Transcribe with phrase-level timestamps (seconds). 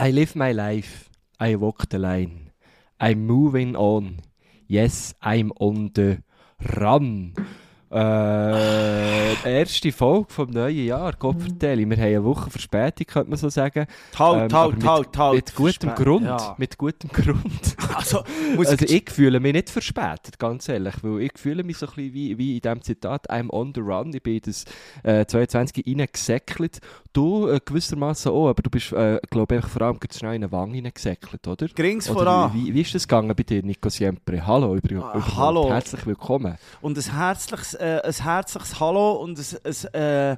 [0.00, 1.10] I live my life.
[1.40, 2.52] I walk the line.
[3.00, 4.20] I'm moving on.
[4.66, 6.22] Yes, I'm on the
[6.76, 7.34] run.
[7.90, 11.88] Äh, die erste Folge vom neuen Jahr, Gott vertelle.
[11.88, 13.86] Wir haben eine Woche Verspätung, könnte man so sagen.
[14.18, 15.34] Halt, Ähm, halt, mit, halt, halt.
[15.36, 16.24] Mit gutem Verspä- Grund.
[16.26, 16.54] Ja.
[16.58, 17.76] Mit gutem Grund.
[17.98, 18.22] Also,
[18.54, 21.86] muss Also ich, ich fühle mich nicht verspätet, ganz ehrlich, weil ich fühle mich so
[21.86, 24.64] ein bisschen wie, wie in diesem Zitat «I'm on the run», ich bin in das
[25.02, 26.78] äh, 22 reingesäckelt.
[27.12, 30.44] Du äh, gewissermaßen auch, aber du bist, äh, glaube ich, vor allem ganz schnell in
[30.44, 31.66] eine Wange reingesäckelt, oder?
[31.74, 32.52] Grings voran.
[32.54, 34.46] wie, wie ist das gegangen bei dir, Nico Siempre?
[34.46, 35.68] Hallo, über, Ah, hallo.
[35.70, 36.56] herzlich willkommen.
[36.80, 40.36] Und ein herzliches, äh, ein herzliches Hallo und ein, ein äh,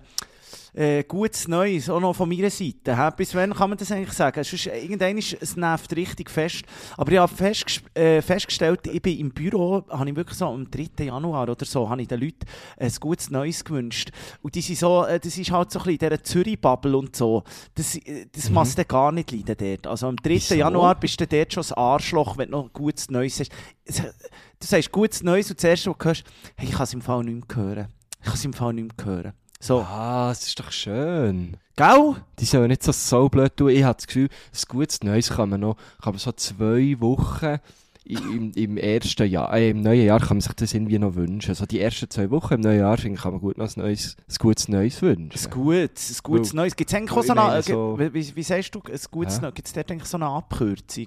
[0.74, 2.96] äh, gutes Neues, auch noch von meiner Seite.
[2.96, 3.10] hä?
[3.16, 4.42] Bis wann kann man das eigentlich sagen?
[4.44, 6.62] Sonst, äh, irgendwann ist es nervt richtig fest.
[6.96, 10.70] Aber ich habe festges äh, festgestellt, ich bin im Büro, habe ich wirklich so am
[10.70, 11.04] 3.
[11.04, 12.46] Januar oder so, habe ich den Leuten
[12.78, 14.10] ein gutes Neues gewünscht.
[14.42, 17.16] Und die sind so, äh, das ist halt so ein bisschen in dieser Zürich-Bubble und
[17.16, 17.42] so.
[17.74, 18.54] Das, äh, das Mhm.
[18.54, 19.86] machst du gar nicht leiden dort.
[19.86, 20.30] Also am 3.
[20.30, 20.54] Wieso?
[20.54, 23.50] Januar bist du dort schon das Arschloch, wenn du noch gutes Neues hast.
[23.86, 26.24] Du sagst gutes Neues und das erste, was du hörst,
[26.56, 27.88] hey, ich kann es im Fall nicht mehr hören.
[28.20, 29.32] Ich kann es im Fall nicht mehr hören.
[29.62, 31.56] So, Ah, das ist doch schön.
[31.76, 32.16] gell?
[32.38, 33.68] Die sollen nicht so, so blöd tun.
[33.68, 37.58] Ich habe das Gefühl, ein gutes Neues kann man noch, kann man so zwei Wochen
[38.06, 41.54] im, im ersten Jahr, äh, im neuen Jahr kann man sich das irgendwie noch wünschen.
[41.54, 43.80] So die ersten zwei Wochen im neuen Jahr finde ich, kann man gut noch ein,
[43.82, 45.38] neues, ein gutes Neues wünschen.
[45.46, 46.74] Ein gutes, ein gutes Neues.
[46.74, 49.40] Gibt es eigentlich auch so eine, so- wie, wie, wie sagst du, ein gutes?
[49.42, 49.54] Neues?
[49.54, 51.06] Gibt es dort eigentlich so eine Abkürzung?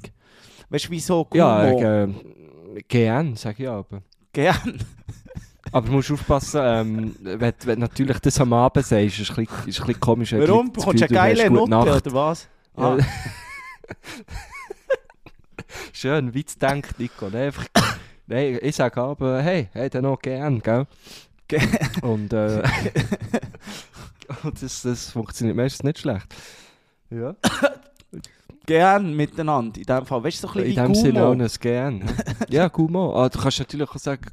[0.70, 2.08] Weißt du, wie so ja, äh,
[2.88, 4.04] gern, sage ich aber.
[4.32, 4.80] Gern.
[5.72, 9.38] Aber du musst aufpassen, ähm, wenn, wenn du natürlich das am Abend sagst, ist es
[9.38, 10.34] ein bisschen, ist ein bisschen komisch.
[10.34, 10.72] Warum?
[10.72, 11.88] das Bekommst du eine geile Nacht.
[11.88, 12.48] oder was?
[12.76, 12.98] Ah.
[15.94, 17.30] Schön, wie denkt, Nico.
[17.30, 17.66] Nein, einfach,
[18.28, 20.86] nein, ich sage aber, hey, hey, dann noch gern, gell?
[21.48, 21.60] Ge-
[22.02, 22.62] Und, äh,
[24.44, 26.28] und das, das funktioniert meistens nicht schlecht.
[27.10, 27.36] Ja.
[28.66, 30.24] Gern miteinander, in dem Fall.
[30.24, 32.04] Weißt du, so ein In bisschen dem wie Sinne auch ein gern.
[32.50, 33.14] ja, Gumo.
[33.14, 34.26] Ah, du kannst natürlich auch sagen,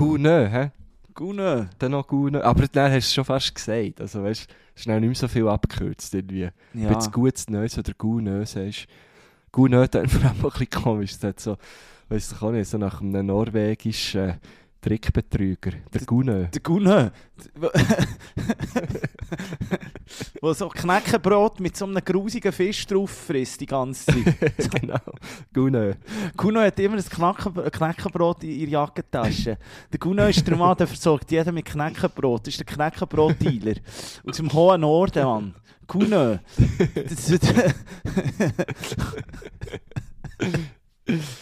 [0.00, 0.70] Gune, hä?
[1.12, 1.66] Guno.
[1.78, 2.42] Dann noch Gune.
[2.42, 4.00] Aber dann hast du es schon fast gesagt.
[4.00, 6.14] Also, weißt du, schnell nicht mehr so viel abgekürzt.
[6.14, 6.40] Irgendwie.
[6.40, 6.52] Ja.
[6.72, 8.86] Wenn du gutes Neues oder Gune sagst.
[9.52, 11.12] Gune dann vor allem ein bisschen komisch.
[11.18, 11.58] Das hat so,
[12.08, 14.40] weiss ich auch nicht, so nach einem norwegischen
[14.80, 15.72] Trickbetrüger.
[15.92, 16.48] Der Gune.
[16.54, 17.12] Der Gunne.
[20.40, 24.70] Wo so Knäckebrot mit so einem grusigen Fisch drauf frisst die ganze Zeit.
[24.80, 24.98] genau.
[25.52, 25.98] Gune.
[26.36, 27.04] Kuno hat immer ein
[27.70, 29.58] Knäckebrot in ihrer Jackentasche.
[29.92, 32.46] Der Kuno ist der Mann, der versorgt jeden mit Knäckebrot.
[32.46, 33.74] Das ist der Knäckebrot-Dealer.
[34.26, 35.54] Aus dem hohen Norden, Mann.
[36.94, 37.26] Das-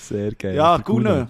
[0.00, 0.55] Sehr geil.
[0.55, 1.26] ja, Der Kuno.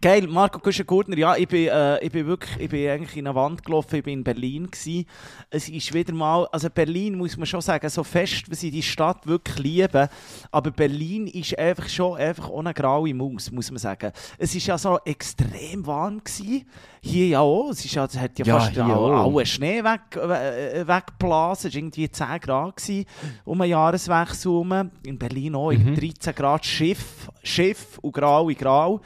[0.00, 3.34] Geil, Marco Kuschen-Gurtner, ja, ich bin, äh, ich bin wirklich, ich bin eigentlich in eine
[3.34, 5.04] Wand gelaufen, ich bin in Berlin gsi.
[5.50, 8.84] Es ist wieder mal, also Berlin muss man schon sagen, so fest, wie sie die
[8.84, 10.08] Stadt wirklich lieben,
[10.52, 14.12] aber Berlin ist einfach schon einfach ohne graue Maus, muss man sagen.
[14.38, 16.64] Es ist ja so extrem warm gsi.
[17.02, 20.86] Hier ja auch, es, ist ja, es hat ja, Ja, fast alle Schnee weg, äh,
[20.86, 23.06] weggeblasen, es war irgendwie 10 Grad gsi,
[23.44, 24.90] um den Jahreswechsel herum.
[25.04, 25.88] In Berlin auch, Mhm.
[25.88, 29.00] in 13 Grad Schiff, Schiff und grau in grau.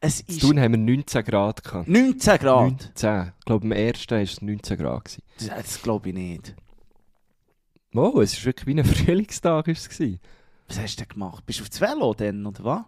[0.00, 1.88] Es In ist Thun haben wir 19 Grad gehabt.
[1.88, 2.62] 19 Grad.
[2.62, 3.32] 19.
[3.38, 5.04] Ich glaube, am ersten war es 19 Grad.
[5.04, 5.22] Gewesen.
[5.38, 6.54] Das, das glaube ich nicht.
[7.94, 9.68] Oh, es war wirklich wie ein Frühlingstag.
[9.68, 10.20] Ist es gewesen.
[10.68, 11.46] Was hast du denn gemacht?
[11.46, 12.82] Bist du auf das Velo denn, oder was?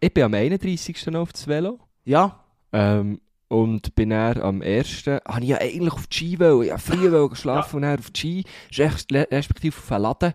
[0.00, 1.06] ich bin am 31.
[1.06, 1.78] noch auf das Velo.
[2.04, 2.44] Ja.
[2.72, 5.06] Ähm, und bin dann am 1.
[5.06, 6.62] habe ich ja eigentlich auf die Ski wollen.
[6.64, 10.32] Ich wollte früh wollen geschlafen und dann auf die Ski, respektive auf den Laden.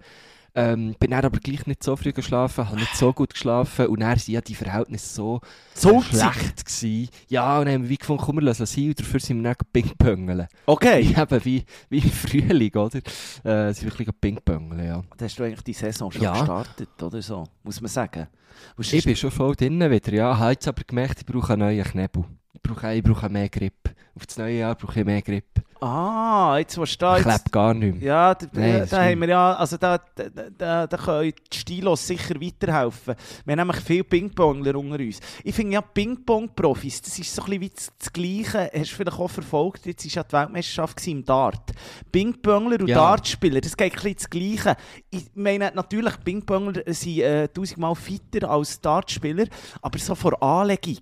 [0.56, 4.00] Ähm, bin dann aber gleich nicht so früh geschlafen, habe nicht so gut geschlafen und
[4.00, 5.42] dann sind ja die Verhältnisse so
[5.74, 7.10] So schlecht gewesen.
[7.28, 9.54] Ja, und dann haben wir wie gefunden, komm, wir lassen es und dafür sind wir
[9.54, 10.48] dann pingpöngeln.
[10.66, 11.02] Okay.
[11.18, 12.98] Eben wie, wie im Frühling, oder?
[12.98, 15.02] Äh, sind wir ein bisschen pingpöngeln, ja.
[15.18, 16.34] Da hast du eigentlich die Saison schon Ja.
[16.34, 17.44] gestartet, oder so?
[17.64, 18.28] Muss man sagen.
[18.76, 20.32] Und Ich bin schon voll drinnen wieder, ja.
[20.34, 22.26] Ich habe jetzt aber gemerkt, ich brauche einen neuen Knebel.
[22.54, 23.74] Ich brauche, ich brauche mehr Grip.
[24.16, 25.46] Auf das neue Jahr brauche ich mehr Grip.
[25.82, 28.04] Ah, jetzt was da Ich klebe gar nicht mehr.
[28.04, 32.06] Ja, da, Nein, da, haben wir ja, also da, da, da, da können die Stilos
[32.06, 33.16] sicher weiterhelfen.
[33.46, 35.22] Wir haben nämlich viele Ping-Pongler unter uns.
[35.44, 39.20] Ich finde ja, Ping-Pong-Profis, das ist so ein bisschen wie das, Gleiche, hast du vielleicht
[39.20, 41.72] auch verfolgt, jetzt war ja die Weltmeisterschaft im Dart.
[42.12, 42.98] Ping-Pongler und Ja.
[42.98, 44.76] Dartspieler, das geht ein bisschen das Gleiche.
[45.10, 49.46] Ich meine, natürlich, Ping-Pongler sind äh, tausendmal fitter als Dartspieler,
[49.82, 50.98] aber so vor Anlegung.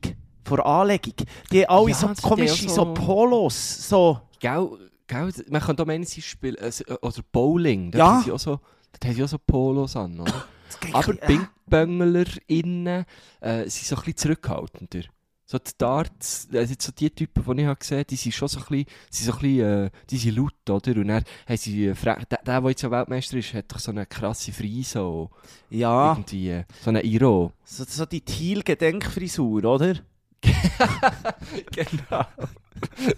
[0.47, 1.13] Vor Anlegung.
[1.51, 4.21] Die alle Ja, so komische so so- Polos, so...
[4.39, 4.69] Gell,
[5.07, 6.71] gell, man kann da meinen, sie spielen, äh,
[7.01, 8.05] oder Bowling, da Ja.
[8.13, 8.59] haben sie auch so,
[8.99, 10.45] da haben sie auch so Polos an, oder?
[10.93, 13.05] Aber bisschen- PingbönglerInnen
[13.41, 15.01] äh, sind so ein bisschen zurückhaltender.
[15.49, 18.59] So die Darts, also so die Typen, die ich habe gesehen die sind schon so
[18.59, 20.99] ein bisschen, sind so ein bisschen äh, die sind laut, oder?
[20.99, 23.91] Und dann haben sie, äh, der, der, der jetzt ja Weltmeister ist, hat doch so
[23.91, 25.29] eine krasse Frise, so,
[25.69, 27.53] Ja, irgendwie, äh, so eine Iro.
[27.63, 29.95] so, so die Thiel-Gedenkfrisur, oder?
[31.71, 32.25] genau.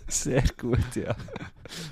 [0.07, 1.15] Sehr gut, ja.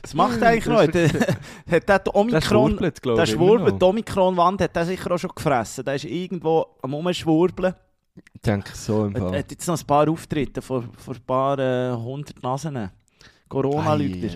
[0.01, 0.81] Was macht eigentlich noch?
[0.81, 1.35] Hat, Das der-
[1.69, 2.41] hat der die Der Omikron...
[2.41, 3.33] schwurbelt, glaube Der ich.
[3.33, 3.79] immer Schwurbel, noch.
[3.79, 5.83] die Omikron-Wand hat er sicher auch schon gefressen.
[5.85, 7.73] Der ist irgendwo am Umschwurbeln.
[8.33, 9.39] Ich denke so im Er Fall.
[9.39, 12.89] hat jetzt noch ein paar Auftritte vor, vor ein paar äh, hundert Nasen.
[13.49, 14.29] Corona-Lügner.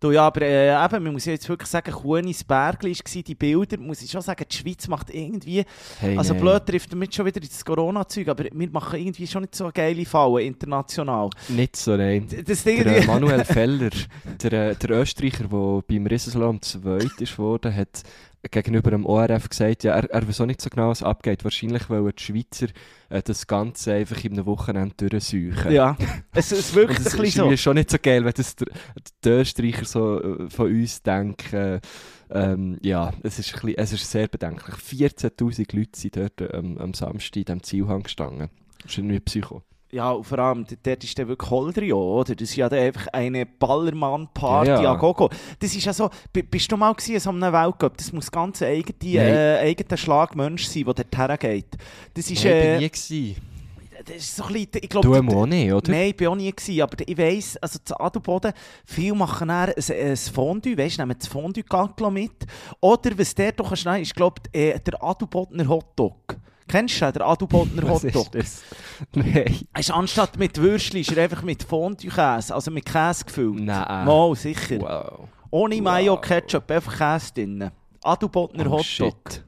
[0.00, 3.78] Du, ja, aber äh, eben, man muss jetzt wirklich sagen, Kuhnis Bergli waren die Bilder,
[3.78, 5.64] muss ich schon sagen, die Schweiz macht irgendwie,
[5.98, 6.42] Hey, also nein.
[6.42, 10.06] blöd trifft damit schon wieder ins Corona-Zeug, aber wir machen irgendwie schon nicht so geile
[10.06, 11.30] Fallen international.
[11.48, 12.28] Nicht so, nein.
[12.46, 13.90] Das Ding, Der äh, Manuel Feller,
[14.40, 18.02] der, äh, der Österreicher, der beim Riesenslalom zweit ist worden, hat
[18.50, 21.44] gegenüber dem ORF gesagt, ja, er, er weiß auch nicht so genau, was abgeht.
[21.44, 22.68] Wahrscheinlich wollen die Schweizer
[23.08, 25.72] äh, das Ganze einfach in einem Wochenende durchsuchen.
[25.72, 25.96] ja,
[26.32, 27.42] es, es wirkt ein das ist bisschen so.
[27.42, 28.68] irgendwie schon nicht so geil, wenn das der,
[29.24, 31.80] die Österreicher so äh, von uns denken.
[32.30, 34.74] Ähm, ja, es ist, ein bisschen, es ist sehr bedenklich.
[34.76, 38.50] 14'000 Leute sind dort ähm, am Samstag in diesem Zielhang gestanden.
[38.82, 39.62] Das ist irgendwie Psycho.
[39.90, 42.34] Ja, vor allem, dort ist dann wirklich Holdrio, oder?
[42.34, 44.92] Das ist ja dann einfach eine Ballermann-Party Ja, ja.
[44.92, 45.30] a Gogo.
[45.58, 47.96] Das ist ja so, bist du mal gewesen so einem Weltcup?
[47.96, 51.76] Das muss ganz ein eigener äh, eigener Schlag Mensch sein, der dort hergeht.
[52.12, 53.34] Das ist, Nein, ich äh,
[54.04, 55.36] das ist so ein bisschen, ich Du glaube...
[55.36, 55.90] auch nicht, oder?
[55.90, 58.52] Nein, ich bin auch nie gewesen, aber ich weiss, also zu Adelboden,
[58.84, 62.46] viele machen dann ein, ein Fondue, weißt du, nehmen das Fondue-Gaglo mit.
[62.80, 66.36] Oder was der doch nehmen, ist, glaube ich, äh, der Adelbodner Hotdog.
[66.68, 68.32] Kennst du den, der Adelbodner Was Hotdog?
[68.32, 68.62] das?
[69.14, 69.56] Nein.
[69.78, 73.60] Ist anstatt mit Würstchen ist er einfach mit Fondue-Käse, also mit Käse gefüllt.
[73.60, 74.06] Nein.
[74.06, 74.80] Mal, sicher.
[74.80, 75.28] Wow.
[75.50, 75.82] Ohne Wow.
[75.82, 77.70] Mayo, Ketchup, einfach Käse drin.
[78.02, 78.84] Adelbodner Oh, Hotdog.
[78.84, 79.44] shit.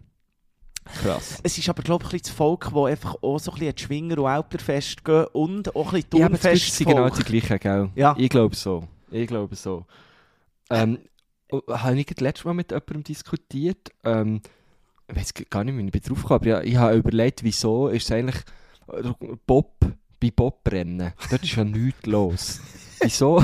[1.02, 1.38] Krass.
[1.42, 3.78] Es ist aber, glaube ich, ein bisschen das Volk, das einfach auch so ein bisschen
[3.78, 7.90] Schwinger- und Älterfest gehen und auch ein bisschen Ja, Turnfest sind genau die gleichen, gell?
[7.94, 8.14] Ja.
[8.18, 8.88] Ich glaube so.
[9.10, 9.84] Ich glaube so.
[10.70, 10.98] Ähm,
[11.52, 13.90] oh, habe ich das letzte Mal mit jemandem diskutiert?
[14.04, 14.40] Ähm,
[15.10, 18.04] ich weiß gar nicht, wie ich drauf gekommen, aber ja, ich habe überlegt, wieso ist
[18.04, 18.42] es eigentlich
[18.92, 19.12] äh,
[19.46, 19.74] Bob,
[20.20, 22.60] bei Bobrennen, dort ist ja nichts los.
[23.02, 23.42] Wieso,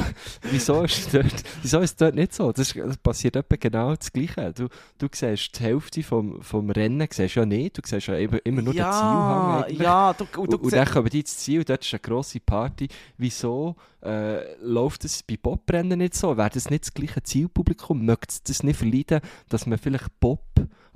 [0.51, 2.53] wieso, ist dort, wieso ist dort nicht so?
[2.53, 4.53] Das, ist, das passiert etwa genau das Gleiche.
[4.53, 4.69] Du,
[4.99, 8.61] du siehst die Hälfte vom, vom Rennen siehst ja nicht, du siehst ja immer, immer
[8.61, 8.93] nur den Zielhang.
[8.93, 9.81] Ja, eigentlich.
[9.81, 12.89] ja, du, Und, du, und dann kommen die ins Ziel, dort ist eine grosse Party.
[13.17, 16.37] Wieso äh, läuft es bei Bobbrennen nicht so?
[16.37, 18.05] Wäre das nicht das gleiche Zielpublikum?
[18.05, 20.43] Möchte es das nicht verleiden, dass man vielleicht Bob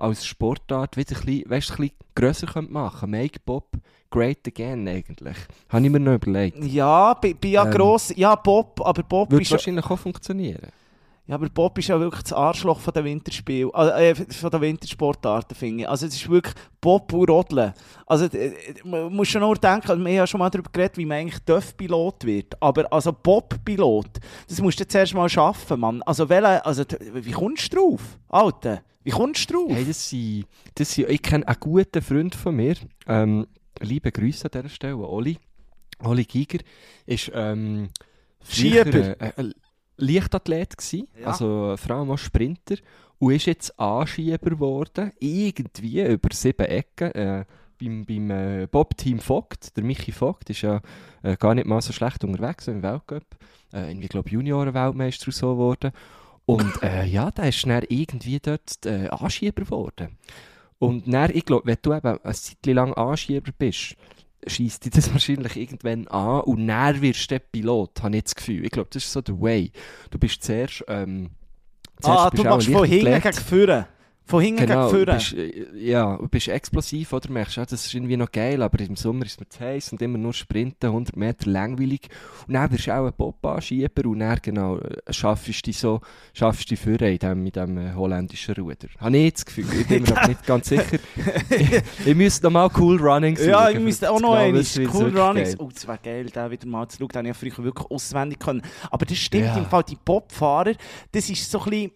[0.01, 3.67] als Sportart wieder ein bisschen, weißt, ein bisschen grösser könnte machen Make Bob
[4.11, 5.37] great again eigentlich.
[5.69, 6.63] Habe ich mir noch überlegt.
[6.65, 10.69] ja, bin, bin ja Ähm, gross, ja Bob, aber Bob ist wahrscheinlich auch funktionieren.
[11.27, 15.57] ja, aber Bob ist ja wirklich das Arschloch von den Winterspielen, äh, von den Wintersportarten,
[15.57, 15.89] finde ich.
[15.89, 17.73] Also es ist wirklich Bob und Rodeln.
[18.07, 18.53] Also äh,
[18.85, 21.39] man muss schon nur denken, wir haben ja schon mal darüber geredet, wie man eigentlich
[21.45, 24.19] Döff-Pilot wird, aber also Bob-Pilot,
[24.49, 26.03] das musst du zuerst mal schaffen, Mann.
[26.03, 26.83] Also, welche, also
[27.15, 28.83] wie kommst du drauf, Alter?
[29.03, 29.73] Wie kommst du drauf?
[29.77, 32.75] Hey, das sind, das sind, ich kenne einen guten Freund von mir.
[33.07, 33.47] Ähm,
[33.81, 35.39] liebe Grüße an dieser Stelle, Oli.
[36.03, 36.59] Oli Giger
[37.07, 37.89] ist ähm,
[38.49, 39.21] Schieber.
[39.21, 39.51] äh, äh,
[39.97, 41.27] Leichtathlet gsi, Ja.
[41.29, 42.77] also vor allem auch Sprinter
[43.19, 47.13] und ist jetzt Anschieber geworden, irgendwie über sieben Ecken.
[47.13, 47.45] Äh,
[47.79, 50.81] beim, beim äh, Bob-Team Vogt, der Michi Vogt, ist ja
[51.23, 53.25] äh, gar nicht mal so schlecht unterwegs im Weltcup.
[53.73, 55.93] Äh, irgendwie, glaube Junioren-Weltmeister so geworden.
[56.51, 60.19] Und äh, ja, der ist dann irgendwie dort äh, Anschieber geworden.
[60.81, 63.95] Und dann, ich glaube, wenn du eben eine Zeit lang Anschieber bist,
[64.45, 68.35] schießt dich das wahrscheinlich irgendwann an und dann wirst du der Pilot, habe ich das
[68.35, 68.65] Gefühl.
[68.65, 69.71] Ich glaube, das ist so der Way.
[70.11, 70.85] Du bist zuerst...
[70.89, 71.31] Ähm,
[72.01, 73.89] zuerst ah, du machst ein von hinten gegen vorne.
[74.31, 77.27] Von hinten Genau, gegen bist, äh, ja, du bist explosiv, oder?
[77.27, 79.59] Du merkst, ja, das ist irgendwie noch geil, aber im Sommer ist es mir zu
[79.61, 82.03] heiß und immer nur Sprinten, 100 Meter langweilig.
[82.47, 86.01] Und dann wirst du auch ein Bob-Anschieber und dann, genau, äh, schaffst du so,
[86.33, 88.87] schaffst du in dem, mit dem äh, holländischen Ruder.
[88.99, 90.99] Habe ich das Gefühl, ich bin mir aber nicht ganz sicher.
[91.51, 95.19] ich, ich müsste noch mal Cool Runnings Ja, ich müsste auch noch genau es Cool
[95.19, 95.51] Runnings.
[95.51, 95.61] geht.
[95.61, 97.09] Oh, das wäre geil, den wieder mal zu schauen.
[97.09, 98.63] Den ich ja früher wirklich auswendig können.
[98.93, 99.59] Aber das stimmt Ja.
[99.59, 100.75] im Fall, die Popfahrer,
[101.11, 101.91] das ist so ein bisschen...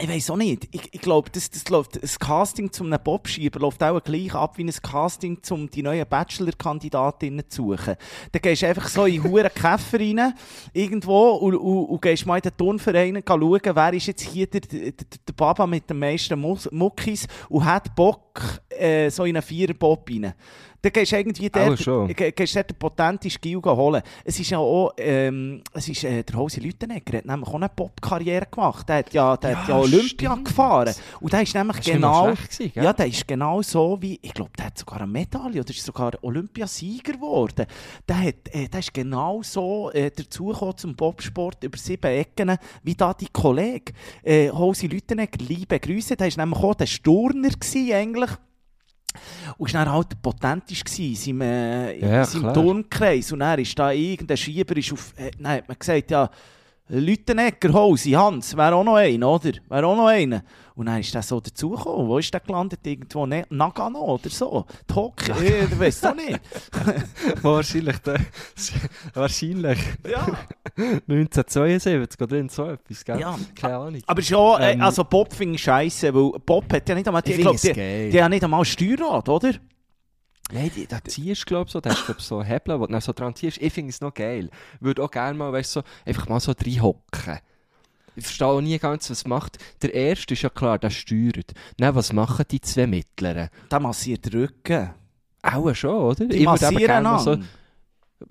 [0.00, 0.68] Ich weiß auch nicht.
[0.70, 4.56] Ich, ich glaube, das, das läuft, das Casting zum einem Bobschieber läuft auch gleich ab
[4.56, 7.96] wie ein Casting, um die neuen Bachelor-Kandidatinnen zu suchen.
[8.30, 10.34] Da gehst du einfach so in hure Käfer rein,
[10.72, 14.60] irgendwo, und, und, und gehst mal in den Turnverein schauen, wer ist jetzt hier der,
[14.60, 20.08] der, der Baba mit den meisten Muckis und hat Bock, äh, so in einen Viererbob
[20.10, 20.34] rein.
[20.80, 24.00] Dann gehst du irgendwie dort, gehst dort den potenten Gil holen.
[24.24, 27.68] Es ist ja auch, ähm, es ist, äh, der Hose Lütenegger hat nämlich auch eine
[27.68, 28.88] Pop-Karriere gemacht.
[28.88, 30.44] Der hat ja, der hat ja Ja, Olympia stimmt.
[30.44, 30.94] gefahren.
[31.20, 32.26] Und der ist nämlich genau...
[32.26, 32.72] gewesen?
[32.76, 35.84] Ja, der ist genau so wie, ich glaube, der hat sogar eine Medaille oder ist
[35.84, 37.66] sogar Olympiasieger geworden.
[38.08, 42.94] Der, hat, äh, der ist genau so äh, dazugekommen zum Bobsport über sieben Ecken, wie
[42.94, 43.92] da die Kollege
[44.22, 46.14] äh, Hosi Lütenegger, liebe Grüße.
[46.14, 48.30] Der war nämlich auch der Sturner gewesen, eigentlich.
[49.56, 52.54] Und war dann halt potentisch in seinem, äh, Ja, in seinem klar.
[52.54, 53.32] Turnkreis.
[53.32, 56.30] Und dann ist da irgendein Schieber ist auf, äh, hat man gesagt, ja,
[56.90, 59.52] Lütenegger, Hosi, Hans, wäre auch noch einer, oder?
[59.68, 60.42] Wäre auch noch einer.
[60.78, 62.06] Und dann ist der so dazugekommen.
[62.06, 62.86] Wo ist der gelandet?
[62.86, 64.64] Irgendwo ne Nagano oder so.
[64.86, 66.38] Tok, äh, ich weiß auch nicht.
[67.42, 68.20] Wahrscheinlich, der,
[69.12, 70.24] wahrscheinlich Ja.
[70.76, 73.18] 1972 oder so etwas, gell?
[73.18, 73.36] Ja.
[73.56, 74.02] Keine Ahnung.
[74.06, 77.22] Aber schon, äh, Ähm, also Bob finde ich scheiße, weil Bob hat ja nicht einmal,
[77.22, 78.10] die, Ich ich glaub, finde es die, geil.
[78.12, 79.54] die haben nicht einmal Steuerrad, oder?
[80.52, 82.92] Nein, die, da ziehst du, glaube so, da hast du glaub, so Hebel, wo du
[82.92, 83.58] dann so dran ziehst.
[83.60, 84.48] Ich finde es noch geil.
[84.78, 87.40] Würde auch gerne mal, weißt du, so, einfach mal so reinhocken.
[88.18, 89.58] Ich verstehe auch nie ganz, was macht.
[89.82, 91.52] Der erste ist ja klar, der steuert.
[91.78, 93.48] Nein, was machen die zwei Mittleren?
[93.70, 94.90] Der massiert den Rücken.
[95.42, 96.26] Auch schon, oder?
[96.26, 97.38] Die Ich würde massieren gerne mal so,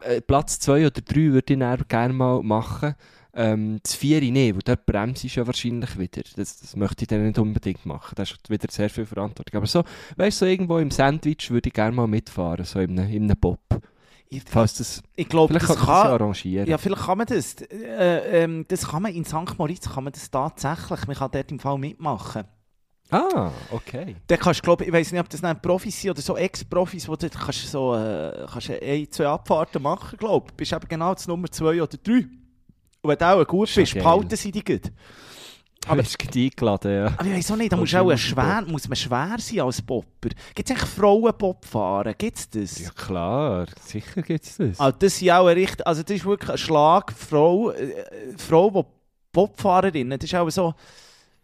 [0.02, 2.96] äh, Platz 2 oder 3 würde ich dann gerne mal machen.
[3.34, 6.24] Ähm, das Vieri nicht, weil dort bremst du ja wahrscheinlich wieder.
[6.36, 8.16] Das, das möchte ich dann nicht unbedingt machen.
[8.16, 9.58] Das ist wieder sehr viel Verantwortung.
[9.58, 9.84] Aber so,
[10.16, 13.24] weißt du, so irgendwo im Sandwich würde ich gerne mal mitfahren, so in einem, in
[13.24, 13.60] einem Bob.
[14.30, 16.68] Ich, Falls das, ich glaube, vielleicht das kann man das arrangieren.
[16.68, 17.56] Ja, vielleicht kann man das.
[17.62, 19.58] Äh, ähm, das kann man in St.
[19.58, 21.08] Moritz kann man das tatsächlich.
[21.08, 22.44] Man kann dort im Fall mitmachen.
[23.10, 24.18] Ah, okay.
[24.28, 27.16] Dann kannst glaube ich, weiß nicht, ob das dann Profis sind oder so Ex-Profis, wo
[27.16, 30.56] du kannst so äh, kannst du ein, zwei Abfahrten machen, glaube ich.
[30.56, 32.26] Bist eben genau das Nummer zwei oder drei.
[33.02, 34.92] Und wenn du auch gut bist, behalten sie dich gut.
[35.88, 37.06] Aber es ist eingeladen, ja.
[37.18, 39.82] Aber ich weiß auch nicht, da musst du auch schwer, muss man schwer sein als
[39.82, 40.30] Popper.
[40.54, 42.14] Gibt es eigentlich Frauen-Pop fahren?
[42.18, 42.80] Gibt es das?
[42.80, 44.80] Ja klar, sicher gibt es das.
[44.80, 48.06] Also das ist auch ein richtig, also das ist wirklich ein Schlag, Frau, äh,
[48.38, 48.84] Frau, die
[49.32, 50.74] Popfahrerin, das ist auch so,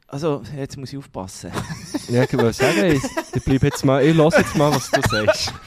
[0.08, 1.52] also jetzt muss ich aufpassen.
[2.10, 5.02] Ja, ich wollte sagen, ich, ich bleib jetzt mal, ich lasse jetzt mal, was du
[5.10, 5.54] sagst.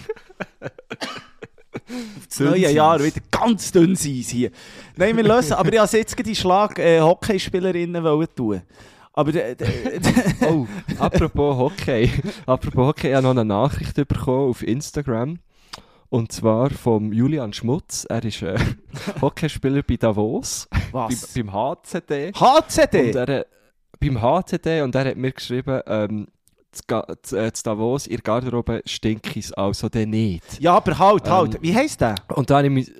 [2.28, 4.50] das neue Jahr wieder ganz dünn sein hier.
[4.96, 8.62] Nein, wir lösen, aber ich wollte jetzt die Schlag äh, Hockeyspielerinnen tun.
[9.12, 9.56] Aber äh,
[10.46, 10.66] Oh,
[10.98, 12.10] apropos Hockey.
[12.46, 15.38] apropos Hockey, ich habe noch eine Nachricht bekommen auf Instagram.
[16.08, 18.04] Und zwar vom Julian Schmutz.
[18.04, 18.58] Er ist äh,
[19.22, 21.34] Hockeyspieler bei Davos, bei, was?
[21.34, 22.32] beim HCD.
[22.32, 23.06] HCD?
[23.06, 23.46] Und er,
[23.98, 26.28] beim HCD und er hat mir geschrieben, ähm,
[26.76, 30.60] zu, äh, zu Davos, in der Garderobe stinkt es also dann nicht.
[30.60, 31.54] Ja, aber halt, halt.
[31.56, 32.14] Ähm, Wie heisst der?
[32.34, 32.92] Und dann habe ich mich,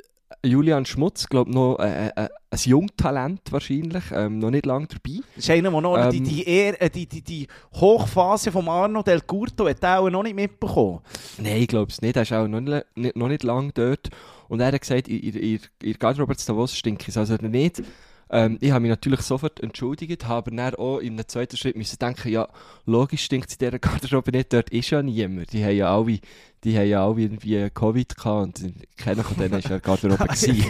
[0.45, 5.21] Julian Schmutz, glaube noch äh, äh, ein Jungtalent wahrscheinlich, ähm, noch nicht lange dabei.
[5.35, 8.69] Das ist einer, der noch die, Ähm, die, Ehr- äh, die, die, die Hochphase von
[8.69, 11.01] Arno Del Curto hat er auch noch nicht mitbekommen.
[11.39, 12.17] Nein, ich glaube es nicht.
[12.17, 14.11] Er ist auch noch nicht, nicht, noch nicht lange dort.
[14.49, 17.35] Und er hat gesagt, in, in, in, in der Garderobe zu Davos stinkt es also
[17.41, 17.83] nicht.
[18.29, 21.77] Ähm, ich habe mich natürlich sofort entschuldigt, habe aber dann auch in einem zweiten Schritt
[21.77, 22.49] müssen denken, ja,
[22.85, 25.53] logisch stinkt es in dieser Garderobe nicht, dort ist ja niemand.
[25.53, 26.19] Die haben ja alle,
[26.65, 29.81] die haben ja alle irgendwie Covid gehabt und keiner von denen war ja in der
[29.81, 30.25] Garderobe.
[30.25, 30.65] gewesen.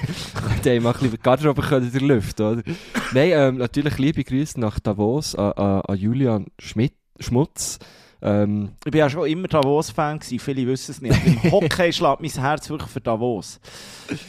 [0.64, 2.62] die haben mal ein bisschen die Garderobe können in der Luft, oder?
[3.12, 7.78] Nein, ähm, natürlich liebe Grüße nach Davos an, an, an Julian Schmidt, Schmutz.
[8.22, 11.14] Ähm, Ich war ja schon immer Davos-Fan, gewesen, viele wissen es nicht.
[11.26, 13.60] Im Hockey schlägt mein Herz wirklich für Davos.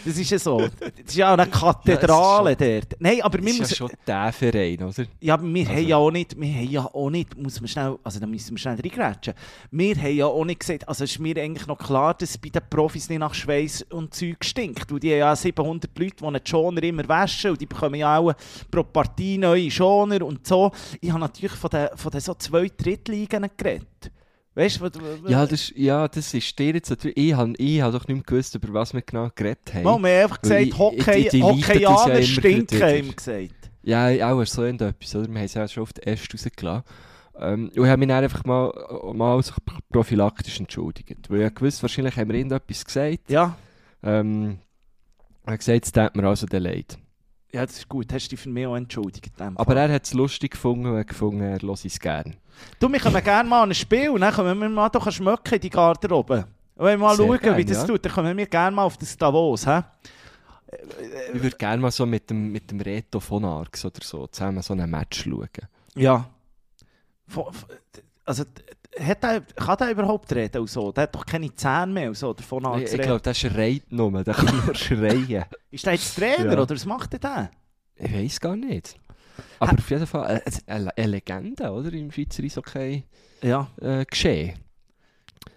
[0.05, 0.59] Das ist ja so.
[0.59, 2.95] Das ist ja auch eine Kathedrale dort.
[2.99, 5.05] Nein, aber wir ist ja schon der Verein, oder?
[5.21, 7.67] Ja, aber wir Also- haben ja auch nicht, wir haben ja auch nicht, muss man
[7.67, 9.33] schnell, also da müssen wir schnell reingrätschen.
[9.71, 12.37] Wir haben ja auch nicht gesagt, also es ist mir eigentlich noch klar, dass es
[12.37, 14.91] bei den Profis nicht nach Schweiß und Zeug stinkt.
[14.91, 18.17] Weil die haben ja 700 Leute, die einen Schoner immer waschen und die bekommen ja
[18.17, 18.33] auch
[18.69, 20.71] pro Partie neue Schoner und so.
[20.99, 23.76] Ich habe natürlich von den, von den so zwei Drittligen geredet.
[24.55, 24.89] Weißt du,
[25.27, 27.15] Ja, das, ist- ja, das ist dir jetzt natürlich.
[27.17, 29.83] Ich habe ich hab doch nicht mehr gewusst, über was wir genau geredet haben.
[29.83, 33.71] Mal, wir haben einfach gesagt, ich- Hockey, die- ja Hockeyaner immer stinken, haben gesagt.
[33.83, 35.27] Ja, auch so etwas, oder?
[35.29, 36.83] Wir haben es ja schon den Äste rausgelassen.
[37.39, 38.73] Ähm, und ich habe mich dann einfach mal,
[39.13, 39.53] mal so
[39.91, 41.29] prophylaktisch entschuldigt.
[41.29, 43.29] Weil ich gewusst, wahrscheinlich haben wir irgendetwas gesagt.
[43.29, 43.55] Ja,
[44.03, 44.57] Ähm,
[45.45, 46.97] er hat gesagt, es tut mir also leid.
[47.51, 49.33] Ja, das ist gut, hast du dich für mich auch entschuldigt.
[49.39, 52.33] Aber er hat es lustig gefunden und gefunden, er höre es gerne.
[52.79, 55.53] Du, wir können gerne mal an ein Spiel und dann können wir mal doch schmecken
[55.53, 56.47] in die Garderobe.
[56.75, 57.87] Und wenn wir mal Sehr schauen, gern, wie das ja.
[57.87, 59.65] tut, dann können wir gerne mal auf das Davos.
[59.65, 59.81] He?
[61.33, 64.61] Ich würde gerne mal so mit dem, mit dem Reto von Arx oder so zusammen
[64.61, 65.49] so ein Match schauen.
[65.95, 66.29] Ja.
[68.25, 68.43] Also,
[68.99, 70.91] hat er, kann der überhaupt reden und so?
[70.91, 72.99] Der hat doch keine Zähne mehr und so, davon Ich, anzureden.
[72.99, 75.45] ich glaube, der schreit nur, der kann nur schreien.
[75.71, 76.61] Ist der jetzt Trainer Ja.
[76.61, 77.49] oder was macht der denn?
[77.95, 78.95] Ich weiß gar nicht.
[79.59, 81.91] Aber auf jeden Fall äh, eine, eine Legende, oder?
[81.93, 83.03] Im Schweizer Eishockey
[83.43, 83.67] Ja.
[83.81, 84.57] äh, geschehen.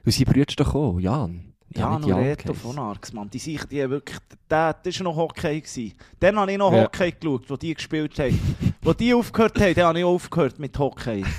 [0.05, 1.47] Und sie brütest doch auch, Jan.
[1.77, 3.31] Ja, Jan Reto von Arx, Mann.
[3.31, 4.19] Die sich, die wirklich,
[4.51, 5.61] der, das war noch Hockey.
[5.61, 5.93] Gewesen.
[6.19, 6.83] Dann habe ich noch Ja.
[6.85, 8.39] Hockey geschaut, wo die gespielt haben.
[8.83, 11.25] wo die aufgehört haben, dann habe ich aufgehört mit Hockey.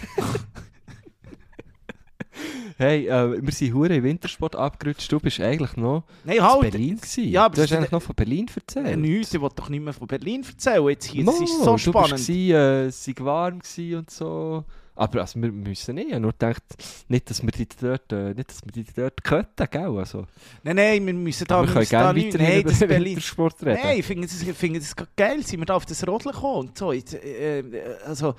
[2.82, 5.12] Hey, äh, wir sind hure im Wintersport abgerutscht.
[5.12, 6.72] Du bist eigentlich noch Nein, in halt.
[6.72, 7.28] Berlin gewesen.
[7.30, 8.98] Ja, aber du hast eigentlich noch von Berlin Äh, erzählt.
[9.00, 10.90] Nichts, ich will doch nicht mehr von Berlin erzählen.
[10.90, 12.14] Jetzt hier, das Mo, ist so spannend.
[12.14, 14.66] gewesen, äh, es sei warm und so.
[14.96, 16.10] Aber also, wir müssen nicht.
[16.12, 16.64] Ich nur gedacht,
[17.08, 19.98] nicht, dass wir die dort, äh, nicht, dass wir die dort könnten, gell?
[20.00, 20.26] Also,
[20.64, 23.06] Nein, nein, wir müssen da, wir können gerne weiterhin Nein, über Berlin.
[23.10, 23.80] Wintersport reden.
[23.84, 25.44] Nein, ich finde ich das gerade geil.
[25.44, 26.92] Sind wir da auf das Rodeln gekommen und so.
[26.94, 28.34] Jetzt, äh, äh, also,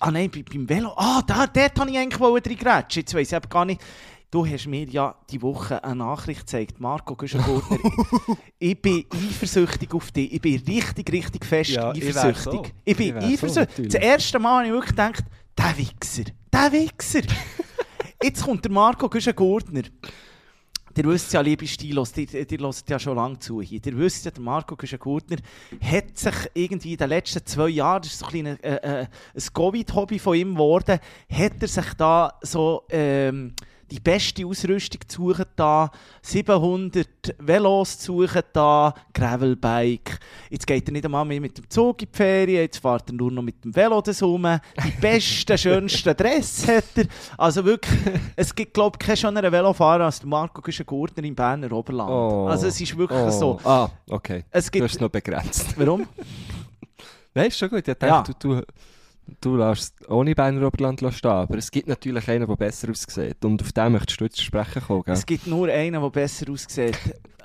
[0.00, 0.92] ah nein, bei, beim Velo.
[0.96, 3.00] Ah, da, dort wollte ich eigentlich drin grätschen.
[3.02, 3.80] Jetzt weiss ich aber gar nicht.
[4.30, 7.78] Du hast mir ja die Woche eine Nachricht gezeigt, Marco Güschengurtner.
[8.58, 10.32] ich bin eifersüchtig auf dich.
[10.32, 12.44] Ich bin richtig, richtig fest Ja, ich eifersüchtig.
[12.44, 12.62] so.
[12.84, 13.56] Ich bin Ich so, eifersüchtig.
[13.68, 13.92] natürlich.
[13.92, 15.24] das erste Mal habe ich wirklich gedacht,
[15.56, 17.20] der Wichser, der Wichser.
[18.22, 19.82] Jetzt kommt der Marco Güschengurtner.
[20.96, 23.80] Ihr wisst ja, liebe Stilos, ihr, hört ja schon lange zu hier.
[23.84, 25.36] Ihr wisst ja, der Marco Güschengurtner
[25.82, 29.06] hat sich irgendwie in den letzten zwei Jahren, das ist so ein, kleiner, äh, äh,
[29.34, 30.98] ein Covid-Hobby von ihm geworden,
[31.30, 33.52] hat er sich da so ähm,
[33.90, 35.90] die beste Ausrüstung zu suchen da,
[36.22, 37.06] 700
[37.38, 40.18] Velos zu suchen da, Gravelbike.
[40.50, 43.14] Jetzt geht er nicht einmal mehr mit dem Zug in die Ferien, jetzt fährt er
[43.14, 44.46] nur noch mit dem Velo das rum.
[44.84, 47.04] Die besten, schönsten Dress hat er.
[47.38, 47.98] Also wirklich,
[48.34, 52.10] es gibt glaube ich keinen schöneren Velofahrer als Marco Güschengurtner im Berner Oberland.
[52.10, 52.46] Oh.
[52.48, 53.30] Also es ist wirklich Oh.
[53.30, 53.60] so.
[53.64, 54.44] Ah, okay.
[54.50, 55.78] Es Du gibt, hast es noch begrenzt.
[55.78, 56.06] warum?
[57.34, 57.80] Nein, ist schon gut.
[57.80, 57.94] Ich Ja.
[57.94, 58.62] dachte, du, du,
[59.40, 61.30] du lässt ohne Berner Oberland stehen.
[61.30, 63.44] Aber es gibt natürlich einen, der besser aussieht.
[63.44, 65.14] Und auf den möchtest du jetzt zu sprechen kommen, gell?
[65.14, 66.98] Es gibt nur einen, der besser aussieht.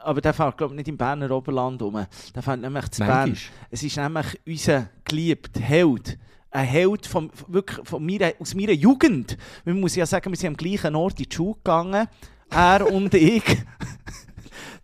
[0.04, 2.06] Aber der fährt, glaube ich, nicht im Berner Oberland rum.
[2.36, 3.38] Der fährt nämlich zu Bern.
[3.70, 6.18] Es ist nämlich unser geliebter Held.
[6.50, 9.38] Ein Held vom, wirklich von meiner, aus meiner Jugend.
[9.64, 12.08] Man muss ja sagen, wir sind am gleichen Ort in die Schule gegangen.
[12.50, 13.44] Er und ich.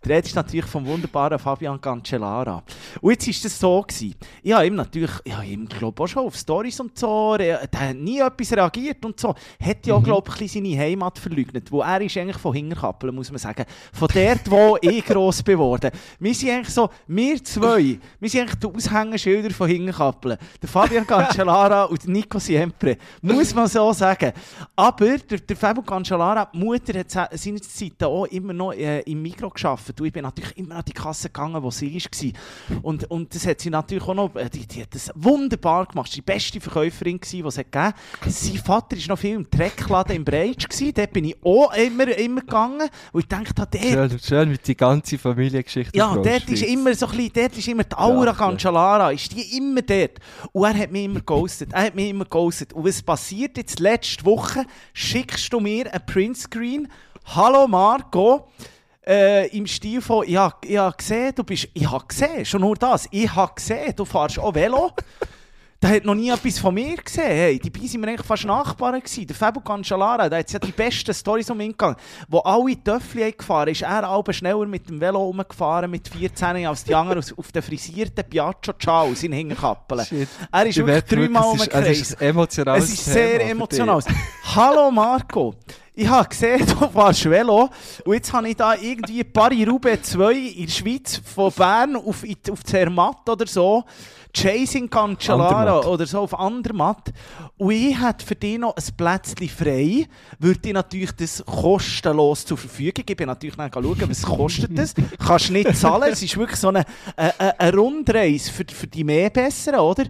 [0.04, 2.62] Der Rede ist natürlich vom wunderbaren Fabian Cancellara.
[3.00, 3.82] Und jetzt war das so.
[3.82, 4.14] Gewesen.
[4.42, 7.66] Ich habe ihm natürlich, ich habe ihm, glaube auch schon auf Stories und so, rea-
[7.66, 9.34] der hat nie etwas reagiert und so.
[9.60, 11.70] Hat ja, glaube ich, seine Heimat verleugnet.
[11.72, 13.64] Wo er ist eigentlich von Hingerkappeln, muss man sagen.
[13.92, 18.58] Von dort, wo ich gross geworden Wir sind eigentlich so, wir zwei, wir sind eigentlich
[18.60, 20.38] die Aushängeschilder von Hingerkappeln.
[20.62, 22.96] Der Fabian Cancellara und Nico Siempre.
[23.20, 24.32] Muss man so sagen.
[24.76, 29.20] Aber der, der Fabian Cancellara, die Mutter hat se- seinerzeit auch immer noch äh, im
[29.22, 29.87] Mikro geschafft.
[30.00, 32.80] Und ich bin natürlich immer an die Kasse gegangen, wo sie war.
[32.82, 36.10] Und, und das hat sie natürlich auch noch, äh, die, die hat das wunderbar gemacht.
[36.12, 37.94] Sie war die beste Verkäuferin, die es hat gegeben
[38.26, 40.66] Sein Vater war noch viel im Treckladen im Breitsch.
[40.94, 42.88] Dort bin ich auch immer, immer gegangen.
[43.12, 45.96] Und ich dachte, dort, Schön, schön mit die ganze Familiengeschichte.
[45.96, 49.32] ja, dort ist immer so ein bisschen, dort ist immer die Aura Ja, Cancellara, ist
[49.32, 50.18] die immer dort.
[50.52, 52.72] Und er hat mich immer ghostet, er hat mich immer ghostet.
[52.72, 54.64] Und was passiert jetzt letzte Woche?
[54.92, 56.88] Schickst du mir ein Printscreen,
[57.24, 58.48] «Hallo Marco»,
[59.08, 62.76] äh, im Stil von, ich habe hab gesehen, du bist, ich habe gesehen, schon nur
[62.76, 64.92] das, ich habe gesehen, du fährst auch Velo.
[65.80, 67.22] Der hat noch nie etwas von mir gesehen.
[67.24, 68.98] Hey, die beiden waren eigentlich fast Nachbarn.
[68.98, 69.28] Gewesen.
[69.28, 71.94] Der Fabio Cancellara, der hat ja die besten Storys um ihn gegangen.
[72.26, 76.82] Wo alle Töffel gefahren ist er aber schneller mit dem Velo rumgefahren mit 14 als
[76.82, 80.04] die anderen auf den frisierten Piaggio Ciao in Hingerkappeln.
[80.04, 80.28] Shit.
[80.50, 82.00] Er ist Ich wirklich dreimal es ist, es umgekreist.
[82.00, 84.02] ist ein emotionales Es ist sehr emotional.
[84.56, 85.54] Hallo Marco,
[85.98, 87.68] ich habe gesehen, du fährst Velo
[88.04, 92.64] und jetzt habe ich da irgendwie Paris-Roubaix 2 in der Schweiz von Bern auf, auf
[92.64, 93.84] Zermatt oder so.
[94.32, 97.12] Chasing Cancellara oder so auf Andermatt.
[97.56, 100.06] Und ich hätte für dich noch ein Plätzchen frei,
[100.38, 103.10] würde ich natürlich das kostenlos zur Verfügung geben.
[103.10, 104.94] Ich bin natürlich dann schauen, was kostet das.
[105.18, 106.84] Kannst nicht zahlen, es ist wirklich so eine,
[107.16, 110.04] eine, eine Rundreise für, für die mehr Besseren, oder?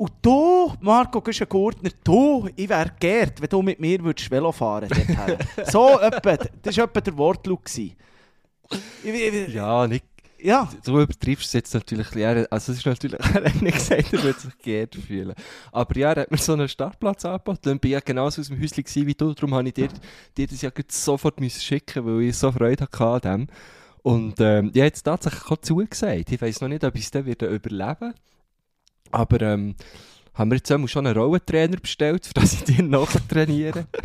[0.00, 4.88] Und du, Marco Güschen-Gurtner, du, ich wäre geehrt, wenn du mit mir würdest Velo fahren
[4.88, 5.70] würdest.
[5.70, 7.66] so etwa, das war etwa der Wortlaut.
[7.66, 7.96] gewesen.
[9.52, 10.06] Ja, nicht.
[10.38, 10.70] ja.
[10.86, 12.16] Du übertreibst es jetzt natürlich.
[12.16, 15.34] ein Also, es ist natürlich, er hat nicht gesagt, er würde sich geehrt fühlen.
[15.70, 17.60] Aber ja, er hat mir so einen Startplatz angeboten.
[17.60, 19.34] Dann bin ich ja genauso aus dem Häuschen wie du.
[19.34, 19.88] Darum habe ich dir,
[20.34, 23.46] dir das ja sofort müssen schicken, weil ich so Freude hatte an dem.
[24.00, 26.32] Und ähm, ich habe jetzt tatsächlich auch zugesagt.
[26.32, 28.14] Ich weiß noch nicht, ob ich es dann wieder überleben
[29.10, 29.74] Aber ähm,
[30.34, 33.86] haben wir jetzt schon einen Rollentrainer bestellt, für das ich dir noch trainiere?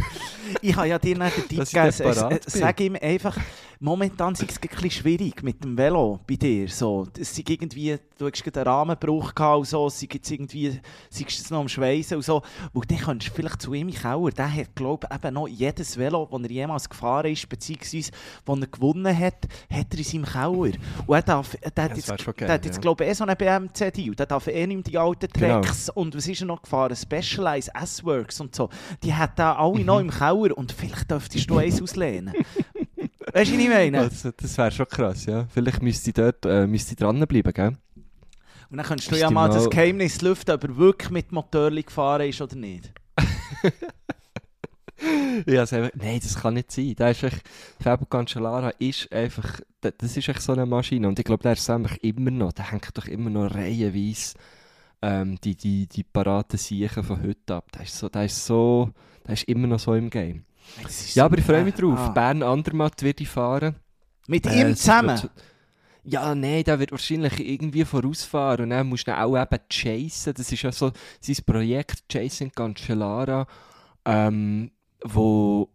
[0.62, 2.40] Ich habe ja dir nicht den Tipp gegeben.
[2.48, 3.38] Sag ihm einfach,
[3.80, 6.68] momentan ist es ein bisschen schwierig mit dem Velo bei dir.
[6.68, 7.08] So.
[7.20, 10.80] Es irgendwie, du hast einen Rahmenbruch gehabt und so, es jetzt irgendwie,
[11.14, 12.42] jetzt noch am Schweißen und so.
[12.74, 15.98] Und dann kannst du vielleicht zu ihm Kauer, der hat, glaube ich, eben noch jedes
[15.98, 18.12] Velo, das er jemals gefahren ist, beziehungsweise
[18.46, 20.70] das er gewonnen hat, hat er in seinem Kauer.
[21.08, 23.36] Und er darf, der hat das jetzt, der hat jetzt glaube ich, eh so einen
[23.38, 24.16] BMC-Deal.
[24.16, 25.62] Der darf eh nicht mehr die alten Genau.
[25.62, 26.96] Tracks und was ist er noch gefahren?
[26.96, 28.70] Specialized, S-Works und so.
[29.04, 30.10] Die hat er alle noch Mhm.
[30.10, 32.34] im Kauer und vielleicht dürftest du eins auslehnen.
[33.34, 34.00] weißt du, was ich meine?
[34.00, 35.46] Also, das wäre schon krass, ja.
[35.54, 37.74] Vielleicht müsste ich dort äh, müsste ich dranbleiben, gell?
[38.70, 42.28] Und dann könntest du ja mal das Geheimnis lüften, ob er wirklich mit Motorli gefahren
[42.28, 42.92] ist oder nicht.
[45.46, 46.96] Ja, einfach, nein, das kann nicht sein.
[46.96, 47.42] Der ist echt,
[47.82, 51.08] Fabio Cancellara ist einfach, da- das ist echt so eine Maschine.
[51.10, 54.36] Und ich glaube, der ist einfach immer noch, der hängt doch immer noch reihenweise
[55.02, 57.70] ähm, die, die, die paraten Siechen von heute ab.
[57.74, 58.90] Der ist, so, der, ist so,
[59.26, 60.46] der ist immer noch so im Game.
[60.82, 61.98] Das Ja, aber ich freue mich drauf.
[61.98, 62.10] Ah.
[62.10, 63.76] Bern Andermatt wird ich fahren.
[64.28, 65.22] Mit Äh, ihm zusammen?
[65.22, 65.32] wird-
[66.08, 70.34] Ja, nein, der wird wahrscheinlich irgendwie vorausfahren und dann musst du ihn auch eben chasen.
[70.36, 73.48] Das ist ja so sein Projekt Jason Cancellara,
[74.06, 74.70] ähm,
[75.04, 75.70] wo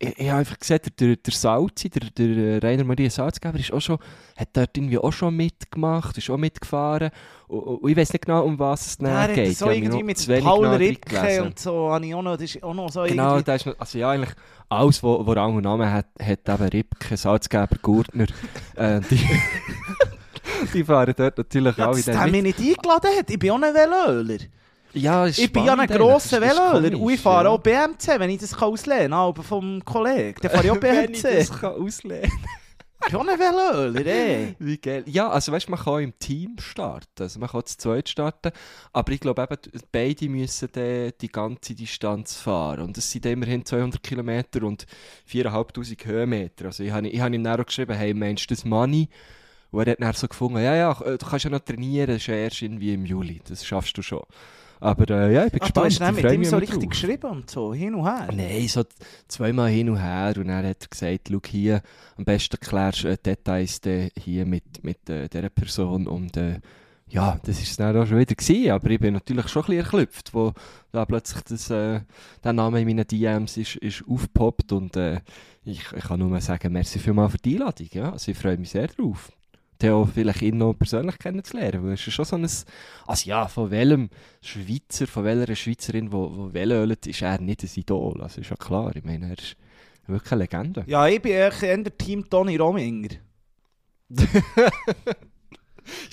[0.00, 3.72] ich, ich habe einfach gesehen, der, der, Salzi, der, der äh, Rainer Maria Salzgeber, ist
[3.72, 3.98] auch schon,
[4.36, 7.10] hat dort irgendwie auch schon mitgemacht, ist auch mitgefahren.
[7.48, 9.58] Und, und ich weiß nicht genau, um was es Ja, nachher er geht.
[9.58, 12.90] so irgendwie mit Paul genau und so, habe ich auch noch, das ist auch noch
[12.92, 13.52] so Genau, irgendwie...
[13.52, 14.34] ist noch, also ja, eigentlich
[14.68, 18.26] alles, was wo Rang und Namen hat, hat eben Ripke, Salzgeber, Gurtner,
[18.76, 19.20] äh, die,
[20.74, 22.32] die fahren dort natürlich Ja, alle dass dann der mit.
[22.44, 23.30] mich nicht eingeladen hat.
[23.30, 24.38] Ich bin auch ein Velöler.
[24.98, 26.98] Ja, ist Ich bin ja ein grosser Velöler.
[26.98, 27.50] Und ich fahre ja.
[27.50, 29.12] auch BMC, wenn ich das kann auslehnen kann.
[29.20, 30.38] Aber vom Kollegen.
[30.42, 31.38] Dann fahre ich auch Wenn ich BMC.
[31.38, 32.30] das kann auslehnen
[33.14, 34.56] auch ein Velöler, ey.
[34.58, 35.04] Wie geil.
[35.06, 37.22] Ja, also weißt du, man kann auch im Team starten.
[37.22, 38.50] Also man kann zu zweit starten.
[38.92, 42.80] Aber ich glaube eben, die- beide müssen dann die ganze Distanz fahren.
[42.82, 44.84] Und es sind immerhin 200 Kilometer und
[45.24, 46.66] 4'500 Höhenmeter.
[46.66, 49.08] Also ich habe, ich habe ihm dann auch geschrieben, hey, meinst du das Money?
[49.70, 52.26] Und er hat dann so gefunden, ja, ja, du kannst ja noch trainieren, das ist
[52.26, 53.40] ja erst irgendwie im Juli.
[53.48, 54.22] Das schaffst du schon.
[54.80, 55.86] Aber äh, ja, ich bin Ach, du gespannt.
[55.86, 56.90] hast dann ich mit ihm so richtig drauf.
[56.90, 58.28] geschrieben und so, hin und her.
[58.32, 58.84] Nein, so
[59.26, 61.82] zweimal hin und her und dann hat er gesagt, schau hier,
[62.16, 63.80] am besten klärst du äh, Details
[64.16, 66.60] hier mit, mit äh, dieser Person und äh,
[67.10, 69.66] ja, das war es dann auch schon wieder gewesen, aber ich bin natürlich schon ein
[69.66, 70.52] bisschen erklüpft, wo
[70.92, 72.00] da plötzlich das, äh,
[72.44, 75.20] der Name in meinen DMs ist, ist aufgepoppt und äh,
[75.64, 78.70] ich, ich kann nur sagen, merci vielmals für die Einladung, ja, also ich freue mich
[78.70, 79.32] sehr drauf.
[79.78, 83.70] Theo vielleicht ihn noch persönlich kennenzulernen, weil es ist schon so ein, also ja, von
[83.70, 84.10] welchem
[84.40, 88.50] Schweizer, von welcher Schweizerin, die wo, wo Velölt, ist er nicht ein Idol, also ist
[88.50, 89.56] ja klar, ich meine, er ist
[90.06, 90.84] wirklich eine Legende.
[90.86, 93.10] Ja, ich bin eher eher Team Toni Rominger.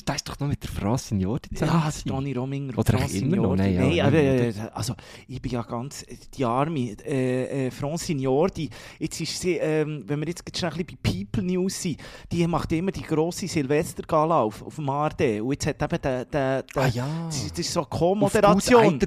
[0.05, 2.09] Da ist doch noch mit der Frau Signori Ja, zusammen der gewesen.
[2.09, 2.77] Toni Rominger.
[2.77, 3.55] Oder Franz immer noch?
[3.55, 3.57] Signori.
[3.57, 4.93] Nein, ja, Nein, ja, aber, äh, also,
[5.27, 6.05] ich bin ja ganz,
[6.37, 10.77] die Arme, äh, äh, France Signordi, jetzt ist sie, ähm, wenn wir jetzt schnell ein
[10.85, 11.99] bisschen bei People News sind,
[12.31, 15.41] die macht immer die grosse Silvestergala auf, auf dem ARD.
[15.41, 18.99] Und jetzt hat eben der, der, der Ah ja, das, das ist so eine Co-Moderation.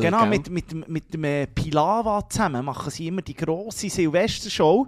[0.00, 0.28] Genau, gell?
[0.30, 4.86] mit, mit, dem- mit dem äh, Pilava zusammen machen sie immer die grosse Silvestershow.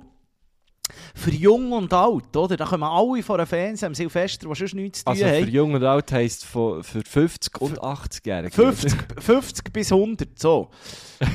[1.15, 2.57] Für Jung und Alt, oder?
[2.57, 5.51] Da kommen alle vor den Fans am Silvester, die sonst nichts zu tun Also für.
[5.51, 8.55] Jung und Alt heisst von, für 50 und 80-Jährige.
[8.55, 10.71] 50, 50 bis 100, so.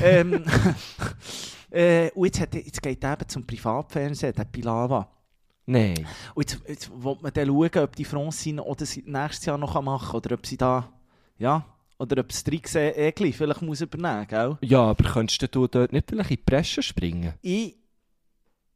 [0.02, 0.44] ähm,
[1.70, 5.08] äh, und jetzt, hat, jetzt geht er eben zum Privatfernsehen, der Pilava.
[5.66, 6.06] Nein.
[6.34, 9.80] Und jetzt, jetzt will man dann schauen, ob die Francine oder sie nächstes Jahr noch
[9.80, 10.92] machen kann, oder ob sie da,
[11.38, 11.64] ja,
[11.98, 14.58] oder ob das Trix Egli vielleicht muss übernehmen, gell?
[14.60, 17.34] Ja, aber könntest du dort nicht vielleicht in die Presse springen?
[17.40, 17.76] Ich,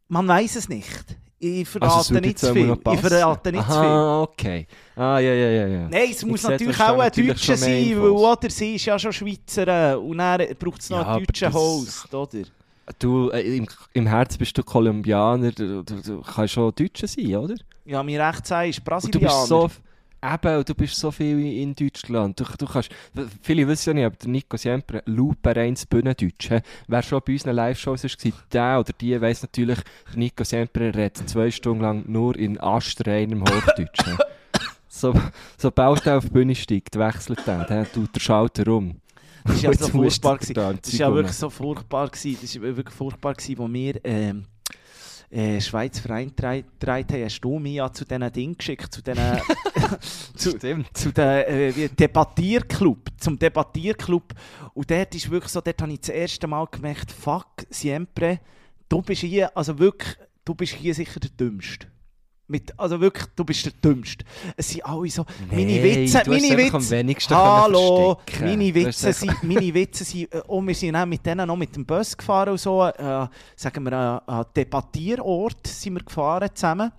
[0.08, 1.16] man weiß es nicht.
[1.40, 2.76] Ich Also, verrate würde nicht zu viel.
[2.92, 3.78] Ich verrate nicht zu viel.
[3.78, 4.66] Aha, okay.
[4.96, 5.88] Ah, ja, ja, ja, ja.
[5.88, 9.12] Nein, es muss sehe, natürlich auch ein Deutscher sein, weil oder, sie ist ja schon
[9.12, 12.38] Schweizerin und dann braucht es noch Ja, einen deutschen Host, oder?
[12.98, 17.36] Du, äh, im, im Herz bist du Kolumbianer, du, du, du kannst schon Deutscher sein,
[17.36, 17.54] oder?
[17.84, 19.36] Ja, mir recht sagen, ist Und du Brasilianer.
[19.36, 19.70] bist so,
[20.22, 22.38] eben, du bist so viel in Deutschland.
[22.38, 22.90] Du, du kannst,
[23.42, 26.50] viele wissen ja nicht, aber der Nico Siempre, Lupe reins Bühnendeutsch.
[26.86, 29.78] Wer schon bei unseren Live-Shows war, der oder die weiss natürlich,
[30.10, 34.06] der Nico Siempre redet zwei Stunden lang nur in astreinem Hochdeutsch.
[34.06, 34.16] hä?
[34.88, 35.14] so,
[35.56, 38.96] sobald er auf die Bühne steigt, wechselt er, dann tut der Schalter um.
[39.44, 40.38] Das war ja so furchtbar.
[40.38, 42.08] Das war ja wirklich so furchtbar.
[42.08, 42.38] Gewesen.
[42.40, 44.44] Das war wirklich furchtbar, gewesen, wo wir ähm,
[45.30, 47.24] äh, Schweiz Verein gedreht haben.
[47.24, 49.40] Hast du mich ja zu diesen Dingen geschickt, zu diesen
[50.36, 50.96] zu, Stimmt.
[50.96, 54.34] zu dem äh, Debattierclub, zum Debattierclub.
[54.74, 58.40] Und dort ist wirklich so, dort habe ich das erste Mal gemerkt, fuck, siempre,
[58.88, 61.86] du bist hier, also wirklich, du bist hier sicher der Dümmste.
[62.50, 64.24] Mit, also wirklich, du bist der Dümmste.
[64.56, 66.90] Es sind alle so, meine Nee, Witze, du meine einfach am Witze.
[66.96, 71.46] wenigsten Hallo, meine Witze, sind, meine Witze sind, äh, oh, wir sind auch mit denen
[71.46, 76.02] noch mit dem Bus gefahren und so, äh, sagen wir, an an Debattierort sind wir
[76.02, 76.90] gefahren zusammen.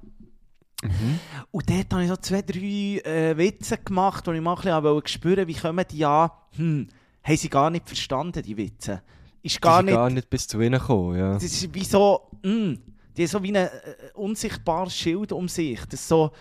[0.84, 1.20] Mhm.
[1.52, 5.08] Und dort habe ich so zwei, drei äh, Witze gemacht, wo ich mal ein bisschen
[5.08, 6.88] spüren wie kommen die an, hm,
[7.24, 9.02] haben sie gar nicht verstanden, die Witze.
[9.42, 11.34] Ist gar nicht, gar nicht bis zu ihnen gekommen, ja.
[11.34, 12.74] das ist wie so, mm,
[13.20, 13.70] die haben so wie ein äh,
[14.16, 15.80] unsichtbares Schild um sich.
[15.86, 16.32] Das ist so,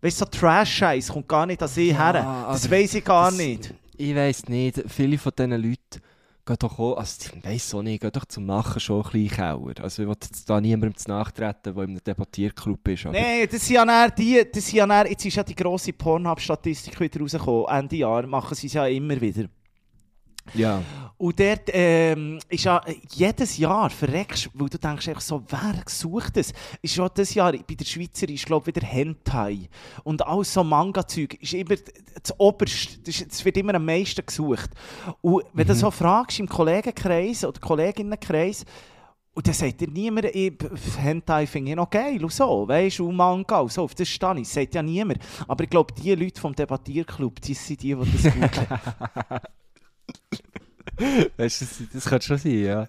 [0.00, 2.12] weißt du, so Trash-Scheiß kommt gar nicht an sie her.
[2.12, 3.74] Das aber weiß ich gar das- nicht.
[3.96, 6.00] Ich weiss nicht, viele von diesen Leuten
[6.46, 9.36] gehen doch auch, also ich weiss auch nicht, gehen doch zum Machen schon ein bisschen
[9.36, 9.72] Kauer.
[9.82, 13.04] Also ich will jetzt da niemandem zu nachtreten, der in einem Debattierclub ist.
[13.06, 15.92] Nein, das sind ja dann die, das sind ja dann, jetzt ist ja die grosse
[15.92, 17.66] Pornhub-Statistik wieder rausgekommen.
[17.68, 19.46] Ende Jahr machen sie es ja immer wieder.
[20.54, 20.82] Ja.
[21.18, 22.80] Und dort ähm, ist ja
[23.10, 26.52] jedes Jahr verreckst, weil du denkst einfach so, wer sucht das?
[26.80, 29.68] Ist ja das Jahr bei der Schweizer ist glaube wieder Hentai
[30.04, 31.74] und alles so Manga-Zeug ist immer
[32.22, 34.70] das Oberste, das, ist, das wird immer am meisten gesucht.
[35.20, 38.64] Und wenn du so fragst im Kollegenkreis oder Kolleginnenkreis,
[39.34, 40.52] und dann sagt dir niemand, ich,
[40.98, 44.34] Hentai finde ich noch geil und so, weißt du, Manga und so, auf das stehe
[44.34, 45.20] ich, das sagt ja niemand.
[45.46, 48.80] Aber ich glaube, die Leute vom Debattierclub, die sind die, die das googeln.
[51.36, 52.88] Weißt du, das, das könnte schon sein, ja.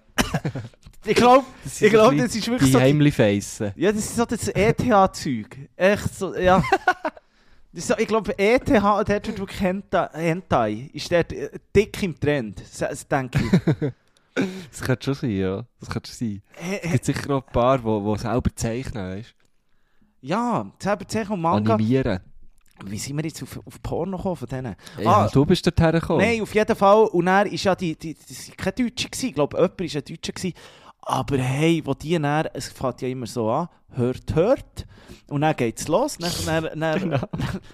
[1.06, 3.72] ich glaube, Das Ich glaube, ein das ist wirklich die so die- Facen.
[3.76, 5.68] Ja, das ist so das ETH-Zeug.
[5.76, 6.62] Echt so, ja.
[7.72, 12.60] Das so, ich glaube, ETH, dort wird wirklich Hentai, ist dort äh, dick im Trend.
[12.80, 13.92] Das, denke ich.
[14.70, 15.64] Das könnte schon sein, ja.
[15.80, 16.42] Das könnte schon sein.
[16.82, 19.34] Es gibt sicher noch ein paar, die, selber zeichnen, weißt
[20.22, 21.40] ja, selber Zeichen und?
[21.40, 21.74] Manga.
[21.74, 22.20] Animieren.
[22.84, 24.76] Wie sind wir jetzt auf, auf Porno gekommen von denen?
[24.98, 25.28] Ja, Ah.
[25.32, 26.24] du bist dort hergekommen.
[26.26, 27.04] Nein, auf jeden Fall.
[27.06, 29.26] Und er ist ja die, die, war kein Deutscher, gewesen.
[29.26, 30.32] ich glaube, jemand war ein Deutscher.
[30.32, 30.54] Gewesen.
[31.02, 34.86] Aber hey, wo die dann, es fängt ja immer so an, hört, hört.
[35.28, 36.18] Und dann geht es los.
[36.18, 36.30] Dann,
[36.64, 37.18] dann, dann, Genau.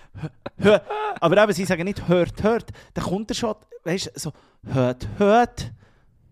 [0.58, 0.82] hör,
[1.20, 2.70] aber eben, sie sagen nicht hört, hört.
[2.94, 4.32] Dann kommt er schon, weißt du, so
[4.66, 5.72] hört, hört,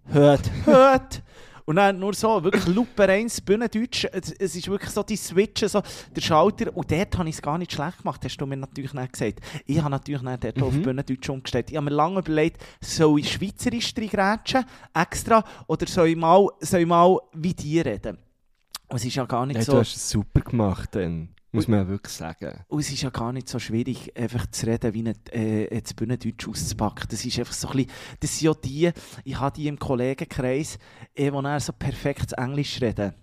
[0.06, 1.22] hört, hört.
[1.66, 4.05] Und dann nur so, wirklich Lupe 1, Bühnendeutsch.
[4.12, 5.83] Es, es ist wirklich so die Switchen, so
[6.14, 6.77] der Schalter.
[6.77, 9.40] Und dort habe ich es gar nicht schlecht gemacht, hast du mir natürlich nicht gesagt.
[9.64, 10.83] Ich habe natürlich dann dort auf Mhm.
[10.83, 11.70] Bühnendeutsch umgestellt.
[11.70, 16.81] Ich habe mir lange überlegt, soll ich Schweizerisch reingrätschen, extra, oder soll ich mal, soll
[16.81, 18.18] ich mal wie die reden?
[18.88, 19.72] Und es ist ja gar nicht Nein, so...
[19.72, 21.31] du hast es super gemacht dann.
[21.55, 22.64] Muss man ja wirklich sagen.
[22.69, 26.49] Und es ist ja gar nicht so schwierig, einfach zu reden, wie ein äh, Bühnendeutsch
[26.49, 27.07] auszupacken.
[27.11, 28.90] Das ist einfach so ein bisschen, das sind ja die,
[29.25, 30.79] ich habe die im Kollegenkreis,
[31.17, 33.14] die dann so perfektes Englisch reden.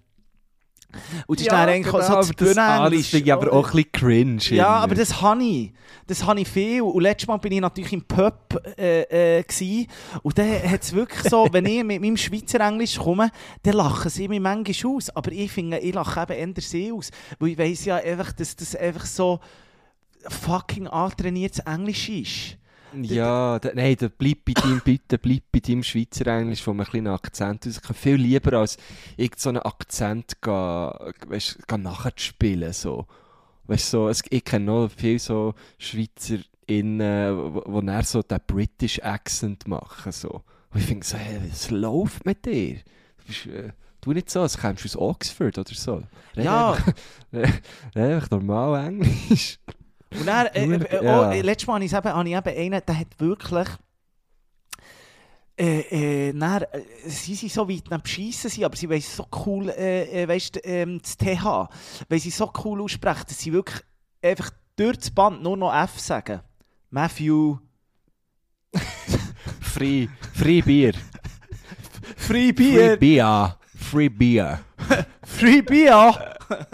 [1.28, 3.10] Und das ist dann eigentlich auch so das aber das, ah, das Bühnenenglisch.
[3.10, 4.42] finde ich aber auch ein bisschen cringe.
[4.42, 4.84] Ja, irgendwie.
[4.84, 5.74] aber das habe ich.
[6.08, 6.82] Das habe ich viel.
[6.82, 9.88] Und letztes Mal bin ich natürlich im Pub äh, äh, gsi.
[10.24, 13.32] Und dann hat es wirklich so, wenn ich mit meinem Schweizer Englisch komme,
[13.64, 15.10] dann lachen sie mich manchmal aus.
[15.10, 17.12] Aber ich finde, ich lache eben eher sie aus.
[17.40, 19.40] Weil ich weiss ja einfach, dass das einfach so
[20.28, 22.58] fucking antrainiertes Englisch ist.
[22.94, 26.86] Ja, da, nein, da bleib bei deinem, bitte bleib bei deinem Schweizer Englisch, wo man
[26.86, 27.96] ein bisschen einen Akzent raus kann.
[27.96, 28.78] Viel lieber als
[29.18, 32.74] irgend so einen Akzent ga, weißt, nachzuspielen.
[32.74, 33.06] So.
[33.68, 38.40] Weißt, so, es, ich kenne noch viele so Schweizer innen, wo, wo dann so den
[38.46, 40.12] British Accent machen.
[40.12, 40.44] So.
[40.74, 42.76] Und ich finde so, hey, was läuft mit dir?
[42.76, 46.04] Du bist, äh, tu nicht so, als kämst du aus Oxford oder so.
[46.36, 46.74] Red Ja.
[46.74, 46.94] Einfach,
[47.34, 47.62] red
[47.96, 49.60] einfach normal Englisch.
[50.18, 52.86] Und dann, äh, äh, oh, äh, letztes Mal habe ich, eben, habe ich eben einen,
[52.86, 53.68] der hat wirklich.
[55.58, 59.26] Äh, äh, dann, äh, sie sind so weit am Beschissen, sind, aber sie wollen so
[59.46, 61.70] cool, äh, äh, weißt, ähm, das TH,
[62.10, 63.82] weil sie so cool aussprechen, dass sie wirklich
[64.22, 66.42] einfach durch das Band nur noch F sagen.
[66.90, 67.58] Matthew,
[69.62, 70.94] Free, free Bier.
[72.18, 73.58] Free Free Beer, Bier.
[73.76, 74.60] Free Bier.
[75.42, 76.38] Free Beer.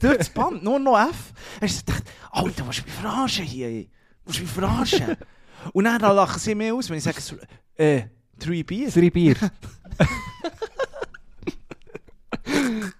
[0.00, 1.32] durch das Band nur noch F.
[1.60, 3.84] Hast du gedacht, oh, du musst mich verarschen hier.
[3.84, 3.88] Du
[4.26, 5.16] musst mich verarschen.
[5.72, 7.18] Und dann lachen sie mir aus, wenn ich sage,
[7.76, 8.02] äh,
[8.40, 8.90] Three Beer.
[8.90, 9.36] Drei Bier.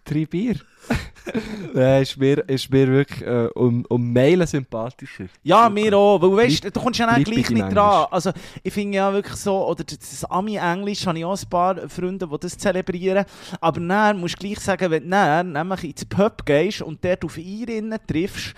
[0.04, 0.60] Drei Bier.
[1.74, 5.26] Nein, ist mir, ist mir wirklich äh, um, um Meilen sympathischer.
[5.42, 6.20] Ja, mir auch.
[6.20, 8.06] Weil weißt, du kommst ja bleib gleich nicht dran.
[8.10, 8.30] Also,
[8.62, 12.28] ich finde ja wirklich so, oder das, das Ami-Englisch habe ich auch ein paar Freunde,
[12.28, 13.24] die das zelebrieren.
[13.60, 17.24] Aber dann musst du gleich sagen, wenn du dann nämlich ins Pub gehst und dort
[17.24, 18.54] auf Irinnen triffst,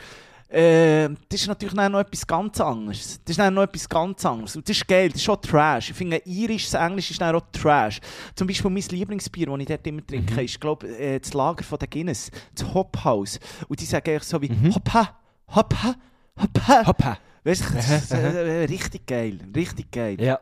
[0.48, 3.20] äh, das ist natürlich noch etwas ganz anderes.
[3.24, 4.56] Das ist noch etwas ganz anderes.
[4.56, 5.90] Und das ist geil, das ist schon Trash.
[5.90, 8.00] Ich finde, irisches Englisch ist auch Trash.
[8.34, 10.38] Zum Beispiel mein Lieblingsbier, das ich dort immer trinke, Mhm.
[10.40, 13.38] ist, glaube ich, äh, das Lager von der Guinness, das Hophaus.
[13.68, 14.74] Und die sagen eigentlich so wie Mhm.
[14.74, 15.16] Hoppa,
[15.54, 15.94] Hoppa,
[16.40, 16.86] Hoppa.
[16.86, 17.18] Hoppa.
[17.44, 20.20] Weißt du, ist, äh, richtig geil, richtig geil.
[20.20, 20.40] Ja.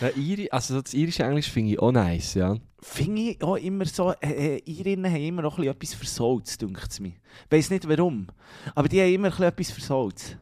[0.00, 2.56] Ja, Iri, also das irische Englisch finde ich auch nice, ja.
[2.80, 7.00] Finde ich auch immer so, äh, äh, Irinnen haben immer noch etwas versaut, denkt es
[7.00, 7.12] mir.
[7.46, 8.26] Ich weiss nicht warum,
[8.74, 10.38] aber die haben immer etwas versaut.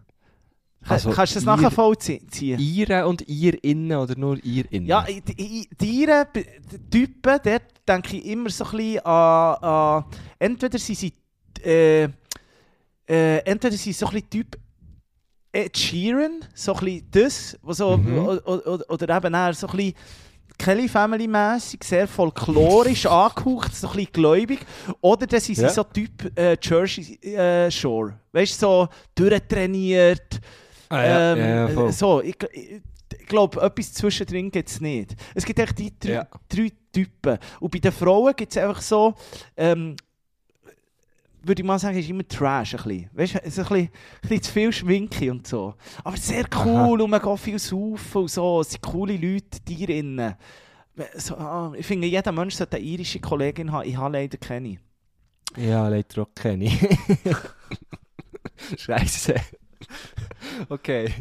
[0.85, 2.27] Also, Kannst du das Ir- nachvollziehen?
[2.59, 4.87] Ire und ihr innen oder nur ihr innen?
[4.87, 9.07] Ja, die, i- die Iren, b- die Typen, dort denke ich immer so ein bisschen
[9.07, 10.05] an, an
[10.41, 11.13] entweder sind sie
[11.65, 12.09] äh,
[13.09, 14.59] äh, entweder sind sie so ein bisschen Typ
[15.53, 18.19] Ed Sheeran, so ein das, was so, Mhm.
[18.89, 19.95] oder, eben eher so ein bisschen
[20.59, 24.61] Kelly Family mäßig, sehr folklorisch angehaucht, so ein bisschen gläubig.
[25.01, 25.69] Oder dann sind Ja.
[25.69, 28.15] so Typ äh, Jersey äh, Shore.
[28.33, 30.41] Weißt du, so durchtrainiert.
[30.89, 35.17] Ah, ja, ähm, ja, so, ich, ich, glaube, etwas zwischendrin gibt es nicht.
[35.35, 37.39] Es gibt echt die drei, drei Typen.
[37.61, 39.15] Und bei den Frauen gibt es einfach so,
[39.57, 39.97] ähm,
[41.45, 43.11] würde ich mal sagen, ist immer Trash ein bisschen.
[43.13, 45.75] Weißt du, es ist ein bisschen, ein bisschen zu viel Schminke und so.
[46.05, 48.61] Aber sehr cool und man geht viel saufen und so.
[48.61, 50.35] Es sind coole Leute, die drinnen.
[51.17, 53.89] So, ah, ich finde, jeder Mensch sollte eine irische Kollegin haben.
[53.89, 54.79] Ich habe leider keine.
[55.57, 56.71] Ja, leider auch keine.
[58.77, 59.35] Scheiße.
[60.69, 61.13] Okay.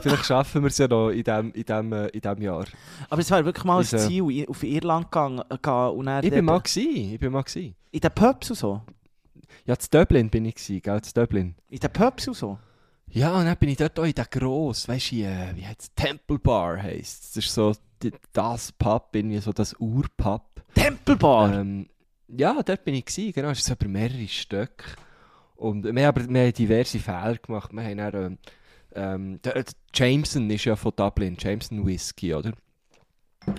[0.00, 2.64] Vielleicht schaffen wir es ja noch in diesem in dem, äh, in dem Jahr.
[3.10, 6.30] Aber es wäre wirklich mal ein äh, Ziel, auf Irland gehen, gehen und dann Ich
[6.30, 7.74] bin mal ich bin mal gsi.
[7.90, 8.80] in den Pubs und so.
[9.66, 11.54] Ja, zu Dublin bin ich gsi, gell, zu Dublin.
[11.68, 12.58] In den Pubs und so.
[13.08, 15.96] Ja, und dann bin ich dort auch in der gross, weißt du, äh, wie heißt
[15.96, 20.42] Temple Bar heisst Das ist so die, das Pub, irgendwie so das Urpub.
[20.74, 21.60] Tempelbar!
[21.60, 21.88] Ähm,
[22.28, 24.96] ja, dort bin ich gsi, genau, es ist so über mehrere Stück.
[25.56, 27.72] Und wir, haben aber, wir haben diverse Fehler gemacht.
[27.72, 28.38] Wir haben dann, ähm,
[28.94, 32.52] ähm, der, der Jameson ist ja von Dublin, Jameson Whisky, oder?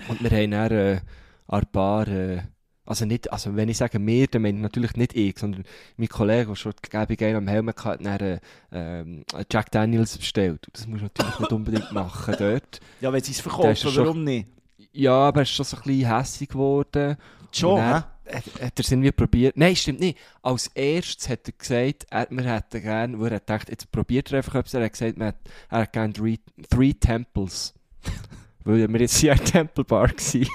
[0.08, 1.00] Und wir haben dann äh,
[1.46, 2.42] ein paar, äh,
[2.84, 5.64] also nicht, also wenn ich sage wir, dann meine ich natürlich nicht ich, sondern
[5.96, 8.40] mein Kollege, der schon gäbig einen am Helm hatte, hat dann äh,
[8.72, 10.66] ähm, Jack Daniels bestellt.
[10.66, 12.80] Und das musst du natürlich nicht unbedingt machen dort.
[13.00, 14.48] Ja, wenn sie es schon- warum nicht?
[14.92, 17.16] Ja, aber er ist schon so ein bisschen hässig geworden.
[17.52, 17.84] Schon, hä?
[17.84, 19.56] hat, hat er es irgendwie probiert.
[19.56, 20.18] Nein, stimmt nicht.
[20.42, 24.32] Als erstes hat er gesagt, er, wir hätten gerne, wo er hat gedacht, jetzt probiert
[24.32, 24.74] er einfach etwas.
[24.74, 25.36] Er hat gesagt, man hat,
[25.70, 27.74] er hat gerne three, three Temples.
[28.64, 30.46] Weil wir jetzt hier in Temple Bar waren.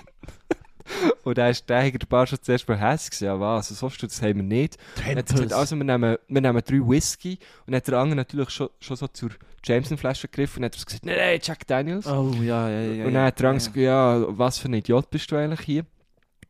[1.23, 3.19] Und dann ist der hinter der Bar schon zuerst mal hässlich.
[3.21, 3.69] Ja, was?
[3.71, 4.77] Also, so das haben wir nicht.
[4.95, 7.39] Gesagt, also wir nehmen, wir nehmen drei Whisky.
[7.65, 9.31] Und dann hat der andere natürlich schon, schon so zur
[9.63, 12.07] Jameson-Flasche gegriffen und hat gesagt, nein, nein, Jack Daniels.
[12.07, 13.05] Oh, ja, ja, ja.
[13.05, 15.85] Und dann hat der Angst gesagt, ja, was für ein Idiot bist du eigentlich hier?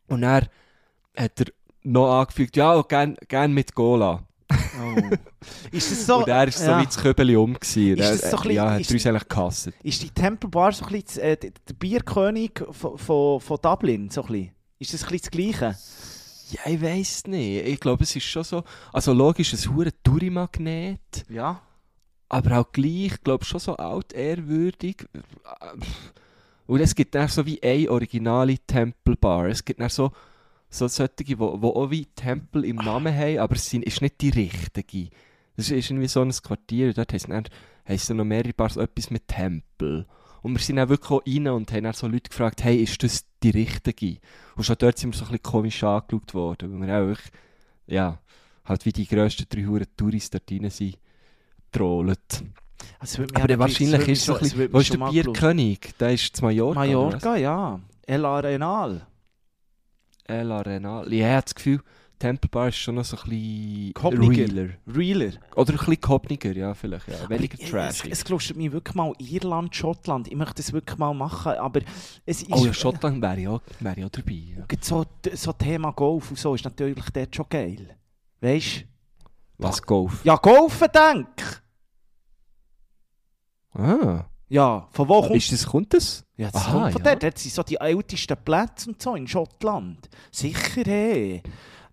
[0.08, 0.46] Und dann
[1.16, 1.46] hat er
[1.82, 4.24] noch angefügt, ja, gern, gern mit Cola.
[4.50, 5.16] Oh.
[5.72, 6.18] Ist das so...
[6.18, 6.80] und er ist so ja.
[6.80, 7.54] wie das Köbeli um.
[7.54, 7.96] Gewesen.
[7.98, 9.70] Ist das so bisschen- ja, hat ist- uns eigentlich gehasst.
[9.82, 14.08] Ist die Temple Bar so ein bisschen äh, der Bierkönig von, von, von Dublin?
[14.10, 14.50] So ein bisschen?
[14.78, 15.78] Ist das ein bisschen das Gleiche?
[16.50, 17.66] Ja, ich weiss nicht.
[17.66, 21.60] Ich glaube, es ist schon so, also logisch, ein hure Touri-Magnet, Ja.
[22.30, 25.06] aber auch gleich, ich glaube schon so altehrwürdig.
[26.66, 29.48] Und es gibt dann so wie eine originale Tempelbar.
[29.48, 30.10] Es gibt dann so,
[30.70, 34.20] so solche, die wo auch wie Tempel im Namen haben, aber es sind, ist nicht
[34.20, 35.08] die richtige.
[35.56, 37.28] Das ist irgendwie so ein Quartier, dort heisst
[38.10, 40.06] dann noch mehrere Bars etwas mit Tempel.
[40.42, 43.02] Und wir sind dann wirklich auch rein und haben dann so Leute gefragt, hey, ist
[43.02, 44.18] das die richtige?
[44.56, 47.32] Und schon dort sind wir so ein bisschen komisch angeschaut worden, weil wir auch wirklich,
[47.86, 48.18] ja,
[48.64, 50.96] halt wie die grössten drei Huren Touris dort rein sind,
[51.72, 52.44] trollt.
[53.00, 54.92] Also, es Aber eben- wahrscheinlich es ist es so ein mich es bisschen, wo ist
[54.92, 55.10] der.
[55.10, 55.80] Bierkönig?
[55.98, 57.80] Der ist zu Mallorca, Mallorca, ja.
[58.06, 59.06] El Arenal.
[60.28, 61.12] El Arenal.
[61.12, 61.80] Ich habe das Gefühl,
[62.18, 64.52] Temple Bar ist schon noch so ein bisschen Kopniger.
[64.52, 64.68] realer.
[64.86, 65.32] Realer.
[65.54, 67.28] Oder ein bisschen kopniger, ja, vielleicht, ja.
[67.28, 68.10] Weniger trashig.
[68.10, 70.28] Es, es mich wirklich mal Irland, Schottland.
[70.28, 71.80] Ich möchte das wirklich mal machen, aber
[72.26, 72.52] es ist...
[72.52, 74.42] Oh ja, Schottland wäre ja, wäre ja dabei.
[74.56, 74.64] Ja.
[74.80, 77.96] So, so Thema Golf und so ist natürlich dort schon geil.
[78.40, 78.84] Weißt du?
[79.58, 80.24] Was, Golf?
[80.24, 81.62] Ja, Golfen, denk!
[83.74, 86.24] Ah, Ja, von wo kommt ist das, kommt das?
[86.38, 87.10] Ja, das Aha, kommt von ja.
[87.10, 87.22] dort.
[87.24, 90.08] Dort sind so die ältesten Plätze und so in Schottland.
[90.30, 91.42] Sicher, hey.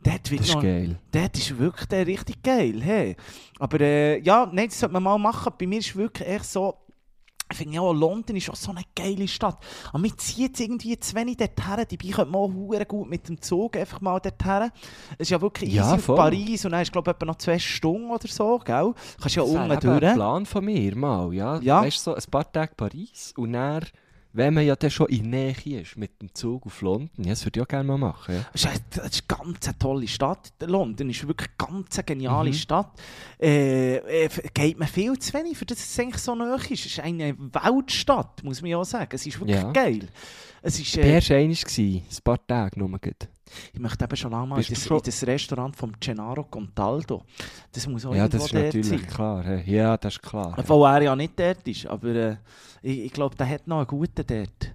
[0.04, 1.00] Dort, wird Das ist noch, geil.
[1.12, 3.16] dort ist wirklich der richtig geil, hey.
[3.60, 5.52] Aber äh, ja, nein, das sollte man mal machen.
[5.58, 6.76] Bei mir ist wirklich echt so...
[7.52, 9.58] Ich finde ja auch, London ist auch so eine geile Stadt.
[9.90, 11.86] Aber mir zieht es irgendwie zu wenig dorthin.
[11.90, 14.72] Dabei könnte man auch gut mit dem Zug einfach mal dorthin.
[15.14, 16.16] Es ist ja wirklich easy Ja, auf voll.
[16.16, 18.94] Paris und dann ist glaube ich etwa noch zwei Stunden oder so, gell?
[19.22, 20.16] Kannst ja Das wäre unten eben ein.
[20.16, 21.60] Plan von mir mal, ja.
[21.62, 21.82] Ja.
[21.82, 23.86] Weißt du, so ein paar Tage Paris und dann,
[24.36, 27.46] wenn man ja dann schon in Nähe ist, mit dem Zug auf London, ja, das
[27.46, 28.46] würde ich auch gerne mal machen, ja.
[28.52, 30.54] Das ist, eine- das ist eine ganz tolle Stadt.
[30.62, 32.54] London ist wirklich eine ganz geniale Mhm.
[32.54, 32.92] Stadt.
[33.42, 33.96] Äh,
[34.26, 36.72] äh, geht mir viel zu wenig, für das es eigentlich so nahe ist.
[36.72, 39.10] Es ist eine Weltstadt, muss man ja auch sagen.
[39.14, 39.72] Es ist wirklich Ja.
[39.72, 40.08] geil.
[40.62, 42.90] Es ist, äh, erst einmal, gewesen, ein paar Tage nur.
[43.00, 43.30] gerade.
[43.74, 47.24] Ich möchte eben schon lange mal in das, schon- in das Restaurant vom Gennaro Contaldo.
[47.72, 49.08] Das muss auch Ja, irgendwo das ist natürlich sein.
[49.08, 49.44] klar.
[49.44, 49.64] hä.
[49.76, 50.54] Ja, das ist klar.
[50.58, 52.36] Obwohl er ja nicht dort ist, aber äh,
[52.82, 54.74] ich, ich glaube, der hat noch einen guten dort.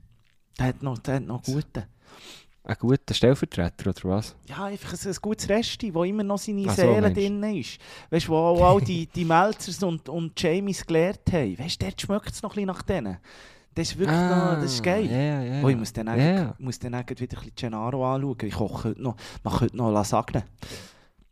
[0.59, 1.85] Der hat noch, der hat noch guten.
[2.63, 4.37] Ein guter Stellvertreter, oder was?
[4.47, 7.79] Ja, einfach ein, ein gutes Resti, wo immer noch seine Ach Seele drin ist.
[8.11, 11.59] Weißt du, wo auch all die, die Melzers und, und Jamies gelehrt haben.
[11.59, 13.17] Weißt du, dort schmeckt es noch ein bisschen nach denen.
[13.75, 15.09] Das ist wirklich noch, das ist geil.
[15.09, 15.63] Ah, Ja, ja.
[15.65, 16.55] Oh, ich muss dann, yeah.
[16.59, 18.37] muss dann wieder ein bisschen Gennaro anschauen.
[18.43, 20.45] Ich koche heute noch, mache heute noch Lasagne.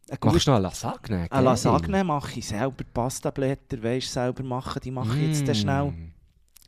[0.08, 1.16] Eine Machst du noch eine Lasagne?
[1.16, 1.44] Eine Geil.
[1.44, 5.92] Lasagne mache ich selber, Pastablätter, weißt selber machen, die mache ich jetzt dann schnell.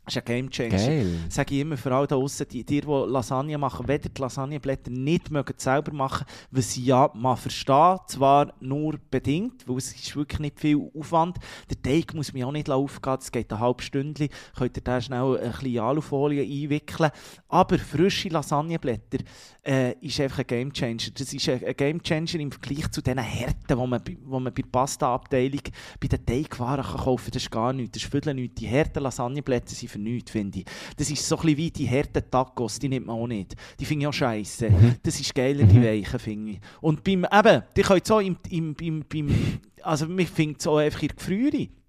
[0.05, 1.05] Das ist ein Game Changer.
[1.29, 4.89] Sage ich immer für alle da draussen, die, die, die Lasagne machen, ihr die Lasagneblätter
[4.89, 10.15] nicht mögen selber machen, was ich ja mal verstehe, zwar nur bedingt, weil es ist
[10.15, 11.37] wirklich nicht viel Aufwand.
[11.69, 14.99] Der Teig muss mir auch nicht aufgehen, es geht eine halbe Stunde, könnt ihr da
[14.99, 17.11] schnell ein bisschen Alufolie einwickeln.
[17.47, 19.19] Aber frische Lasagneblätter
[19.63, 21.11] äh, ist einfach ein Game Changer.
[21.13, 24.53] Das ist ein, ein Game Changer im Vergleich zu den Härten, die man, wo man
[24.53, 25.61] bei der Pasta-Abteilung
[25.99, 27.31] bei den Teigwaren kann kaufen kann.
[27.31, 28.55] Das ist gar nichts, das ist viertel nichts.
[28.55, 30.65] Die harten Lasagneblätter sind für nichts, finde ich.
[30.97, 33.55] Das ist so ein bisschen wie die harten Tacos, die nimmt man auch nicht.
[33.79, 34.71] Die finde ich auch scheiße.
[35.03, 36.59] Das ist geiler, die weichen, finde ich.
[36.81, 40.77] Und beim, eben, die können so im, im, im, beim, also mich findet es auch
[40.77, 41.80] einfach in der Gefriere.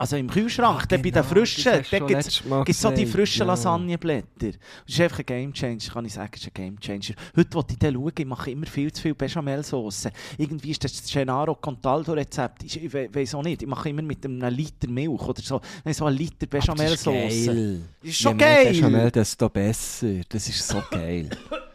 [0.00, 4.52] Also im Kühlschrank, dann bei den frischen, dann gibt es so die frischen Lasagneblätter.
[4.86, 7.14] Das ist einfach ein Game Changer, kann ich sagen, das ist ein Game Changer.
[7.36, 10.08] Heute wollte ich dann schauen, ich mache immer viel zu viel Bechamelsauce.
[10.38, 14.00] Irgendwie ist das Gennaro Contaldo Rezept, ich, ich we- weiss auch nicht, ich mache immer
[14.00, 17.04] mit einem Liter Milch oder so, nein, so einen Liter Bechamelsauce.
[17.46, 17.80] Geil.
[18.02, 18.72] Ist schon Je geil.
[18.72, 20.14] Bechamel, desto besser.
[20.30, 21.28] Das ist so geil.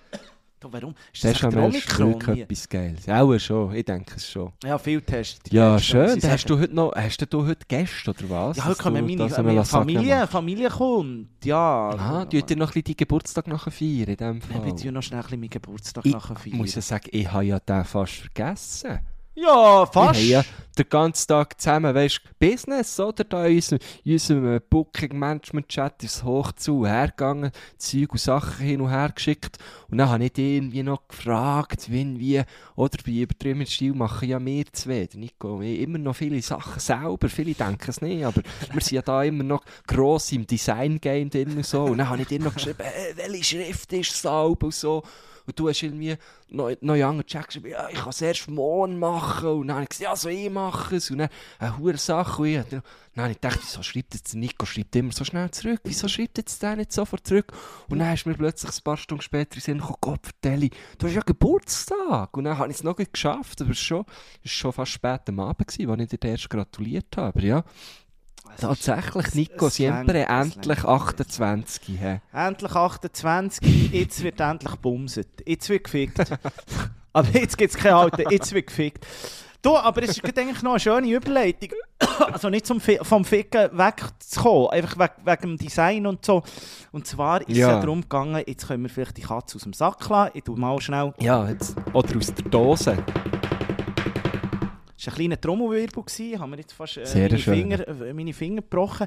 [0.66, 0.96] Du, warum?
[1.14, 3.08] Ist das Bechamel ist wirklich etwas Geiles.
[3.08, 4.52] Auch schon, ich denke es schon.
[4.64, 5.54] Ja, viel getestet.
[5.54, 6.20] Ja, ich schön.
[6.20, 6.34] sagen.
[6.34, 8.58] Hast du heute noch, hast du heute Gäste, oder was?
[8.58, 10.26] Ja, heute kommen meine, da so eine meine Familie?
[10.28, 11.90] Familie kommt, ja.
[11.92, 14.84] Ah, du dir noch ein bisschen deinen Geburtstag nachher feiern, in dem Ich Fall.
[14.84, 16.58] will noch schnell meinen Geburtstag Ich nachher feiern.
[16.58, 19.00] muss ja sagen, ich habe ja den fast vergessen.
[19.36, 20.20] Ja, fast.
[20.22, 23.24] Wir haben ja den ganzen Tag zusammen, weißt Business, oder?
[23.24, 28.82] Da in unserem, unserem äh, Booking-Management-Chat ist es hoch zu hergegangen, Zeug und Sachen hin
[28.82, 29.58] und her geschickt.
[29.90, 32.44] Und dann habe ich dich irgendwie noch gefragt, wie, wie
[32.76, 36.80] oder bei übertriebenem Stil machen ja wir zwei, der Nico, wir immer noch viele Sachen
[36.80, 41.30] selber, viele denken es nicht, aber wir sind ja da immer noch gross im Design-Game
[41.30, 41.84] drin und so.
[41.84, 45.04] Und dann habe ich dir noch geschrieben, äh, welche Schrift ist Album und so.
[45.46, 46.16] Und du hast irgendwie
[46.50, 49.50] noch, noch anderen Chat geschrieben, ja, ich kann es erst morgen machen.
[49.50, 51.12] Und dann habe ich gesagt, ja, so ich mache es.
[51.12, 51.30] Und dann
[51.60, 52.42] eine hohe Sache.
[52.42, 52.82] Und ich, dann
[53.18, 55.82] habe ich gedacht, wieso schreibt jetzt Nico schreibt immer so schnell zurück?
[55.84, 57.54] Wieso schreibt jetzt der nicht sofort zurück?
[57.90, 61.08] Und dann hast du mir plötzlich ein paar Stunden später Sinn gekommen, Gott, vertelle, du
[61.08, 62.36] hast ja Geburtstag.
[62.36, 63.62] Und dann habe ich es noch nicht geschafft.
[63.62, 64.06] Aber es war schon,
[64.44, 67.28] schon fast spät am Abend, als ich dir erst gratuliert habe.
[67.28, 67.64] Aber ja,
[68.60, 70.86] tatsächlich, Nico, es siempre es endlich längt.
[70.86, 72.00] 28.
[72.00, 72.22] hä?
[72.34, 75.28] Endlich 28, jetzt wird endlich gebumset.
[75.46, 76.20] Jetzt wird gefickt.
[77.14, 79.06] aber jetzt gibt es keine Alte, jetzt wird gefickt.
[79.62, 81.70] Du, aber es ist eigentlich noch eine schöne Überleitung.
[82.32, 86.44] also nicht zum vom Ficken wegzukommen, einfach weg, wegen dem Design und so.
[86.92, 87.70] Und zwar ist es Ja.
[87.70, 90.32] ja darum gegangen, jetzt können wir vielleicht die Katze aus dem Sack lassen.
[90.36, 91.14] Ich tue mal schnell.
[91.20, 93.04] Ja, jetzt, oder aus der Dose.
[95.06, 97.38] Es war ein kleiner Trommelwirbel, gewesen, haben wir jetzt fast äh, meine.
[97.38, 99.06] Finger, äh, meine Finger gebrochen.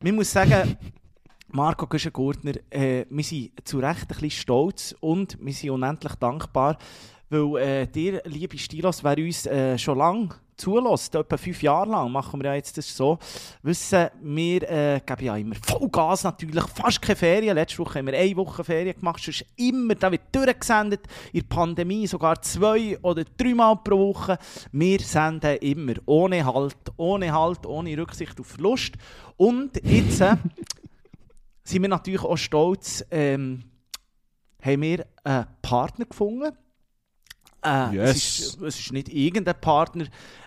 [0.00, 0.76] Man muss sagen,
[1.48, 6.78] Marco Güschen-Gurtner, äh, wir sind zu Recht ein bisschen stolz und wir sind unendlich dankbar,
[7.30, 12.12] weil äh, dir, liebe Stilos, wer uns äh, schon lange zulässt, etwa fünf Jahre lang,
[12.12, 13.18] machen wir ja jetzt das so,
[13.62, 17.54] wissen, wir äh, geben ja immer Vollgas natürlich, fast keine Ferien.
[17.54, 21.48] Letzte Woche haben wir eine Woche Ferien gemacht, sonst immer, da wird durchgesendet, in der
[21.48, 24.38] Pandemie sogar zwei oder dreimal pro Woche.
[24.72, 28.94] Wir senden immer, ohne Halt, ohne Halt, ohne Rücksicht auf Verlust.
[29.36, 30.36] Und jetzt äh,
[31.64, 33.64] sind wir natürlich auch stolz, ähm,
[34.62, 36.52] haben wir einen Partner gefunden.
[37.64, 38.10] Äh, Yes.
[38.10, 40.04] es, ist, es ist nicht irgendein Partner,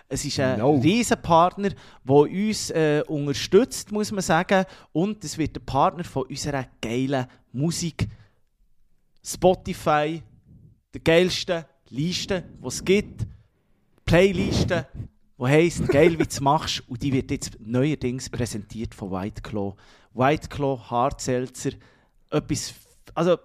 [0.08, 0.76] es ist ein No.
[0.76, 1.70] Riesenpartner,
[2.04, 4.64] der uns äh, unterstützt, muss man sagen.
[4.92, 8.08] Und es wird der Partner von unserer geilen Musik.
[9.22, 10.22] Spotify,
[10.94, 13.26] der geilsten Liste, die es gibt.
[14.06, 14.86] Playliste,
[15.38, 16.82] die heisst «Geil, wie du es machst».
[16.88, 19.74] Und die wird jetzt neuerdings präsentiert von White Claw.
[20.14, 21.72] White Claw, Hartselzer,
[22.30, 22.74] etwas...
[23.14, 23.36] Also,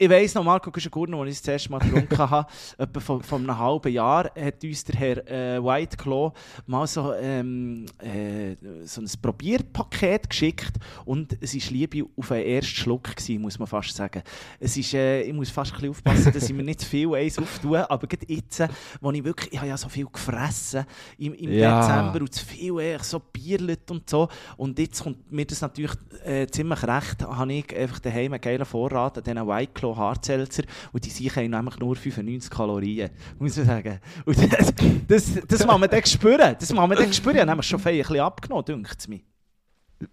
[0.00, 2.46] ich weiss noch, Marco Güschen-Gurner, als ich das erste Mal getrunken habe,
[2.78, 6.32] etwa von, von einem halben Jahr, hat uns der Herr äh, White Claw
[6.66, 12.76] mal so, ähm, äh, so ein Probierpaket geschickt und es war Liebe auf den ersten
[12.76, 14.22] Schluck, gewesen, muss man fast sagen.
[14.60, 17.12] Es ist, äh, ich muss fast ein bisschen aufpassen, dass ich mir nicht zu viel
[17.14, 18.68] eins auftue, aber gerade jetzt, äh,
[19.00, 20.84] wo ich wirklich, ich habe ja so viel gefressen
[21.18, 21.80] im, im Ja.
[21.80, 25.96] Dezember und zu viel, äh, so Bierlet und so und jetzt kommt mir das natürlich
[26.24, 30.64] äh, ziemlich recht, habe ich einfach daheim einen geilen Vorrat an diesen White Claw Hartselzer
[30.92, 34.00] und die haben nämlich nur 95 Kalorien, muss man sagen.
[34.24, 34.74] Und das,
[35.06, 37.36] das, das muss man dann spüren, das man dann spüren.
[37.36, 39.20] Ich habe nämlich schon ein bisschen abgenommen, dünkt es mir.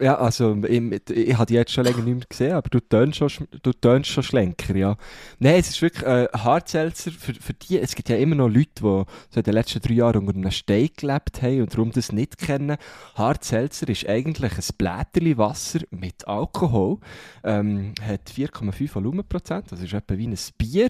[0.01, 3.17] Ja, also ich, ich habe die jetzt schon länger nicht mehr gesehen, aber du tönst
[3.19, 4.97] schon, sch- du tönst schon schlenker, ja.
[5.37, 8.71] Nein, es ist wirklich äh, Hartselzer für, für die, es gibt ja immer noch Leute,
[8.77, 9.05] die so
[9.35, 12.77] in den letzten drei Jahren unter einem Stein gelebt haben und darum das nicht kennen.
[13.13, 16.97] Hartselzer ist eigentlich ein Blätterli Wasser mit Alkohol,
[17.43, 20.89] ähm, hat 4,5 Volumenprozent, das ist etwa wie ein Bier.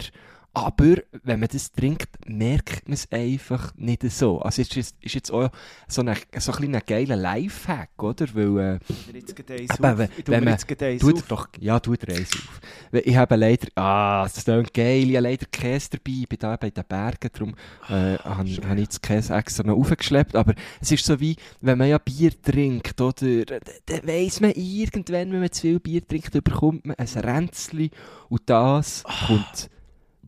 [0.56, 4.38] Aber wenn man das trinkt, merkt man es einfach nicht so.
[4.40, 5.50] Also es ist, ist jetzt auch
[5.86, 8.26] so ein, so ein kleiner geiler Lifehack, oder?
[8.34, 8.78] Weil, äh,
[9.12, 9.38] jetzt
[9.72, 9.98] auf.
[9.98, 10.56] wenn- wenn man-
[10.98, 11.22] tut auf.
[11.28, 12.60] doch, ja, tut dir eins auf.
[12.90, 16.56] Ich habe leider, ah, das klingt geil, ich habe leider Käse dabei, ich bin da
[16.56, 17.54] bei den Bergen, darum
[17.90, 20.34] äh, habe habe ich das Käse extra noch aufgeschleppt.
[20.36, 25.32] Aber es ist so wie, wenn man ja Bier trinkt, oder, dann weiss man irgendwann,
[25.32, 27.90] wenn man zu viel Bier trinkt, bekommt man ein Ränzli
[28.30, 29.68] und das kommt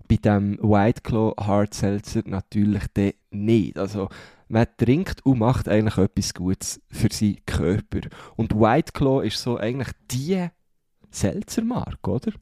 [0.09, 3.79] bei dem White Claw Hard Seltzer natürlich dann nicht.
[3.79, 4.09] Also
[4.49, 8.01] man trinkt und macht eigentlich etwas Gutes für seinen Körper.
[8.37, 10.49] Und White Claw ist so eigentlich die
[11.11, 12.33] Seltzermarke, oder?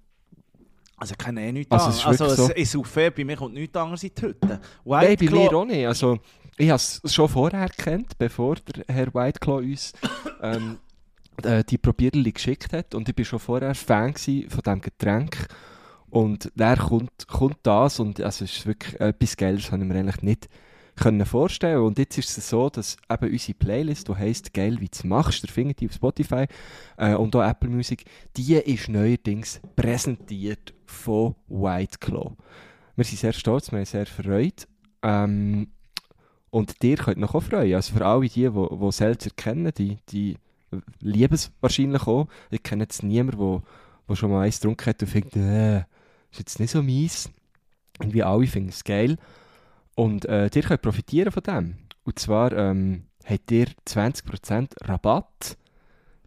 [0.98, 3.10] Also ich kenne eh nichts Also, also, es ist also wirklich so- es ist fair,
[3.10, 4.46] bei mir kommt nichts anderes in die Hütte.
[4.48, 5.86] Nein, White bei mir Claw- auch nicht.
[5.86, 6.18] Also,
[6.56, 9.92] ich habe es schon vorher kennt, bevor der Herr Whiteclaw uns
[10.40, 10.78] ähm,
[11.42, 12.94] äh, die Probierli geschickt hat.
[12.94, 15.48] Und ich war schon vorher Fan von diesem Getränk.
[16.16, 19.98] Und dann kommt, kommt das und also es ist wirklich etwas Geiles, habe ich mir
[19.98, 20.48] eigentlich nicht
[20.94, 24.88] können vorstellen Und jetzt ist es so, dass eben unsere Playlist, die heisst «Geil, wie
[24.88, 26.46] du machst», der findet die auf Spotify
[26.96, 32.30] äh, und auch Apple Music, die ist neuerdings präsentiert von Whiteclaw.
[32.94, 34.66] Wir sind sehr stolz, wir haben sehr freut.
[35.02, 35.68] Ähm,
[36.48, 37.74] und ihr könnt noch auch freuen.
[37.74, 40.38] Also für alle die, die, die Seltzer kennen, die, die
[41.00, 42.26] lieben es wahrscheinlich auch.
[42.50, 43.62] Ich kenne jetzt niemanden, der,
[44.08, 45.84] der schon mal eins getrunken hat und findet, äh,
[46.36, 47.30] ist jetzt nicht so mies.
[48.00, 49.16] Irgendwie alle finden es geil.
[49.94, 51.76] Und äh, ihr könnt profitieren von dem.
[52.04, 55.56] Und zwar ähm, habt ihr 20% Rabatt,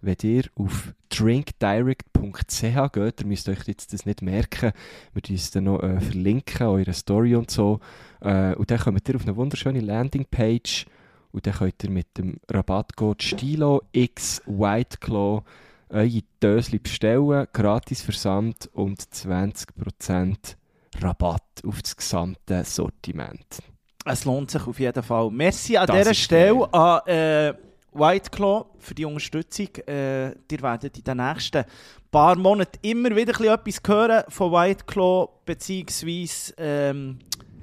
[0.01, 3.22] wenn ihr auf drinkdirect.ch geht.
[3.22, 4.72] Ihr müsst euch jetzt das nicht merken.
[5.14, 7.80] Wir tun es dann noch äh, verlinken, eure Story und so.
[8.22, 10.88] Äh, und dann kommt ihr auf eine wunderschöne Landingpage
[11.32, 15.43] und dann könnt ihr mit dem Rabattcode Stilo X White Claw
[15.90, 20.56] eure Dösli bestellen, gratis Versand und 20%
[21.02, 23.62] Rabatt auf das gesamte Sortiment.
[24.06, 25.30] Es lohnt sich auf jeden Fall.
[25.32, 27.54] Merci an Das dieser Stelle an äh,
[27.94, 29.68] White Claw für die Unterstützung.
[29.88, 31.66] Äh, ihr werdet in den nächsten
[32.12, 37.20] paar Monaten immer wieder etwas hören von White Claw, beziehungsweise ähm,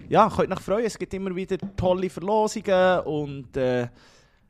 [0.09, 0.85] ja, könnt euch freuen.
[0.85, 3.89] Es gibt immer wieder tolle Verlosungen und äh,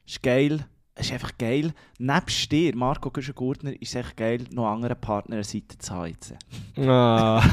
[0.07, 0.67] ist geil.
[0.99, 1.73] Es ist einfach geil.
[1.99, 6.17] Nebst dir, Marco Güschen-Gurtner, ist es echt geil, noch andere Partner an Seite zu haben.
[6.89, 7.43] Ah.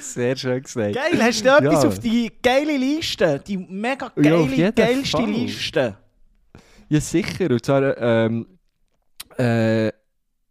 [0.00, 0.94] Sehr schön gesagt.
[0.94, 1.88] Geil, hast du etwas Ja.
[1.88, 3.42] auf die geile Liste?
[3.46, 5.30] Die mega Ja, geile, jeden geilste Fall.
[5.30, 5.96] Liste.
[6.88, 7.50] Ja, sicher.
[7.50, 8.46] Und zwar, ähm,
[9.36, 9.90] äh,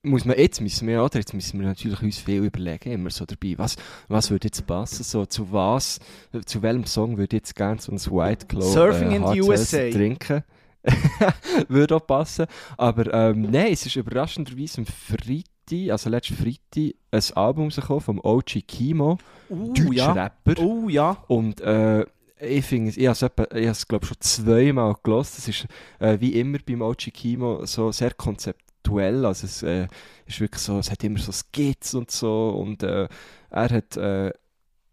[0.04, 1.20] muss man, jetzt müssen wir, oder?
[1.20, 3.54] Jetzt müssen wir natürlich uns viel überlegen, immer so dabei.
[3.58, 3.76] Was,
[4.10, 5.04] was würde jetzt passen?
[5.04, 6.00] So, zu was,
[6.46, 9.90] zu welchem Song würde jetzt gerne so ein White Claw Surfing äh, in the USA.
[9.90, 10.44] trinken?
[11.68, 12.46] würde auch passen.
[12.78, 18.20] Aber ähm, nein, es ist überraschenderweise am Freitag, also letzten Freitag, ein Album rausgekommen vom
[18.24, 19.18] OG Kimo,
[19.50, 20.14] Uh, deutscher ja.
[20.14, 20.62] Rapper.
[20.62, 21.18] Oh ja.
[21.28, 22.06] Und äh,
[22.42, 25.38] ich finde es, ich habe es, glaube schon zweimal gelost.
[25.38, 25.68] Es ist
[26.00, 29.26] äh, wie immer beim Ochi Kimo so sehr konzeptuell.
[29.26, 29.88] Also es äh,
[30.26, 32.50] ist wirklich so, es hat immer so Skizzen und so.
[32.50, 33.08] Und äh,
[33.50, 34.32] er hat äh,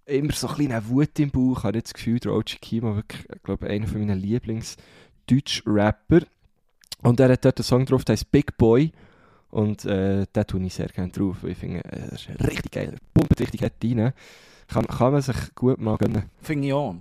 [0.06, 1.58] immer so ein kleine Wut im Bauch.
[1.58, 4.20] Ich habe jetzt das Gefühl, der Ochi Kimo wirklich, ich glaube, einer von meinen
[5.28, 6.20] Lieblings-Deutsch-Rapper.
[7.02, 8.90] Und er hat dort einen Song drauf, der heißt Big Boy.
[9.50, 11.36] Und äh, den tue ich sehr gerne drauf.
[11.44, 12.96] Ich finde, äh, das ist richtig geil.
[13.14, 14.12] Pumpt richtig hart rein.
[14.66, 16.24] Kann, kann man sich gut mal gönnen.
[16.42, 16.96] Finde ich auch.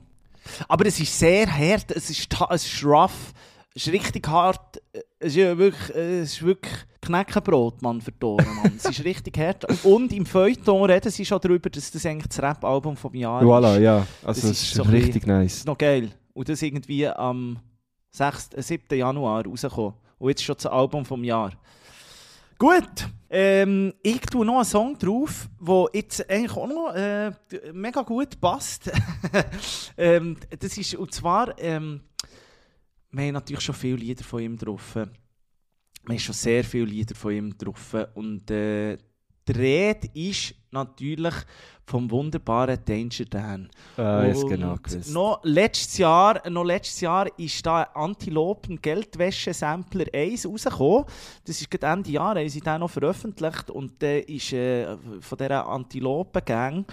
[0.70, 3.34] Aber es ist sehr hart, es ist, es ist rough,
[3.76, 4.82] es ist richtig hart.
[5.20, 8.74] Es ist ja wirklich, es ist wirklich Knäckebrot, Mann, für Ohren, Mann.
[8.78, 9.66] es ist richtig hart.
[9.84, 13.76] Und im Feuilleton reden sie schon darüber, dass das eigentlich das Rap-Album vom Jahr Voilà,
[13.76, 13.82] ist.
[13.82, 14.08] ja.
[14.24, 15.54] Also Das es ist ist, so richtig Das nice.
[15.58, 16.12] ist noch geil.
[16.34, 17.60] Und das irgendwie am
[18.18, 18.98] 6., äh, 7.
[18.98, 19.94] Januar rausgekommen.
[20.20, 21.52] Und jetzt schon das Album vom Jahr.
[22.58, 27.32] Gut, ähm, ich tue noch einen Song drauf, der jetzt eigentlich auch noch äh,
[27.72, 28.92] mega gut passt.
[29.98, 32.02] ähm, das ist, und zwar, ähm,
[33.12, 34.96] wir haben natürlich schon viele Lieder von ihm drauf.
[34.96, 35.08] Wir
[36.10, 37.96] haben schon sehr viele Lieder von ihm drauf.
[38.16, 38.98] Und äh,
[39.48, 41.34] die Rede ist natürlich
[41.86, 43.70] vom wunderbaren Danger Dan.
[43.96, 45.14] Ah, jetzt Und genau gewusst.
[45.14, 51.06] Noch letztes Jahr, noch letztes Jahr ist da Antilopen Geldwäsche Sampler 1 rausgekommen.
[51.46, 55.38] Das ist gerade Ende Jahr, haben sie den noch veröffentlicht und der ist äh, von
[55.38, 56.86] dieser Antilopen Gang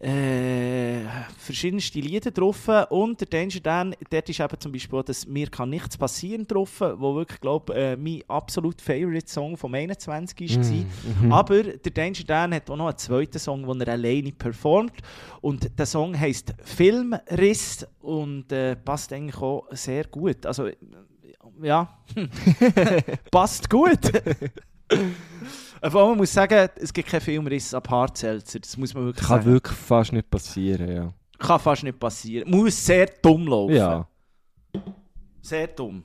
[0.00, 1.02] äh,
[1.36, 5.48] verschiedenste Lieder drauf und der Danger Dan, dort ist eben zum Beispiel auch das «Mir
[5.48, 10.64] kann nichts passieren» drauf, wo wirklich, glaube äh, mein absolut Favorite Song vom 21 war.
[10.64, 11.32] Mhm.
[11.32, 14.96] Aber der Danger Dan hat auch noch einen zweiten Song, den er alleine performt
[15.42, 20.46] und der Song heisst «Filmriss» und äh, passt eigentlich auch sehr gut.
[20.46, 20.76] Also, äh,
[21.62, 21.98] ja,
[23.30, 24.00] passt gut.
[25.80, 29.40] Aber man muss sagen, es gibt keinen Filmriss ab Hartzelzer, das muss man wirklich Kann
[29.42, 29.52] sagen.
[29.52, 31.14] wirklich fast nicht passieren, ja.
[31.38, 32.50] Kann fast nicht passieren.
[32.50, 33.74] Muss sehr dumm laufen.
[33.74, 34.06] Ja.
[35.40, 36.04] Sehr dumm.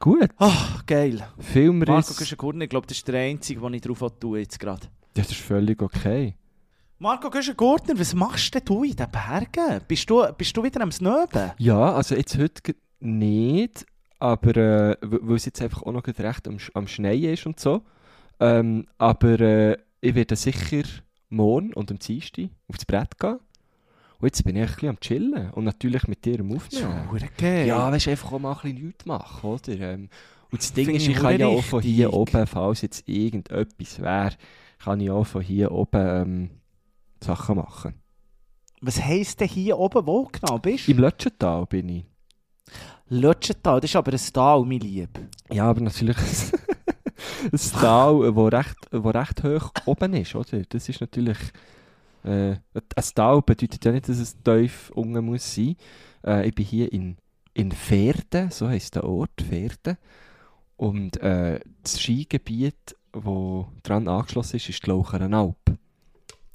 [0.00, 0.28] Gut.
[0.38, 1.16] Ach, geil.
[1.18, 2.16] Marco Filmriss.
[2.16, 4.88] Güschen-Gurtner, ich glaube, das ist der einzige, den ich drauf tue jetzt gerade.
[5.14, 6.34] Das ist völlig okay.
[6.98, 9.80] Marco Güschen-Gurtner, was machst denn du in den Bergen?
[9.86, 11.52] Bist du, bist du wieder am Snöben?
[11.58, 13.86] Ja, also jetzt heute nicht,
[14.24, 17.82] aber äh, weil es jetzt einfach auch noch recht am, am Schneien ist und so.
[18.40, 20.88] Ähm, aber äh, ich werde sicher
[21.28, 23.38] morgen und am Dienstag aufs Brett gehen.
[24.18, 27.06] Und jetzt bin ich ein bisschen am Chillen und natürlich mit dir am Aufnehmen.
[27.36, 27.66] Geil.
[27.66, 29.78] Ja, weißt du, einfach auch mal ein bisschen nichts machen, oder?
[29.78, 30.08] Ähm,
[30.50, 34.00] und das Ding Finde ist, ich kann ja auch von hier oben, falls jetzt irgendetwas
[34.00, 34.36] wäre,
[34.78, 36.50] kann ich auch von hier oben ähm,
[37.22, 37.92] Sachen machen.
[38.80, 40.06] Was heisst denn hier oben?
[40.06, 40.92] Wo genau bist du?
[40.92, 42.04] Im Lötschental bin ich.
[43.20, 45.08] Lötschental, das ist aber ein Tal, mein Lieb.
[45.50, 46.16] Ja, aber natürlich
[47.52, 50.62] ein Tal, wo recht, wo recht hoch oben ist, oder?
[50.68, 51.38] Das ist natürlich...
[52.24, 55.76] Äh, ein Tal bedeutet ja nicht, dass es tief unten muss sein.
[56.24, 57.16] Äh, ich bin hier in,
[57.52, 59.98] in Verden, so heisst der Ort, Verden.
[60.76, 63.22] Und äh, das Skigebiet, das
[63.82, 65.56] daran angeschlossen ist, ist die Laucherenalp.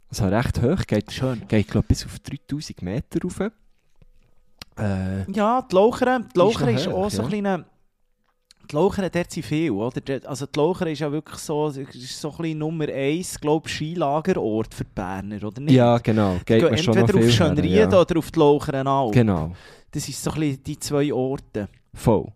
[0.10, 1.47] Also recht hoch, geht, Schön.
[1.47, 3.51] geht glaube bis auf 3000 Meter rauf.
[4.80, 7.23] Äh, Ja, die Laucheren, die Laucheren ist hoch, auch so ja.
[7.23, 7.65] ein kleiner...
[8.71, 9.99] Die Laucheren, dort sind viel, oder?
[10.27, 14.73] Also die Laucheren ist ja wirklich so, ist so ein Nummer 1, glaube ich, Skilagerort
[14.75, 15.73] für die Berner, oder nicht?
[15.73, 16.36] ja, genau.
[16.45, 17.99] Geht mir schon entweder auf viel her, Schönried ja.
[17.99, 19.11] oder auf die Laucherenalp.
[19.11, 19.53] Genau,
[19.89, 21.67] Das sind so ein bisschen die zwei Orte.
[21.95, 22.27] voll.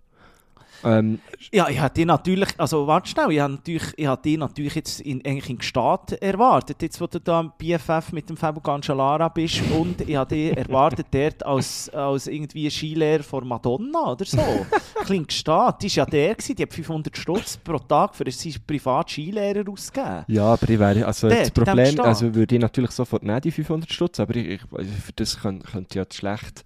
[0.83, 1.19] Ähm,
[1.51, 4.75] Ja, ich hätte die natürlich, also warte schnell, ich habe natürlich, ich hätte die natürlich
[4.75, 8.61] jetzt in, eigentlich in Gstaad erwartet, jetzt wo du da im BFF mit dem Fabio
[8.61, 14.25] Cancellara bist und ich hätte die erwartet dort als, als irgendwie Skilehrer von Madonna oder
[14.25, 14.39] so.
[15.05, 18.55] Klingt Gstaad, die war ja der, gewesen, die hat 500 Stutz pro Tag für seinen
[18.65, 20.25] privaten Skilehrer ausgegeben.
[20.27, 23.51] Ja, aber ich wäre, also Dort, das Problem, also würde ich natürlich sofort nicht die
[23.51, 26.63] 500 Stutz, aber ich, ich, für das könnte, könnte ich ja schlecht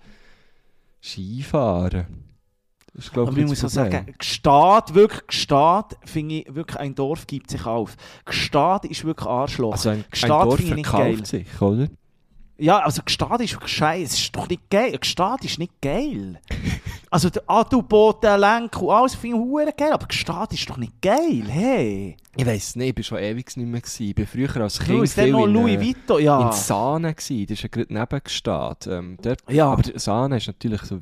[1.01, 2.26] Skifahren.
[2.97, 7.27] Ist, glaube Aber ich muss auch sagen, Gstaad, wirklich Gstaad, finde ich, wirklich ein Dorf
[7.27, 7.95] gibt sich auf.
[8.25, 9.73] Gstaad ist wirklich Arschloch.
[9.73, 11.25] Also ein, ein Gstaad Dorf finde ich nicht geil.
[11.25, 11.87] sich, oder?
[12.59, 14.03] Ja, also Gstaad ist wirklich scheiße.
[14.03, 14.97] Es ist doch nicht geil.
[14.99, 16.39] Gstaad ist nicht geil.
[17.09, 21.01] Also der Adelboden, Lenk und alles finde ich hure geil, aber Gstaad ist doch nicht
[21.01, 21.45] geil.
[21.47, 22.17] Hey.
[22.35, 23.79] Ich weiss nicht, ich war schon ewig nicht mehr.
[23.79, 24.03] Gewesen.
[24.03, 26.45] Ich war früher als Kind ist dann viel noch in, Louis äh, ja.
[26.45, 27.45] in Sahne gewesen.
[27.45, 28.87] Das ist ja gerade neben Gstaad.
[28.87, 29.71] Ähm, dort, ja.
[29.71, 30.99] Aber Sahne ist natürlich so,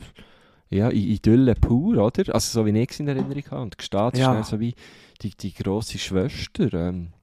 [0.70, 2.34] ja, Idylle pur, oder?
[2.34, 3.62] Also so wie ich es in Erinnerung habe.
[3.62, 4.44] Und Gstaad Ja.
[4.44, 4.76] so wie
[5.22, 6.74] die, die grosse Schwester.
[6.74, 7.14] Ähm.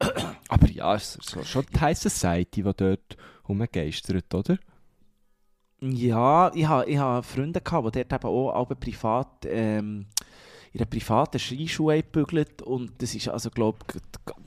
[0.48, 3.16] Aber ja, es ist so, schon die High Society, die dort
[3.48, 4.58] rumgeistert, oder?
[5.80, 10.06] Ja, ich habe ich ha Freunde gehabt, die dort eben auch alle privat ähm,
[10.74, 14.00] in einer privaten Skischule gebügelt und das ist also, glaube ich,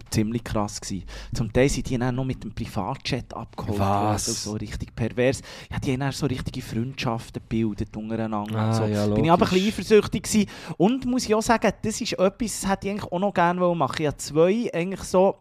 [0.10, 1.06] ziemlich krass gewesen.
[1.34, 4.28] Zum Teil sind die dann noch mit dem Privatjet abgeholt Was?
[4.28, 5.42] worden, so richtig pervers.
[5.72, 8.84] Ja, die haben dann so richtige Freundschaften gebildet untereinander Ah, so.
[8.86, 10.50] ja, Bin ich aber ein bisschen eifersüchtig gewesen.
[10.78, 13.60] Und muss ich auch sagen, das ist etwas, das hätte ich eigentlich auch noch gerne
[13.76, 14.02] machen.
[14.02, 15.36] Ich habe zwei eigentlich so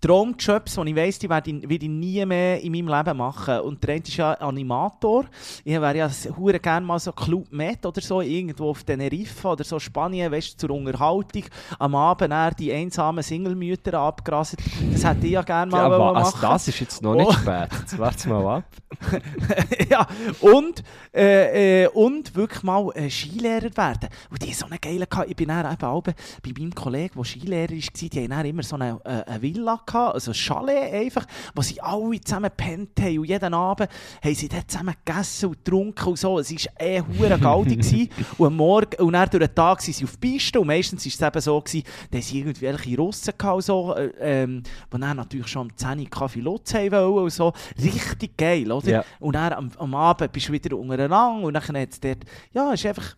[0.00, 3.60] Traumjobs, die ich weiss, die werde ich, werde ich nie mehr in meinem Leben machen.
[3.60, 5.24] Und der eine ist ja Animator.
[5.64, 9.64] Ich wäre ja hure gerne mal so Club Med oder so, irgendwo auf Teneriffa oder
[9.64, 11.44] so Spanien, weißt zur Unterhaltung.
[11.78, 14.60] Am Abend dann die einsamen Single-Mütter abgerasselt.
[14.92, 16.38] Das hätte ich ja gerne mal Ja, aber also machen.
[16.42, 17.32] das ist jetzt noch nicht Oh.
[17.32, 17.68] spät.
[17.80, 18.64] Jetzt warte mal ab.
[19.90, 20.06] ja,
[20.40, 20.82] und,
[21.14, 24.08] äh, äh, und wirklich mal äh, Skilehrer werden.
[24.30, 25.06] Und die so eine geile.
[25.26, 26.14] Ich bin dann eben auch bei
[26.56, 30.30] meinem Kollegen, der Skilehrer war, die haben immer so eine, äh, eine Villa gehabt, also
[30.32, 33.18] ein Chalet einfach, wo sie alle zusammen gepennt haben.
[33.18, 33.88] Und jeden Abend
[34.22, 36.38] haben sie dort zusammen gegessen und getrunken und so.
[36.38, 37.80] Es war eh hure galdig.
[37.80, 38.10] gewesen.
[38.38, 40.60] und am Morgen, und dann durch den Tag sind sie auf die Piste.
[40.60, 44.10] Und meistens war es eben so, gewesen, dass sie irgendwelche Russen gehabt, und so, äh,
[44.20, 47.52] ähm, die dann natürlich schon am 10 Uhr Kaffee Lutz haben wollen und so.
[47.82, 48.88] Richtig geil, oder?
[48.88, 49.04] Ja.
[49.20, 52.72] Und dann am, am Abend bist du wieder untereinander und dann hat es dort, ja,
[52.72, 53.16] ist einfach,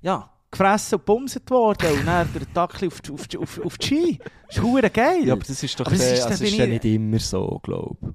[0.00, 3.78] ja, gefressen und bumset worden und dann der Tag auf, die- auf, die- auf, auf
[3.78, 4.18] die Ski.
[4.48, 5.24] Ist hure geil.
[5.26, 7.60] Ja, aber das ist doch Aber äh, ist- also ist ja ich- nicht immer so,
[7.62, 8.08] glaube ich.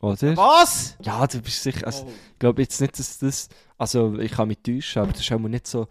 [0.00, 0.36] Oder?
[0.36, 0.96] Was?
[1.02, 1.84] Ja, du bist sicher.
[1.86, 2.10] Also, Oh.
[2.34, 3.48] Ich glaube jetzt nicht, dass das.
[3.76, 5.88] Also, ich kann mich täuschen, aber das ist auch nicht so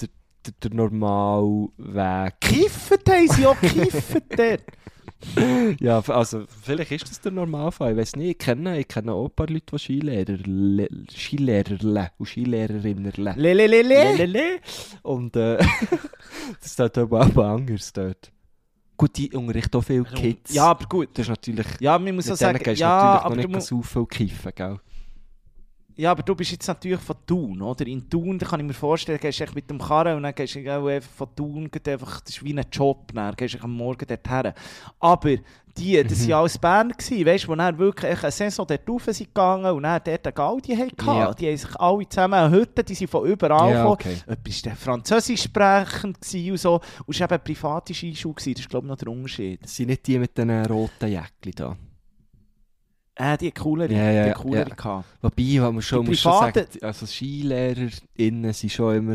[0.00, 0.08] der,
[0.46, 2.40] der, der normale Weg.
[2.40, 4.62] Kiffen haben sie auch, kiffen dort.
[5.80, 9.26] ja, also vielleicht ist das der Normalfall, ich weiß nicht, ich kenne, ich kenne auch
[9.26, 13.82] ein paar Leute, die Skilehrer, Le, Skilehrerle und Skilehrerinnen Lelelele.
[13.82, 14.60] Lelele.
[15.02, 15.56] Und äh,
[16.60, 18.30] das ist dort aber auch anders dort.
[18.96, 20.54] Gut, die unterrichten auch viele Kids.
[20.54, 21.10] Ja, aber gut.
[21.14, 23.60] Das ist natürlich, Ja, man muss auch sagen, ja, natürlich aber noch du, nicht mu-
[23.60, 24.80] saufen und kiffen, gell?
[25.96, 27.86] Ja, aber du bist jetzt natürlich von Thun, oder?
[27.86, 30.34] In Thun, da kann ich mir vorstellen, gehst du echt mit dem Karren und dann
[30.34, 33.54] gehst du auch einfach von Thun, geht einfach, das ist wie ein Job, dann gehst
[33.54, 34.52] du am Morgen dorthin.
[35.00, 35.30] Aber
[35.78, 36.28] die, das Mhm.
[36.28, 39.82] waren alles Bern, weißt du, die dann wirklich eine Saison dort rauf sind gegangen und
[39.82, 41.06] dann dort eine Gaudi hatten.
[41.06, 41.34] Ja.
[41.34, 43.92] Die haben sich alle zusammen Hütte, die sind von überall Ja, gekommen.
[43.92, 44.16] okay.
[44.26, 46.74] Jemand war Französisch sprechend und so.
[47.06, 49.62] Und es war eben eine private Skischule, das ist glaube ich noch der Unterschied.
[49.62, 51.76] Das sind nicht die mit den roten Jäckchen da.
[53.18, 54.74] Äh, die coolere, Ja, ja, die coolere ja.
[54.74, 55.06] gehabt.
[55.22, 59.14] Wobei, man muss schon, Die muss schon sagen, also SkilehrerInnen sind schon immer,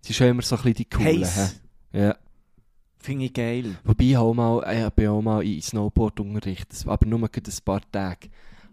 [0.00, 1.20] sind schon immer so ein bisschen die coolen.
[1.24, 1.60] Heiss.
[1.92, 2.16] Ja.
[2.98, 3.76] Finde ich geil.
[3.84, 7.20] Wobei ich auch mal, ich ja auch mal in Snowboard-Unterricht, das- aber nur
[7.60, 8.28] ein paar Tage.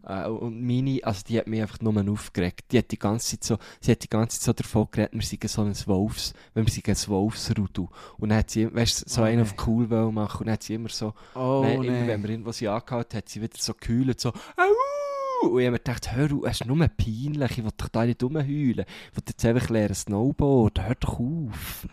[0.06, 2.66] Äh, und meine, also die hat mich einfach nur aufgeregt.
[2.72, 5.22] Die hat die ganze Zeit so, sie hat die ganze Zeit so davon geredet, wir
[5.22, 7.88] seien so ein Wolfs, wenn wir seien ein Wolfsrudel.
[8.18, 9.42] Und dann hat sie, weißt du, so Oh, einen nee.
[9.44, 11.88] auf cool wollen machen und dann hat sie immer so, Oh, Nein, nee.
[11.88, 15.66] immer wenn wir irgendwo sie angehalten hat, sie wieder so gehüllt, so «Au!» Und ich
[15.66, 18.86] habe mir gedacht, hör auf, es ist nur peinlich, ich will doch da nicht rumheulen.
[19.12, 21.86] Ich will jetzt einfach lernen Snowboard, hör doch auf.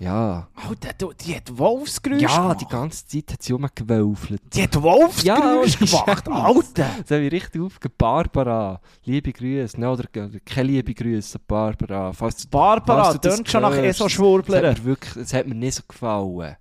[0.00, 0.48] Ja.
[0.54, 2.60] Alter, du, die hat Wolfsgeräusche Ja, gemacht.
[2.62, 4.40] die ganze Zeit hat sie rumgewölfelt.
[4.54, 6.28] Die hat Wolfsgeräusche ohne gemacht.
[6.28, 6.90] Alter.
[7.02, 7.94] Das habe ich richtig aufgegeben.
[7.98, 9.78] Barbara, liebe Grüße.
[9.78, 12.14] Nein, oder, oder keine liebe Grüße, Barbara.
[12.14, 14.70] Falls du, Barbara, falls du das tönt schon nach hörst, Das ESO-Schwurbler.
[14.70, 16.56] hat, mir wirklich, das hat mir nicht so gefallen.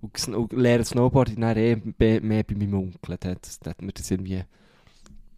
[0.00, 3.16] Und, und lernen Snowboard dann eh mehr bei meinem Onkel.
[3.20, 4.42] Das, das, hat mir das irgendwie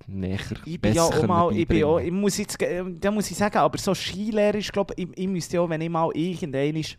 [0.06, 2.58] näher Ich bin ja auch mal, ich bin ja auch, ich muss jetzt,
[3.00, 5.82] da muss ich sagen, aber so Skilehrer ist, glaube ich, ich müsste ja auch, wenn
[5.82, 6.96] ich mal irgendein ist,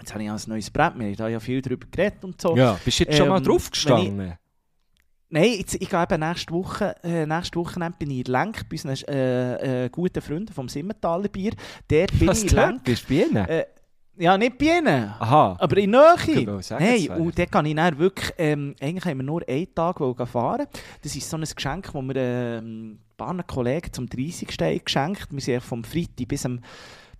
[0.00, 2.56] jetzt habe ich ein neues Brett, wir haben da ja viel drüber geredet und so.
[2.56, 4.34] Ja, bist du jetzt schon mal Ähm, drauf gestanden?
[5.30, 8.76] Nein, jetzt, ich gehe eben nächste Woche, äh, nächste Wochenende bin ich in Lenk, bei
[8.82, 11.52] unseren äh, äh, guten Freunden vom Simmentaler Bier.
[11.86, 12.56] Dort bin Was ich in?
[12.56, 12.84] Lenk.
[12.84, 13.36] Bist du bei ihnen?
[13.46, 13.66] Äh,
[14.16, 15.14] ja, nicht bei ihnen.
[15.18, 15.56] Aha.
[15.60, 16.60] Aber in Nähe.
[16.78, 19.98] Hey, wäre- und dort kann ich dann wirklich, ähm, eigentlich haben wir nur einen Tag
[20.28, 20.66] fahren.
[21.02, 24.48] Das ist so ein Geschenk, das wir ähm, ein paar Kollegen zum 30.
[24.60, 26.60] haben geschenkt Wir sind vom Freitag bis am,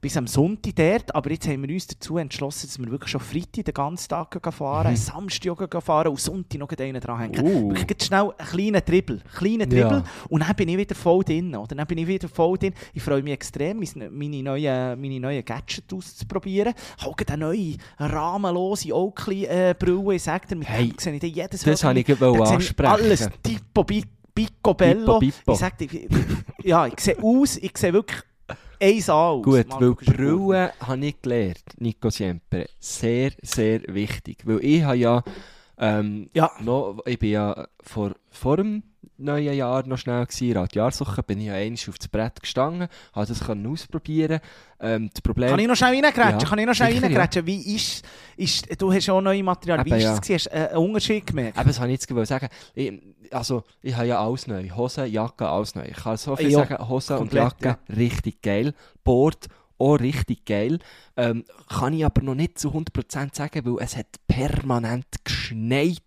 [0.01, 3.21] bis am Sonntag dort, aber jetzt haben wir uns dazu entschlossen, dass wir wirklich schon
[3.21, 4.97] Freitag den ganzen Tag fahren, Mhm.
[4.97, 7.45] Samstag fahren und Sonntag noch einen dranhängen.
[7.45, 7.75] Uh.
[7.75, 9.89] Wirklich schnell einen kleinen Dribbel, kleinen Ja.
[9.89, 11.55] Dribbel und dann bin ich wieder voll drin.
[11.57, 11.75] Oder?
[11.75, 12.75] Dann bin ich wieder voll drin.
[12.95, 16.75] Ich freue mich extrem, meine neuen, meine neuen Gadgets auszuprobieren.
[16.97, 20.15] Ich habe eine neue rahmenlose Oakley-Brille.
[20.15, 22.93] Ich sage dir, mit Hey, dem sehe ich jedes das Mal- wollte ich gerade ansprechen.
[22.93, 25.19] Alles tipo, bi- picobello.
[25.19, 25.53] Bippo.
[25.53, 26.09] Ich sage dir,
[26.63, 28.23] ja, ich sehe aus, ich sehe wirklich
[28.81, 29.43] eins aus.
[29.45, 29.95] Gut, weil.
[30.07, 34.39] Brillen habe ich gelernt, Nico Siempre, sehr, sehr wichtig.
[34.45, 35.23] Weil ich habe ja,
[35.79, 36.51] ähm, Ja.
[36.61, 38.83] noch, ich bin ja vor, vor dem
[39.17, 43.27] neuen Jahr noch schnell gewesen, Radjahrsuche, bin ich ja einmal auf das Brett gestanden, habe
[43.27, 44.41] das können ausprobieren.
[44.81, 45.51] Ähm, das Problem...
[45.51, 46.41] Kann ich noch schnell reingrätschen?
[46.41, 47.47] Ja, Kann ich noch schnell reingrätschen?
[47.47, 48.05] Wie ist,
[48.37, 49.85] ist, du hast ja auch neue Material.
[49.85, 50.15] Wie Eben, ist ja.
[50.15, 50.35] es gewesen?
[50.35, 51.59] Hast du äh, einen Unterschied gemerkt?
[51.59, 52.49] Eben, das wollte ich jetzt sagen.
[52.75, 52.93] Ich,
[53.31, 54.69] also, ich habe ja alles neu.
[54.71, 55.85] Hose, Jacke, alles neu.
[55.85, 58.75] Ich kann so viel Ja, sagen, Hose und Jacke, richtig geil.
[59.05, 59.49] Board,
[59.79, 60.79] auch richtig geil.
[61.17, 66.03] Ähm, kann ich aber noch nicht zu 100% sagen, weil es hat permanent geschneit.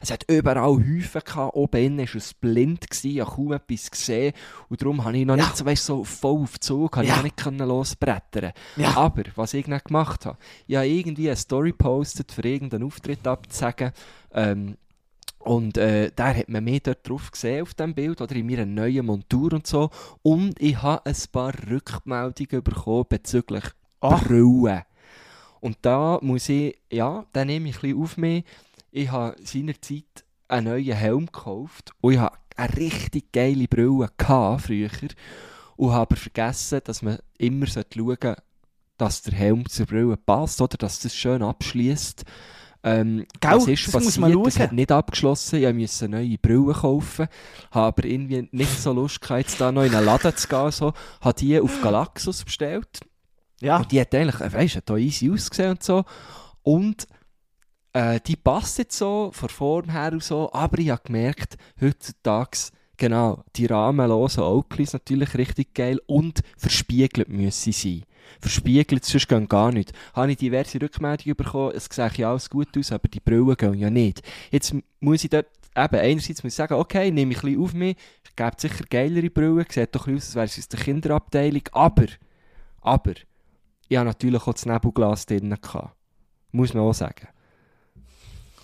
[0.00, 1.54] Es hat überall Häufen gehabt.
[1.56, 4.32] Oben innen war es blind, gewesen, ich habe kaum etwas gesehen.
[4.68, 5.44] Und darum habe ich noch Ja.
[5.44, 7.12] nicht so, weißt, so voll auf Zug, habe Ja.
[7.12, 8.52] ich noch nicht können losbrettern.
[8.76, 8.96] Ja.
[8.96, 13.26] Aber, was ich nicht gemacht habe, ich habe irgendwie eine Story gepostet, für irgendeinen Auftritt
[13.26, 13.92] abzusagen.
[14.32, 14.76] Ähm,
[15.46, 18.66] und äh, der hat man mich dort drauf gesehen auf dem Bild oder in meiner
[18.66, 19.90] neuen Montur und so.
[20.22, 23.62] Und ich habe ein paar Rückmeldungen bekommen bezüglich
[24.00, 24.24] Ach.
[24.24, 24.82] Brillen.
[25.60, 28.44] Und da muss ich, ja, da nehme ich ein bisschen auf mich.
[28.90, 34.62] Ich habe seinerzeit einen neuen Helm gekauft und ich habe eine richtig geile Brille gehabt,
[34.62, 34.90] früher
[35.76, 38.42] und habe aber vergessen, dass man immer schauen sollte,
[38.98, 42.24] dass der Helm zur Brille passt oder dass das schön abschließt.
[42.86, 43.50] Ähm, Gell?
[43.50, 44.34] was ist Das passiert?
[44.36, 45.60] muss Das hat nicht abgeschlossen.
[45.60, 47.26] Ich musste neue Brillen kaufen,
[47.72, 50.70] habe aber irgendwie nicht so Lust gehabt, jetzt da noch in einen Laden zu gehen.
[50.70, 50.92] So.
[51.20, 53.00] Habe die auf Galaxus bestellt.
[53.60, 53.78] Ja.
[53.78, 56.04] Und die hat eigentlich, äh, weisst du, hat easy ausgesehen und so.
[56.62, 57.08] Und
[57.92, 60.52] äh, die passt jetzt so, von Form her und so.
[60.52, 67.72] Aber ich habe gemerkt, heutzutage, genau, die rahmenlosen Oakleys natürlich richtig geil und verspiegelt müssen
[67.72, 68.04] sie sein.
[68.40, 69.92] Verspiegelt, sonst gehen gar nicht.
[70.14, 73.74] Habe ich diverse Rückmeldungen bekommen, es sieht ja alles gut aus, aber die Brillen gehen
[73.74, 74.22] ja nicht.
[74.50, 75.46] Jetzt muss ich dort,
[75.76, 78.84] eben, einerseits muss ich sagen, okay, nehme ich ein bisschen auf mich, ich gebe sicher
[78.88, 82.06] geilere Brillen, sieht doch ein bisschen aus, als wäre es aus der Kinderabteilung, aber,
[82.80, 83.14] aber,
[83.88, 85.94] ich habe natürlich auch das Nebelglas drin gehabt.
[86.52, 87.28] Muss man auch sagen.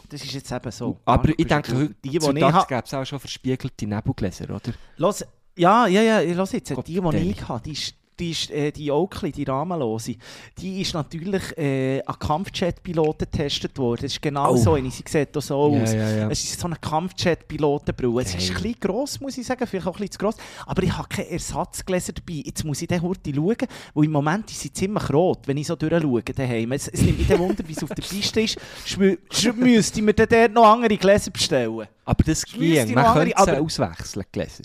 [0.08, 0.98] das ist jetzt eben so.
[1.04, 4.72] Aber Marco ich denke, heute die, die ich gäbe es auch schon verspiegelte Nebelgläser, oder?
[4.96, 5.24] Los,
[5.56, 6.70] ja, ja, ja, los jetzt.
[6.70, 7.30] Die, die Deli.
[7.30, 10.14] ich habe, die ist, die, ist, äh, die Oakley, die rahmenlose,
[10.58, 14.02] die ist natürlich äh, an Kampfjet-Piloten getestet worden.
[14.02, 14.56] Das ist genau Oh.
[14.56, 14.90] so, eine.
[14.90, 15.92] sie sieht auch so aus.
[15.92, 16.28] ja, ja.
[16.30, 18.22] Es ist so eine Kampfjet-Pilotenbrille.
[18.22, 20.36] Es ist ein bisschen gross, muss ich sagen, vielleicht auch ein bisschen zu gross.
[20.66, 22.42] Aber ich habe keine Ersatzgläser dabei.
[22.44, 23.56] Jetzt muss ich dann heute schauen,
[23.94, 26.72] weil im Moment ist sie ziemlich rot, wenn ich so durchschaue daheim.
[26.72, 28.56] Es, es nimmt mich Wunder, wie es auf der Piste ist.
[28.98, 31.86] Müsste ich mir dort noch andere Gläser bestellen.
[32.04, 34.64] Aber das ging, man könnte sie aber- auswechseln, Gläser.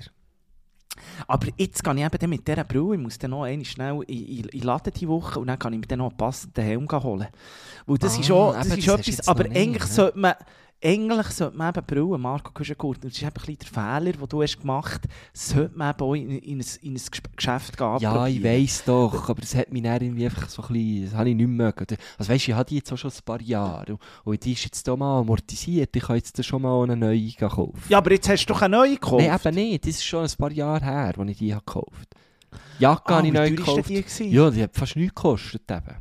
[1.27, 4.25] Aber jetzt gehe ich eben mit dieser Brille, ich muss dann noch einmal schnell in,
[4.39, 6.87] in, in Laden diese Woche und dann kann ich mir dann noch einen passenden Helm
[6.91, 7.27] holen.
[7.85, 8.29] Weil das Ah, ist
[8.69, 9.87] das du etwas, aber eigentlich ne?
[9.89, 10.33] sollte man,
[10.83, 14.27] eigentlich sollte man eben Brillen, Marco Kuschengurt, das ist eben ein bisschen der Fehler, den
[14.29, 15.01] du hast gemacht
[15.33, 17.97] hast, sollte man eben auch in, in, ein, in ein Ges- Geschäft gehen.
[17.99, 21.13] Ja, ich weiss doch, aber das hat mich dann irgendwie einfach so ein bisschen, das
[21.15, 21.97] habe ich nicht mehr mögen.
[22.17, 24.63] Also weißt du, ich habe die jetzt auch schon ein paar Jahre und- die ist
[24.65, 27.73] jetzt hier mal amortisiert, ich kann jetzt schon mal eine neue kaufen.
[27.89, 29.25] Ja, aber jetzt hast du doch eine neue gekauft.
[29.25, 32.07] Nein, eben nicht, das ist schon ein paar Jahre her, als ich die habe gekauft
[32.79, 33.89] Jacke ah, habe ich neu gekauft.
[33.89, 34.03] die?
[34.29, 35.95] Ja, die hat fast nichts gekostet eben.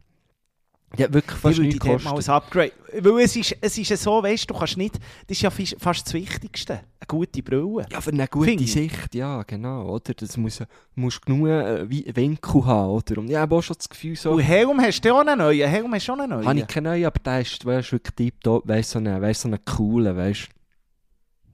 [0.92, 2.36] Hat wirklich fast nichts dort mal.
[2.36, 2.72] Upgrade.
[3.00, 4.94] Weil es ist, es ist ja so, weißt du, du kannst nicht,
[5.26, 7.84] das ist ja fast das Wichtigste, eine gute Brille.
[7.90, 8.72] Ja, für eine gute Finde ich.
[8.72, 10.14] Sicht, ja, genau, oder?
[10.14, 10.62] Das muss,
[10.94, 13.18] muss genug äh, Wi- Winkel haben, oder?
[13.18, 14.30] Und ich habe auch schon das Gefühl, so...
[14.30, 16.46] Und Helm hast du auch einen neuen, Helm hast du auch einen neuen.
[16.46, 19.48] Habe ich keinen neuen, aber der ist, weißt, wirklich tiptop, weißt so einen, weißt, so
[19.48, 20.48] einen coolen, weißt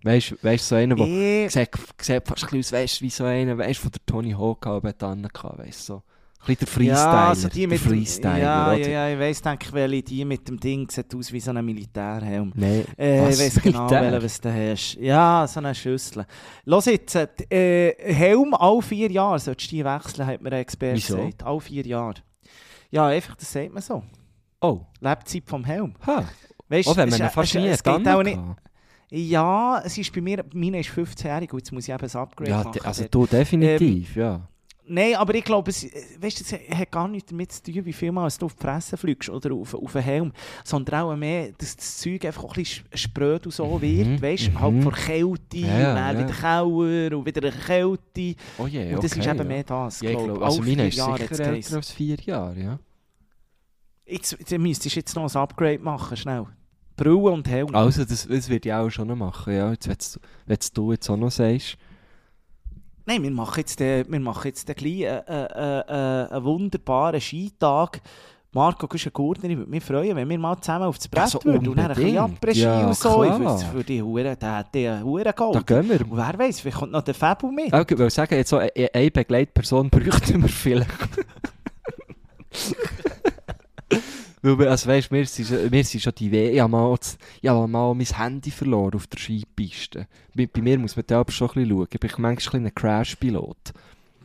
[0.04, 1.70] Weißt weißt, so einen, der Ich- sieht,
[2.00, 4.62] sieht fast ein bisschen aus, weißt, wie so einer, weißt von der Tony Hawk
[4.98, 6.02] dran gehabt, weißt so.
[6.44, 9.66] Ein bisschen der Freestyler, Ja, also die mit Freestyler, ja, ja, ja, ich weiss, denke
[9.66, 12.52] ich, welche die mit dem Ding sieht aus wie so ein Militärhelm.
[12.56, 13.38] Nein, Äh, was?
[13.38, 14.94] ich weiss genau, welchen was du hast.
[15.00, 16.26] Ja, so eine Schüssel.
[16.64, 20.96] Los jetzt, äh, Helm alle vier Jahre solltest du die wechseln, hat mir ein Experte
[20.96, 21.16] Wieso?
[21.16, 21.44] gesagt.
[21.44, 22.14] Alle vier Jahre.
[22.90, 24.02] Ja, einfach, das sagt man so.
[24.60, 25.94] Oh, Lebzeit vom Helm.
[26.06, 26.24] ha.
[26.68, 28.38] Weißt, Auch wenn es man ist- fast es- nie es geht auch nicht.
[29.10, 32.50] Ja, es ist bei mir, meine ist 15-jährig und jetzt muss ich eben ein Upgrade
[32.50, 32.80] Ja, machen.
[32.82, 34.40] also du definitiv, ja.
[34.84, 35.84] Nein, aber ich glaube, es,
[36.20, 38.96] weißt, es hat gar nichts damit zu tun, wie viel Mal du auf die Fresse
[38.96, 40.32] fliegst oder auf, auf den Helm,
[40.64, 44.22] sondern auch mehr, dass das Zeug einfach auch ein bisschen spröd und so Mhm, wird,
[44.22, 44.60] weißt du, mhm.
[44.60, 46.24] halt vor Kälte, Ja, dann ja.
[46.24, 48.34] wieder Kauer und wieder eine Kälte.
[48.58, 49.44] Oh je, und das okay, ist eben ja.
[49.44, 50.26] mehr das, Ja, ich glaub.
[50.26, 52.78] glaube, also Alle meine ist Jahre sicher älter als vier Jahre, ja.
[54.04, 56.46] Jetzt, jetzt müsstest du jetzt noch ein Upgrade machen, schnell.
[56.96, 57.74] Brille und Helm.
[57.74, 59.70] Also, das, das würde ich auch schon noch machen, ja.
[59.70, 61.78] Jetzt, wenn du jetzt auch noch sagst.
[63.06, 67.20] Nein, wir machen jetzt den, wir machen jetzt den gleich äh, äh, äh, einen wunderbaren
[67.20, 68.00] Skitag.
[68.54, 71.76] Marco Güschen-Gurtner, ich würde mich freuen, wenn wir mal zusammen aufs Brett Also würden und
[71.78, 72.18] dann ein bisschen.
[72.18, 73.24] Après-Ski Ja, und so.
[73.24, 73.40] Ich klar.
[73.40, 75.66] würde für die Hure, der hat den Hure Da Gold.
[75.66, 76.00] gehen wir.
[76.02, 77.72] Und wer weiß, vielleicht kommt noch der Fabu mit.
[77.72, 80.90] Ich will sagen, jetzt so eine, eine Begleitperson bräuchten wir vielleicht.
[84.42, 86.96] Weil, wir- also weißt, wir sind, schon- wir sind schon die We ich habe mal,
[87.40, 90.06] ich habe mal mein Handy verloren auf der Skipiste.
[90.34, 91.86] Bei, bei mir muss man da aber schon ein bisschen schauen.
[91.92, 93.72] Ich bin manchmal ein Crash-Pilot.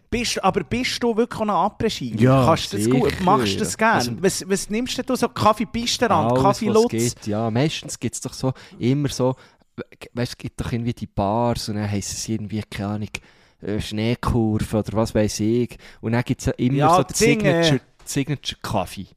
[0.10, 2.16] Bist, aber bist du wirklich noch ein Après-Ski?
[2.18, 2.98] Ja, Kannst du das sicher.
[3.00, 3.14] gut?
[3.22, 3.94] Machst du das gerne?
[3.96, 5.28] Also- was, was nimmst du so?
[5.30, 6.90] Kaffee-Pistenrand, Alles, Kaffee Lutz?
[6.92, 7.52] gibt, ja.
[7.52, 9.36] Meistens gibt es doch so, immer so,
[10.14, 13.10] weißt, es gibt doch irgendwie die Bars und dann heisst es irgendwie, keine Ahnung,
[13.62, 15.78] äh, Schneekurve oder was weiß ich.
[16.02, 19.08] Und dann gibt es ja immer Ja, so den Signature, Signature Kaffee.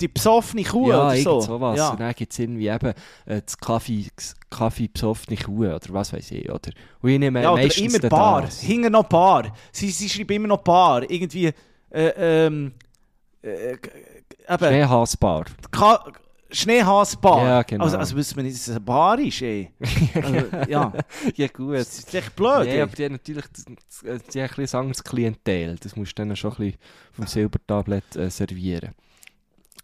[0.00, 1.40] Die besoffene Kuh ja, oder so?
[1.40, 1.78] sowas.
[1.78, 1.88] Ja.
[1.90, 2.92] Und dann gibt es irgendwie eben
[3.24, 4.06] äh, das Kaffee,
[4.50, 6.48] Kaffee besoffene Kuh oder was weiß ich.
[6.48, 6.70] Oder?
[7.00, 8.42] Und ich nehme Ja, oder immer Bar.
[8.42, 8.60] das.
[8.60, 9.52] Hinten noch Bar.
[9.72, 11.10] Sie, sie schreiben immer noch Bar.
[11.10, 11.46] Irgendwie,
[11.90, 12.08] äh,
[12.46, 12.72] ähm,
[13.42, 13.90] äh, g-
[14.48, 15.44] eben, Schneehasbar.
[15.70, 16.04] Ka
[16.50, 17.44] Schneehasbar.
[17.44, 17.84] Ja, genau.
[17.84, 19.70] Also, also wissen wir nicht, dass es eine Bar ist, ey.
[20.14, 20.92] Also, ja,
[21.34, 21.74] ja gut.
[21.74, 22.82] das ist echt blöd, Ja, ey.
[22.82, 25.76] aber die haben natürlich das, die haben ein bisschen anderes Klientel.
[25.80, 26.78] Das musst du dann schon ein bisschen
[27.12, 28.94] vom Silbertablett äh, servieren.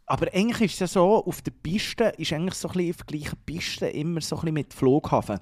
[0.07, 3.38] Aber eigentlich ist es ja so, auf der Piste ist eigentlich so ein bisschen vergleichen
[3.47, 5.38] Piste immer so ein bisschen mit Flughafen.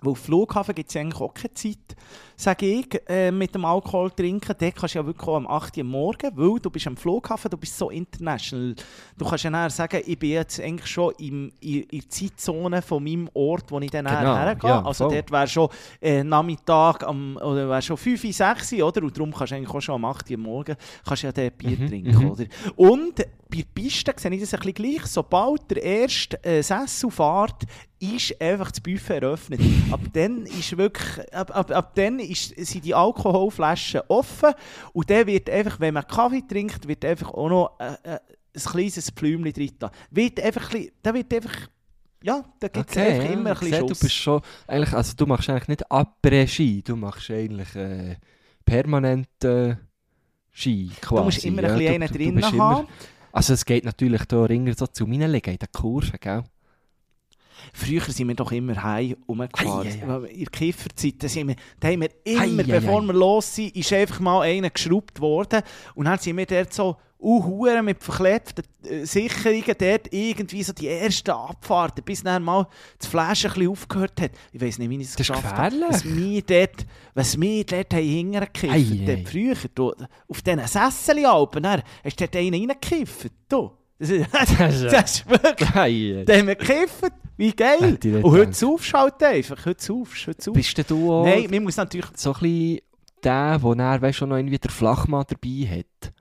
[0.00, 1.96] Weil auf Flughafen gibt es ja eigentlich auch keine Zeit,
[2.36, 4.54] sage ich, äh, mit dem Alkohol trinken.
[4.56, 7.50] Dort kannst du ja wirklich auch am 8 Uhr morgen, weil du bist am Flughafen,
[7.50, 8.76] du bist so international.
[9.16, 12.80] Du kannst ja nachher sagen, ich bin jetzt eigentlich schon im, in, in der Zeitzone
[12.80, 14.70] von meinem Ort, wo ich dann Genau, hergehe.
[14.70, 15.16] ja, also voll.
[15.16, 15.68] dort wäre schon
[16.00, 19.02] äh, Nachmittag, am, oder wäre schon 5, 6 oder?
[19.02, 21.76] Und darum kannst du eigentlich auch schon am 8 Uhr morgen kannst ja dort Bier
[21.76, 22.30] Mhm, trinken, mhm.
[22.30, 22.44] oder?
[22.76, 25.06] Und bei der Piste sehe ich das ein bisschen gleich.
[25.06, 27.62] Sobald der erste äh, Sessel fährt,
[27.98, 29.60] ist einfach das Buffet eröffnet.
[29.90, 34.52] ab dann ist wirklich, ab, ab, ab dann ist, sind die Alkoholflaschen offen
[34.92, 38.18] und dann wird einfach, wenn man Kaffee trinkt, wird einfach auch noch äh, äh,
[38.54, 39.72] ein kleines Pflümchen drin.
[39.78, 39.90] da.
[40.10, 40.70] Wird einfach,
[41.02, 41.68] da wird einfach,
[42.22, 43.98] ja, da gibt es einfach ja, immer ein bisschen sehe, Schuss.
[43.98, 48.16] du bist schon, eigentlich, also du machst eigentlich nicht Après-Ski, du machst eigentlich äh,
[48.64, 49.76] permanent äh,
[50.52, 51.16] Ski quasi.
[51.16, 51.68] Du musst immer ja.
[51.68, 52.54] ein bisschen einen du, du, drin haben.
[52.54, 52.86] Immer,
[53.32, 56.44] also es geht natürlich da ringer so zu meinen liegen in der Kurve, gell?
[57.72, 59.88] Früher sind wir doch immer heim rumgefahren.
[59.88, 63.02] Hei, hei, In der Kifferzeit, da, sind wir, da haben wir immer, Hei, hei, bevor
[63.02, 63.06] hei.
[63.06, 65.62] wir los sind, ist einfach mal einer geschraubt worden.
[65.94, 70.88] Und dann sind wir dort so uh, mit verklebten äh, Sicherungen dort irgendwie so die
[70.88, 72.66] ersten Abfahrten, bis dann mal
[72.98, 74.30] das Flash ein bisschen aufgehört hat.
[74.52, 75.76] Ich weiß nicht, wie ich es geschafft habe.
[75.88, 79.26] Was wir dort, was wir dort hingekifft haben.
[79.26, 79.92] Früher, du,
[80.28, 83.32] auf diesen Sesseln-Alpen, dann hast du dort einen reingekifft.
[83.48, 83.72] Du.
[83.98, 85.74] Das ist, Das ist- das ist wirklich...
[85.74, 87.12] Hey, Da haben wir gekifft.
[87.36, 87.98] Wie geil.
[88.22, 89.64] Und heute halt einfach.
[89.66, 90.74] Heute saufst heute saufst.
[90.74, 92.06] bist du auch Nein, man muss natürlich...
[92.16, 92.78] so ein bisschen
[93.24, 96.12] der, der dann, weißt, schon noch irgendwie der Flachmann dabei hat?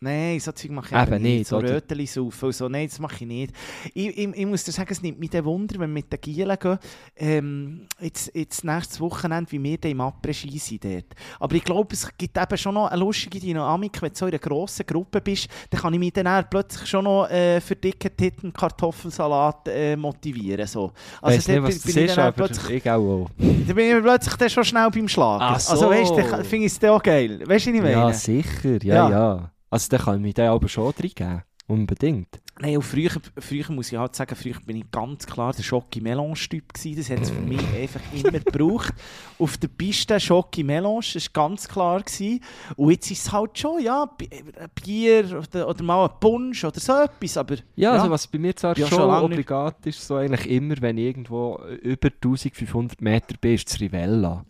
[0.00, 1.48] Nein, so Zeug mache ich Eben eben nicht.
[1.48, 1.58] So?
[1.58, 2.68] Röteli saufen und so.
[2.68, 3.52] Nein, das mache ich nicht.
[3.94, 6.20] Ich, ich, ich muss dir sagen, es nimmt mich dann Wunder, wenn wir mit den
[6.20, 6.78] Gielen gehen.
[7.16, 11.06] Ähm, jetzt, jetzt nächstes Wochenende, wie wir dann im Après-Ski sind dort.
[11.40, 14.32] Aber ich glaube, es gibt eben schon noch eine lustige Dynamik, wenn du so in
[14.34, 18.14] einer grossen Gruppe bist, dann kann ich mich dann plötzlich schon noch äh, für dicke
[18.14, 20.68] Titten Kartoffelsalat äh, motivieren.
[20.68, 20.92] So.
[21.20, 23.28] Also Weiss nicht, was bin- das bin ich ist, aber plötzlich ich auch.
[23.36, 25.42] dann bin ich plötzlich dann schon schnell beim Schlagen.
[25.42, 25.72] Ach so.
[25.72, 27.40] Also weißt du, finde ich es auch geil.
[27.44, 27.90] Weißt du, was ich meine?
[27.90, 29.10] Ja, sicher, ja, Ja.
[29.10, 29.50] ja.
[29.70, 31.42] Also da kann ich mich dann aber schon reingeben.
[31.66, 32.40] Unbedingt.
[32.60, 36.72] Nein, und früher, früher muss ich halt sagen, früher bin ich ganz klar der Schocki-Melange-Typ
[36.72, 36.96] gewesen.
[36.96, 38.94] Das hat es für mich einfach immer gebraucht.
[39.38, 42.00] Auf der Piste Schocki-Melange, das war ganz klar.
[42.00, 42.40] Gewesen.
[42.76, 46.80] Und jetzt ist es halt schon, ja, ein Bier oder, oder mal ein Punsch oder
[46.80, 47.56] so etwas, aber...
[47.76, 50.96] Ja, also was bei mir zwar Ja, schon, schon obligat ist, so eigentlich immer, wenn
[50.96, 54.44] ich irgendwo über 1500 Meter bin, ist das Rivella.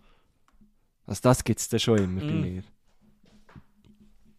[1.05, 2.41] Also das gibt es dann schon immer bei Mm.
[2.41, 2.63] mir.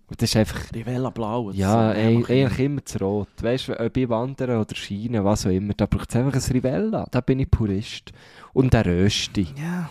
[0.10, 0.74] Und das ist einfach...
[0.74, 3.28] Rivella Blau Ja, ey, eigentlich immer zu rot.
[3.42, 6.52] Weißt du, ob ich wandern oder Schienen, was auch immer, da braucht es einfach ein
[6.52, 7.06] Rivella.
[7.12, 8.12] Da bin ich Purist.
[8.54, 9.48] Und ein Rösti.
[9.56, 9.90] Ja.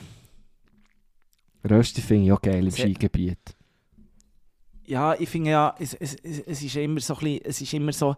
[1.69, 3.39] Rösti finde ich auch geil im Skigebiet.
[4.87, 7.75] Ja, ich finde ja, es, es, es, es ist immer so ein bisschen, es ist
[7.75, 8.17] immer so,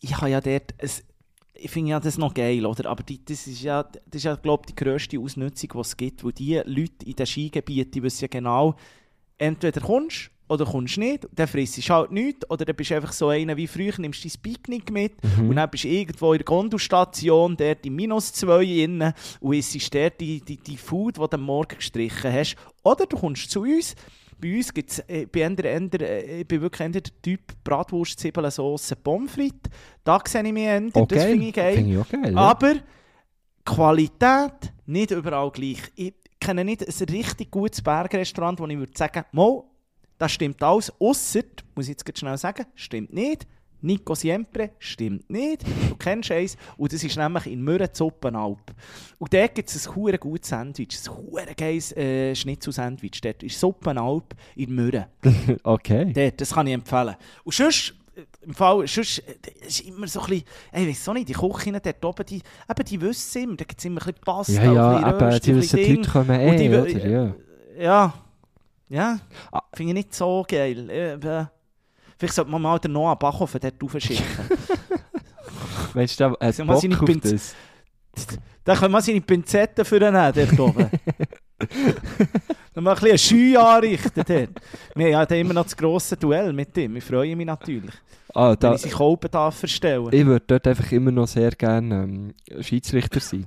[0.00, 1.04] ich habe ja dort, es,
[1.54, 2.90] ich finde ja das noch geil, oder?
[2.90, 5.96] Aber die, das ist ja, das ist ja, glaube ich, die grösste Ausnutzung, die es
[5.96, 8.74] gibt, wo die Leute in den Skigebieten, die wissen ja genau,
[9.38, 13.12] entweder kommst oder kommst nicht, dann frisst du halt nichts, oder dann bist du einfach
[13.12, 15.50] so einer wie früher, nimmst dein Picknick mit Mhm.
[15.50, 19.94] und dann bist du irgendwo in der Gondelstation, dort in minus 2 innen und isst
[19.94, 22.56] dort die, die, die Food, die du am Morgen gestrichen hast.
[22.82, 23.94] Oder du kommst zu uns.
[24.40, 28.94] Bei uns gibt es, äh, äh, ich bin wirklich eher der Typ Bratwurst, Zwiebeln, Sauce,
[29.02, 29.70] Pommes frites.
[30.04, 31.74] Da sehe ich mich eher, das Okay, finde ich geil.
[31.74, 32.32] Finde ich auch geil.
[32.32, 32.38] ja.
[32.38, 32.74] Aber
[33.64, 35.78] Qualität nicht überall gleich.
[35.96, 39.68] Ich kenne nicht ein richtig gutes Bergrestaurant, wo ich würde sagen, Mo,
[40.18, 41.42] das stimmt alles, ausser,
[41.74, 43.46] muss ich jetzt ganz schnell sagen, stimmt nicht.
[43.80, 45.62] Nico Siempre stimmt nicht.
[45.88, 46.56] Du kennst eins.
[46.76, 48.58] Und das ist nämlich in Mürren Suppenalp.
[49.18, 50.98] Und dort gibt es ein hure gutes Sandwich.
[51.06, 53.20] Ein hure geiles äh, Schnitzel-Sandwich.
[53.20, 55.04] Dort ist Suppenalp in Mürren.
[55.62, 56.12] Okay.
[56.12, 57.14] Dort, das kann ich empfehlen.
[57.44, 60.88] Und sonst, äh, im Fall, sonst, äh, es ist immer so ein bisschen, ey, ich
[60.88, 63.84] weiss auch nicht, die Küchen dort oben, die, eben, die wissen immer, da gibt es
[63.84, 65.96] immer ein bisschen Pasta, Ja, ein ja, bisschen aber Rösti, die ein wissen, bisschen die.
[65.98, 67.06] Leute kommen die eh, oder?
[67.08, 67.34] Ja.
[67.78, 68.14] Ja,
[68.88, 69.18] ja,
[69.74, 70.88] finde ich nicht so geil.
[70.90, 71.46] Äh,
[72.18, 74.24] Vielleicht sollte man mal den Noah Bachhofen dort raufschicken.
[75.94, 77.54] Weißt du, er hat Bock auf Pinz-
[78.12, 78.26] das.
[78.64, 80.90] da können wir seine Pinzetten für ihn nehmen, dort oben.
[82.74, 84.50] Dann mal ein bisschen eine Scheu anrichten dort.
[84.94, 86.96] Wir haben immer noch das grosse Duell mit ihm.
[86.96, 87.94] Ich freue mich natürlich,
[88.34, 91.50] Ah, wenn da, ich sich Kolben darf verstellen ich würde dort einfach immer noch sehr
[91.52, 93.46] gerne ähm, Schiedsrichter sein.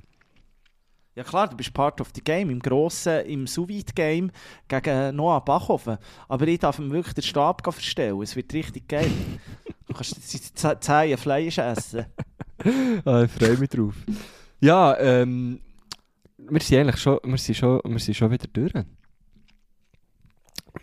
[1.15, 4.31] Ja klar, du bist part of the game, im grossen, im sous game
[4.69, 5.97] gegen Noah Bachhofen.
[6.29, 8.21] Aber ich darf ihm wirklich den Stab verstellen.
[8.21, 9.11] Es wird richtig geil.
[9.87, 12.05] du kannst jetzt z- zehn Fleisch essen.
[13.05, 13.95] Ah, ich freue mich drauf.
[14.59, 15.59] Ja, ähm,
[16.37, 18.71] wir sind eigentlich schon, wir sind schon, wir sind schon wieder durch.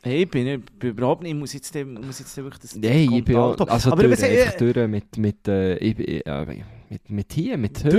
[0.02, 2.74] Hey, ich bin, ich bin überhaupt nicht, ich muss jetzt, ich muss jetzt wirklich das
[2.74, 6.44] Nein, ich bin auch, also durch, äh, einfach durch mit, mit, äh, ich, bin- ja,
[6.90, 7.90] mit, mit hier, mit heute.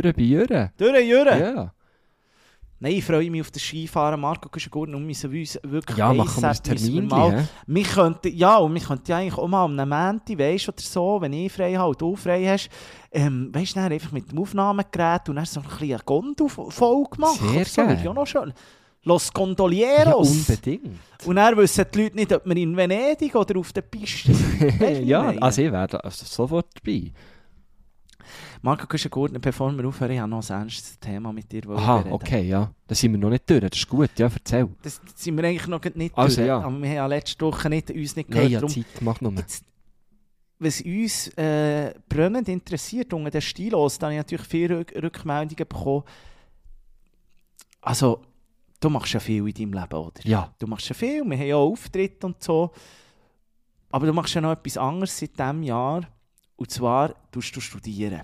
[0.00, 0.70] Durch bei Jürgen.
[0.76, 1.40] Durchjürren.
[1.40, 1.72] Ja.
[2.80, 4.20] Nein, ich freue mich auf das Skifahren.
[4.20, 7.38] Marco Guschengurten und wir müssen uns wirklich ja, machen wir ein ASAP müssen wir Termin.
[7.38, 7.44] hä?
[7.66, 10.80] Wir könnten, ja, und wir könnten ja eigentlich auch mal am Montag, weißt du, oder
[10.82, 12.68] so, wenn ich frei habe und du frei hast,
[13.10, 17.48] ähm, weißt du, einfach mit dem Aufnahmegerät und dann so ein bisschen eine Gondel-Folge machen.
[17.52, 18.10] Sehr so, gerne.
[18.10, 18.52] auch noch schön.
[19.02, 20.30] Los Ja, Gondolieros.
[20.30, 20.98] unbedingt.
[21.24, 24.58] und dann wissen die Leute nicht, ob wir in Venedig oder auf der Piste sind.
[24.80, 27.10] Du, ja, also ich wäre also sofort dabei.
[28.62, 32.42] Marco Guschengurten, bevor wir aufhören, ich habe noch ein ernstes Thema mit dir Aha, okay,
[32.42, 32.72] ja.
[32.86, 34.68] Da sind wir noch nicht durch, das ist gut, ja, erzähl.
[34.82, 36.58] Das sind wir eigentlich noch nicht Also, durch, ja.
[36.58, 38.50] aber wir haben ja letzte Woche nicht, uns nicht Nein, gehört.
[38.50, 39.32] ja, Darum Zeit, mach nur.
[39.34, 39.64] Jetzt,
[40.58, 45.68] was uns äh, brennend interessiert unter den Stilos, da habe ich natürlich viele Rück Rückmeldungen
[45.68, 46.02] bekommen.
[47.80, 48.22] Also,
[48.80, 50.20] du machst ja viel in deinem Leben, oder?
[50.24, 52.72] Ja, Du machst ja viel, wir haben ja auch Auftritte und so.
[53.90, 56.02] Aber du machst ja noch etwas anderes seit diesem Jahr.
[56.56, 58.22] Und zwar tust du studieren.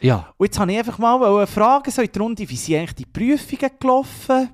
[0.00, 0.32] Ja.
[0.36, 2.94] Und jetzt wollte ich einfach mal wollen fragen, so in der Runde, wie sind eigentlich
[2.94, 4.50] die Prüfungen gelaufen?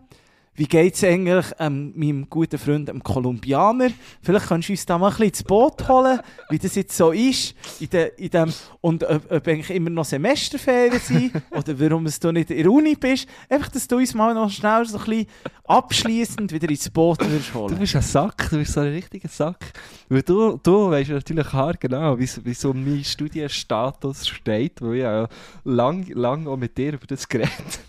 [0.56, 3.90] Wie geht es eigentlich ähm, meinem guten Freund, dem Kolumbianer?
[4.22, 7.12] Vielleicht kannst du uns da mal ein bisschen ins Boot holen, wie das jetzt so
[7.12, 7.54] ist.
[7.78, 12.32] In de, in dem, und ob, ob eigentlich immer noch Semesterferien sind oder warum du
[12.32, 13.28] nicht in der Uni bist.
[13.50, 15.26] Einfach, dass du uns mal noch schnell so ein bisschen
[15.64, 17.78] abschliessend wieder ins Boot Du holen.
[17.78, 19.72] bist ein Sack, du bist so ein richtiger Sack.
[20.08, 25.28] Weil du, du weißt natürlich haargenau, wie, wie so mein Studienstatus steht, weil ich ja
[25.64, 27.80] lang, lang auch mit dir über das geredet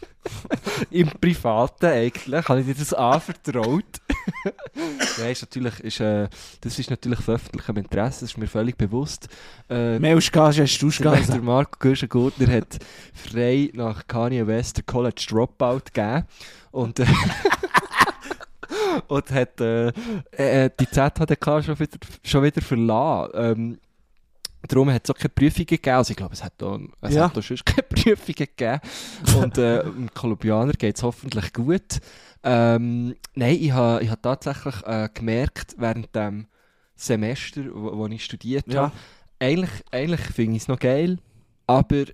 [0.91, 3.85] Im Privaten eigentlich, habe ich dir das anvertraut.
[5.19, 6.27] Nein, ist natürlich, ist, äh,
[6.61, 9.27] das ist natürlich von öffentlichem Interesse, das ist mir völlig bewusst.
[9.69, 12.77] Äh, Melschgas, hast du der, der Marco Gürschen-Gurtner hat
[13.13, 16.25] frei nach Kanye West der College Dropout gegeben.
[16.71, 17.05] Und, äh,
[19.07, 19.87] und hat äh,
[20.31, 23.31] äh, die ZHDK schon wieder, schon wieder verlassen.
[23.35, 23.77] Ähm,
[24.67, 25.95] darum hat es auch keine Prüfungen gegeben.
[25.97, 27.25] Also ich glaube, es hat auch, es Ja.
[27.25, 28.79] hat auch sonst keine Prüfungen gegeben.
[29.39, 31.99] Und äh, dem Kolumbianer geht es hoffentlich gut.
[32.43, 36.47] Ähm, nein, ich habe ich ha tatsächlich äh, gemerkt, während dem
[36.95, 38.83] Semester, wo, wo ich studiert Ja.
[38.83, 38.91] habe,
[39.39, 41.19] eigentlich, eigentlich finde ich es noch geil,
[41.67, 42.05] aber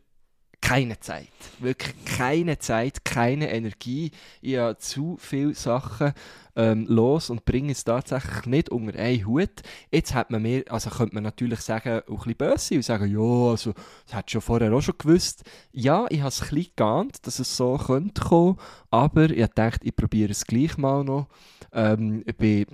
[0.64, 1.28] keine Zeit.
[1.60, 4.12] Wirklich keine Zeit, keine Energie.
[4.42, 6.14] Ich habe zu viele Sachen
[6.56, 9.62] ähm, los und bringe es tatsächlich nicht unter einen Hut.
[9.92, 13.12] Jetzt hat man mir, also könnte man natürlich sagen, auch ein bisschen böse und sagen,
[13.12, 13.74] ja, also,
[14.06, 15.44] das hat schon vorher auch schon gewusst.
[15.74, 18.58] Ja, ich habe es ein bisschen geahnt, dass es so könnte kommen,
[18.90, 21.28] aber ich dachte, ich probiere es gleich mal noch.
[21.74, 22.66] Ähm, ich bin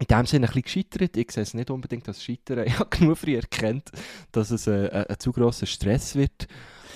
[0.00, 1.16] in dem Sinne ein bisschen gescheitert.
[1.16, 2.64] Ich sehe es nicht unbedingt als Scheitern.
[2.66, 3.90] Ich habe genug früh erkannt,
[4.32, 6.46] dass es äh, ein, ein zu grosser Stress wird.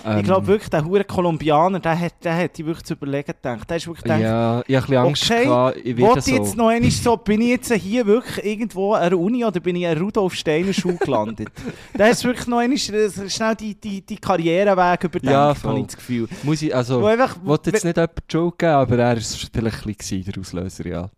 [0.05, 3.27] Ähm, Ich glaube wirklich, der hure Kolumbianer, der hat, der hat die wirklich zu überlegen
[3.27, 3.69] gedacht.
[3.69, 6.51] Der ist wirklich gedacht, Ja, ich habe ein Angst Okay, gehabt, ich werde ich jetzt
[6.51, 6.57] so.
[6.57, 9.85] noch einmal so, bin ich jetzt hier wirklich irgendwo an der Uni oder bin ich
[9.87, 11.49] an der Rudolf Steiner Schule gelandet?
[11.93, 15.79] da ist wirklich noch einmal äh, schnell die, die, die Karriereweg überdenkt, Ja, habe voll.
[15.79, 16.27] ich das Gefühl.
[16.43, 18.21] Muss ich, also, ich wollte jetzt nicht jemanden
[18.57, 21.09] geben, aber er war vielleicht ein bisschen der Auslöser, ja.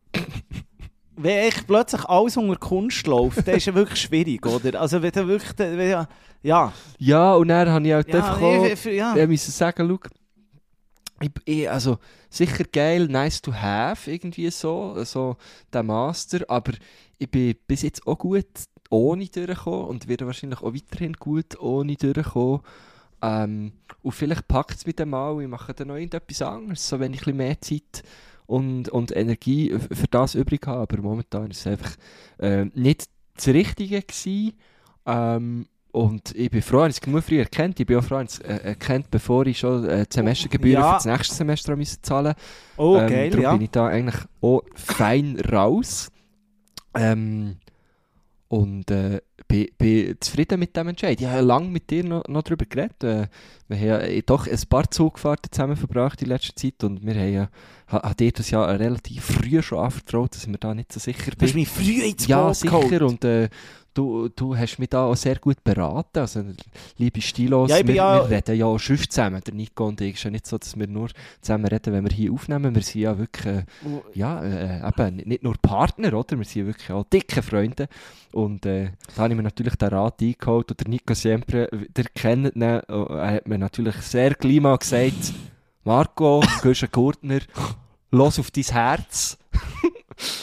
[1.18, 4.80] Wenn echt plötzlich alles unter Kunst läuft, dann ist ja wirklich schwierig, oder?
[4.80, 6.05] Also wenn du wirklich, wenn,
[6.43, 9.16] ja, ja, und dann habe ich halt ja, einfach auch, ich- ja.
[9.16, 10.09] ich musste sagen, schau,
[11.22, 11.97] ich, ich, also,
[12.30, 15.38] sicher geil, nice to have, irgendwie so, so
[15.72, 16.74] der Master, aber
[17.18, 18.45] ich bin bis jetzt auch gut
[18.89, 22.61] ohne durchgekommen und werde wahrscheinlich auch weiterhin gut ohne durchkommen.
[23.22, 23.72] Ähm,
[24.03, 27.13] und vielleicht packt es mit dem mal, ich mache dann noch irgendetwas anderes, so wenn
[27.13, 28.03] ich ein bisschen mehr Zeit
[28.47, 31.95] und, und Energie für das übrig habe, aber momentan ist es einfach
[32.39, 34.53] äh, nicht das Richtige gewesen.
[35.05, 37.79] Ähm, und ich bin froh, dass ich es genug früh erkannt.
[37.79, 40.81] Ich bin auch froh, dass ich es äh, erkannt, bevor ich schon äh, die Semestergebühren
[40.81, 40.89] Ja.
[40.89, 42.33] für das nächste Semester haben müssen zahlen
[42.75, 43.51] Oh, ähm, geil, darum ja.
[43.53, 46.11] bin ich da eigentlich auch fein raus.
[46.95, 47.57] Ähm,
[48.49, 51.19] und äh, bin, bin zufrieden mit dem Entscheid.
[51.21, 53.03] Ich habe lange mit dir noch, noch darüber geredet.
[53.03, 53.27] Äh,
[53.67, 57.13] wir haben ja äh, doch ein paar Zugfahrten zusammen verbracht in letzter Zeit und wir
[57.15, 57.49] haben ja,
[57.91, 61.31] ha, hat dir das ja relativ früh schon anvertraut, dass wir da nicht so sicher
[61.31, 62.79] Du hast mich früh ins Ja, Boot sicher.
[62.79, 63.01] geholt.
[63.01, 63.49] Und äh,
[63.95, 66.19] du, du hast mich da auch sehr gut beraten.
[66.19, 66.43] Also,
[66.97, 69.41] liebe Stilos, Ja, wir, ja- wir reden ja auch sonst zusammen.
[69.45, 70.13] Der Nico und ich.
[70.15, 71.09] Ist ja nicht so, dass wir nur
[71.41, 72.75] zusammen reden, wenn wir hier aufnehmen.
[72.75, 73.63] Wir sind ja wirklich, äh,
[74.13, 76.37] ja, äh, eben, nicht nur Partner, oder?
[76.37, 77.87] Wir sind wirklich auch dicke Freunde.
[78.31, 80.69] Und äh, da habe ich mir natürlich den Rat eingeholt.
[80.69, 84.77] Und der Nico Siempre, der kennt ihn, äh, er hat mir natürlich sehr gleich mal
[84.77, 85.33] gesagt,
[85.83, 87.39] Marco, ein Gurtner,
[88.11, 89.37] los auf dein Herz.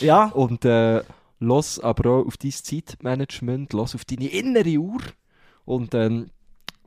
[0.01, 1.03] Ja, Und äh,
[1.43, 5.01] los aber auch auf dein Zeitmanagement, los auf deine innere Uhr.
[5.65, 6.31] Und ähm,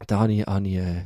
[0.07, 1.05] da habe ich, habe ich äh,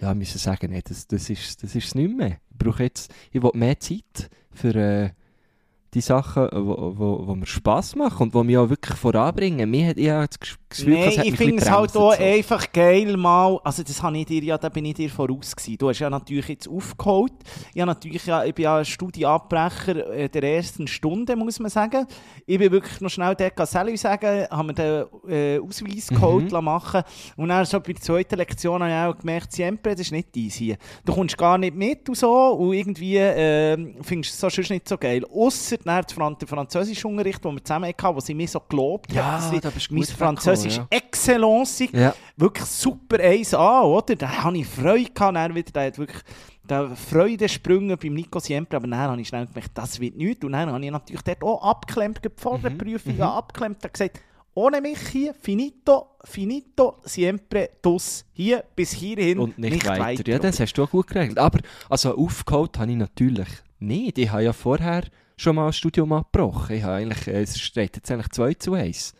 [0.00, 2.40] ja, müssen sagen, nee, das, das ist das ist nicht mehr.
[2.50, 5.10] Ich brauche jetzt, ich will mehr Zeit für äh,
[5.94, 9.70] die Sachen, wo, wo, wo mir Spass machen und die mich auch wirklich voranbringen.
[9.70, 10.38] Mir hat ich habe das
[10.84, 12.22] Nein, ich finde es halt auch so.
[12.22, 15.78] einfach geil mal, also das habe ich dir ja, da bin ich dir voraus gewesen.
[15.78, 17.32] Du hast ja natürlich jetzt aufgeholt.
[17.74, 22.06] Ich, habe natürlich ja, ich bin ja Studienabbrecher äh, der ersten Stunde, muss man sagen.
[22.46, 26.14] Ich bin wirklich noch schnell dort Salü sagen, haben mir den äh, Ausweis Mhm.
[26.14, 27.02] geholt machen
[27.36, 30.34] und dann so bei der zweiten Lektion habe ich auch gemerkt, Siempre, das ist nicht
[30.36, 30.76] deins hier.
[31.04, 34.70] Du kommst gar nicht mit und so und irgendwie äh, findest du es so sonst
[34.70, 35.24] nicht so geil.
[35.32, 39.40] Ausser der Fran- der Französischunterricht, den wir zusammen hatten, wo sie mir so gelobt Ja,
[39.40, 40.02] hat, dass ich mein
[40.62, 42.14] gut Französisch weggekommen, Excellence Ja.
[42.36, 44.16] wirklich super 1A, oder?
[44.16, 46.22] Da hatte ich Freude, gehabt, dann wieder, der hat wirklich
[46.68, 50.44] der Freudensprünge beim Nico Siempre, aber dann habe ich schnell gemerkt, das wird nichts.
[50.44, 53.22] Und dann habe ich natürlich dort auch abgeklemmt, vor der Mhm, Prüfung mhm.
[53.22, 54.20] abgeklemmt und gesagt,
[54.54, 60.28] ohne mich hier, finito, finito, siempre, dus, hier, bis hierhin, Und nicht, weiter.
[60.28, 61.38] Ja, das hast du auch gut geregelt.
[61.38, 64.18] Aber also aufgeholt habe ich natürlich nicht.
[64.18, 65.04] Ich habe ja vorher
[65.36, 66.76] schon mal ein Studium abgebrochen.
[66.76, 69.14] Ich habe eigentlich, äh, es steht jetzt eigentlich 2 zu 1.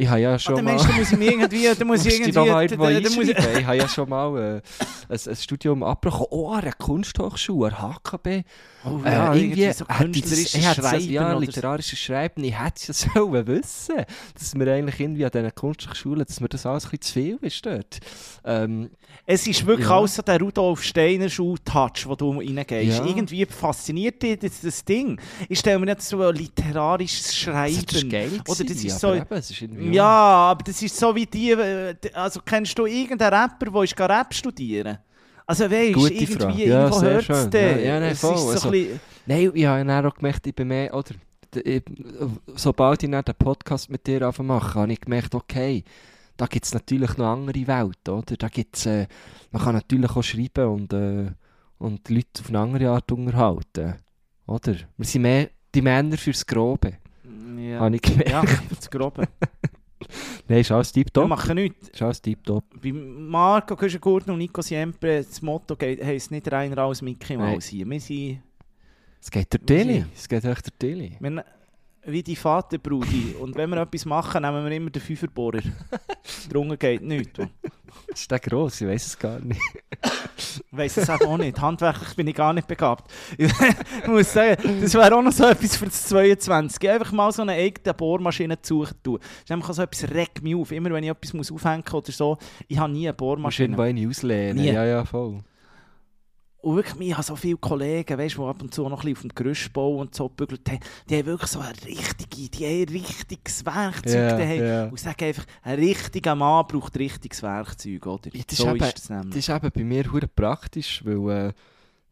[0.00, 0.70] Ich habe ja Ah, schon der mal...
[0.76, 3.36] Mensch, da muss ich irgendwie, da muss ich irgendwie, irgendwo da, da muss ich.
[3.36, 6.26] Ich habe ja schon mal äh, ein, ein Studium abgebrochen.
[6.30, 8.44] Oh, an einer Kunsthochschule, an HKB.
[8.84, 12.44] Oh, Äh, ja, irgendwie irgendwie so das- künstlerisches das- Schreiben Ja, literarisches Schreiben.
[12.44, 13.96] Ich hätte es ja sollen wissen,
[14.38, 17.38] dass mir eigentlich irgendwie an diesen Kunsthochschulen, dass mir das alles ein bisschen zu viel
[17.42, 17.98] ist dort.
[18.44, 18.90] Ähm,
[19.26, 19.98] Es ist wirklich Ja.
[19.98, 22.98] alles so der Rudolf Steiner Schuh-Touch, wo du reingehst.
[22.98, 23.04] Ja.
[23.04, 25.20] Irgendwie fasziniert dich das, das Ding.
[25.48, 27.76] Ich stelle mir jetzt so ein literarisches das Schreiben.
[27.76, 29.60] ist geil Oder das ist aber so- es ist
[29.92, 30.04] Ja,
[30.50, 31.50] aber das ist so wie die.
[31.52, 34.98] äh, Also kennst du irgendeinen Rapper, der Rap studieren?
[35.50, 36.64] Also weißt du, irgendwie Frage.
[36.64, 37.62] Ja, irgendwo sehr hört es dann.
[37.62, 38.34] Ja, ja, nein, es voll.
[38.34, 41.10] ist so Also- bisschen, Nein, ich habe dann auch gemerkt, ich bin mehr, oder,
[41.64, 41.82] ich,
[42.54, 45.84] sobald ich dann den Podcast mit dir mache, habe ich gemerkt, okay,
[46.36, 48.36] da gibt es natürlich noch andere Welt, oder?
[48.36, 49.06] Da gibt's, äh,
[49.50, 51.26] man kann natürlich auch schreiben und, äh,
[51.78, 53.94] und die Leute auf eine andere Art unterhalten,
[54.46, 54.74] oder?
[54.96, 56.94] Wir sind mehr die Männer fürs Grobe,
[57.58, 57.80] ja.
[57.80, 58.30] habe ich gemerkt.
[58.30, 59.28] ja, das Grobe.
[60.48, 61.28] Nein, ist alles Wir tiptop.
[61.28, 61.88] machen nichts.
[61.88, 62.64] Ist alles tiptop.
[62.82, 67.36] Bei Marco Köschengurten und Nico Siempre, das Motto geht, heisst nicht reiner als Mickey.
[67.36, 67.86] Mouse hier.
[67.88, 68.40] Wir sind
[69.20, 71.16] Es geht der Tilly, es geht echt der Tilly.
[71.20, 71.44] wir,
[72.04, 73.36] wie die Vaterbrudi.
[73.40, 75.60] und wenn wir etwas machen, nehmen wir immer den Fünferbohrer.
[76.50, 77.38] Drunter geht nichts.
[78.12, 78.80] Ist der gross?
[78.80, 79.60] Ich weiß es gar nicht.
[80.02, 81.60] Ich weiss es auch nicht.
[81.60, 83.10] Handwerklich bin ich gar nicht begabt.
[83.36, 83.52] Ich
[84.06, 86.88] muss sagen, das wäre auch noch so etwas für das 22.
[86.88, 89.18] Einfach mal so eine eigene Bohrmaschine zu suchen tun.
[89.20, 90.72] Das ist einfach so etwas, regt mich auf.
[90.72, 93.66] Immer wenn ich etwas muss aufhängen muss oder so, ich habe nie eine Bohrmaschine.
[93.66, 94.56] irgendwo eine auslehnen.
[94.56, 94.72] Nie.
[94.72, 95.40] Ja, ja, voll.
[96.62, 99.12] Und wirklich, ich habe so viele Kollegen, weißt, die ab und zu noch ein bisschen
[99.16, 102.82] auf dem Gerüstbau und so bügelt haben, die haben wirklich so eine richtige, die haben
[102.82, 104.62] ein richtiges Werkzeug Ja, daheim.
[104.64, 104.84] ja.
[104.88, 108.30] Und sagen einfach, ein richtiger Mann braucht richtiges Werkzeug, oder?
[108.34, 109.02] Ja, das so ist eben- das.
[109.06, 111.52] Das ist eben bei mir hure praktisch, weil äh,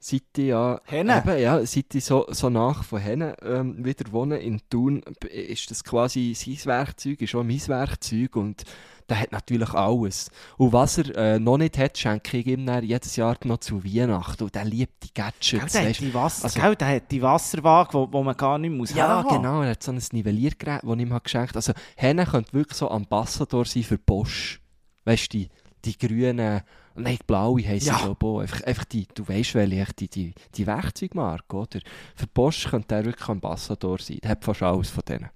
[0.00, 1.18] seit ich ja, Henne?
[1.18, 5.70] eben, ja, seit ich so, so nach von Hennen ähm, wieder wohne in Thun, ist
[5.70, 8.64] das quasi sein Werkzeug, ist auch mein Werkzeug und
[9.08, 10.30] der hat natürlich alles.
[10.58, 13.82] Und was er äh, noch nicht hat, schenke ich ihm dann jedes Jahr noch zu
[13.82, 17.10] Weihnachten und der liebt die Gell, Gadgets, der, hat die Wasser, also- gell, der hat
[17.10, 19.36] die Wasserwaage, wo, wo man gar nicht muss Ja, herhaben.
[19.42, 19.62] genau.
[19.62, 21.56] Er hat so ein Nivelliergerät, das ich ihm geschenkt habe.
[21.56, 24.60] Also, Henne könnte wirklich so Ambassador sein für Bosch.
[25.06, 25.48] Weißt du, die,
[25.86, 26.60] die grünen,
[26.98, 27.98] nein, blaue heissen Ja.
[27.98, 28.52] glaube ich.
[28.52, 31.80] Einfach, einfach die, du weißt welche, die, die, die Werkzeugmarke, oder?
[32.14, 34.18] Für Bosch könnte er wirklich Ambassador sein.
[34.22, 35.30] Der hat fast alles von denen.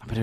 [0.00, 0.16] Aber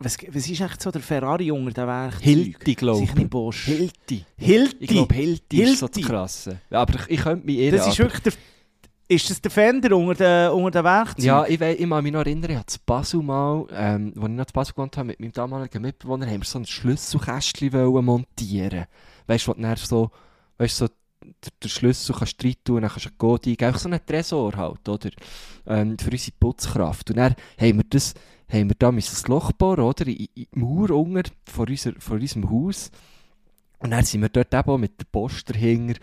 [0.00, 2.44] was, was ist echt so der Ferrari unter den Werkzeugen?
[2.44, 3.18] Hilti, glaube Sicher ich.
[3.18, 3.64] nicht Bosch.
[3.64, 4.24] Hilti.
[4.36, 4.76] Hilti?
[4.78, 6.00] Ich glaube, Hilti, ist so Hilti.
[6.02, 6.60] das Krasse.
[6.70, 7.78] Aber ich, ich könnte mich irren.
[7.78, 8.32] das ist wirklich der...
[9.10, 11.24] Ist das der Fender unter den, unter den Werkzeugen?
[11.24, 14.44] Ja, ich, ich kann mich noch erinnern, ich habe Basel mal, ähm, als ich noch
[14.44, 17.70] zu Basel gewohnt habe, mit meinem damaligen Mitbewohner, haben wir so ein Schlüsselkästchen
[18.04, 18.84] montieren.
[19.26, 20.10] Weißt du, wo du so,
[20.58, 20.88] weißt, so
[21.62, 23.66] der Schlüssel kannst rein tun, dann kannst du einen Code eingeben.
[23.66, 25.10] Einfach so einen Tresor halt, oder?
[25.66, 27.10] Ähm, für unsere Putzkraft.
[27.10, 28.14] Und dann haben wir das,
[28.50, 30.06] haben wir da das Loch bohren, oder?
[30.06, 32.90] In, in die Mauer unter vor, unser, vor unserem Haus.
[33.78, 35.98] Und dann sind wir dort eben auch mit der Post dahinter,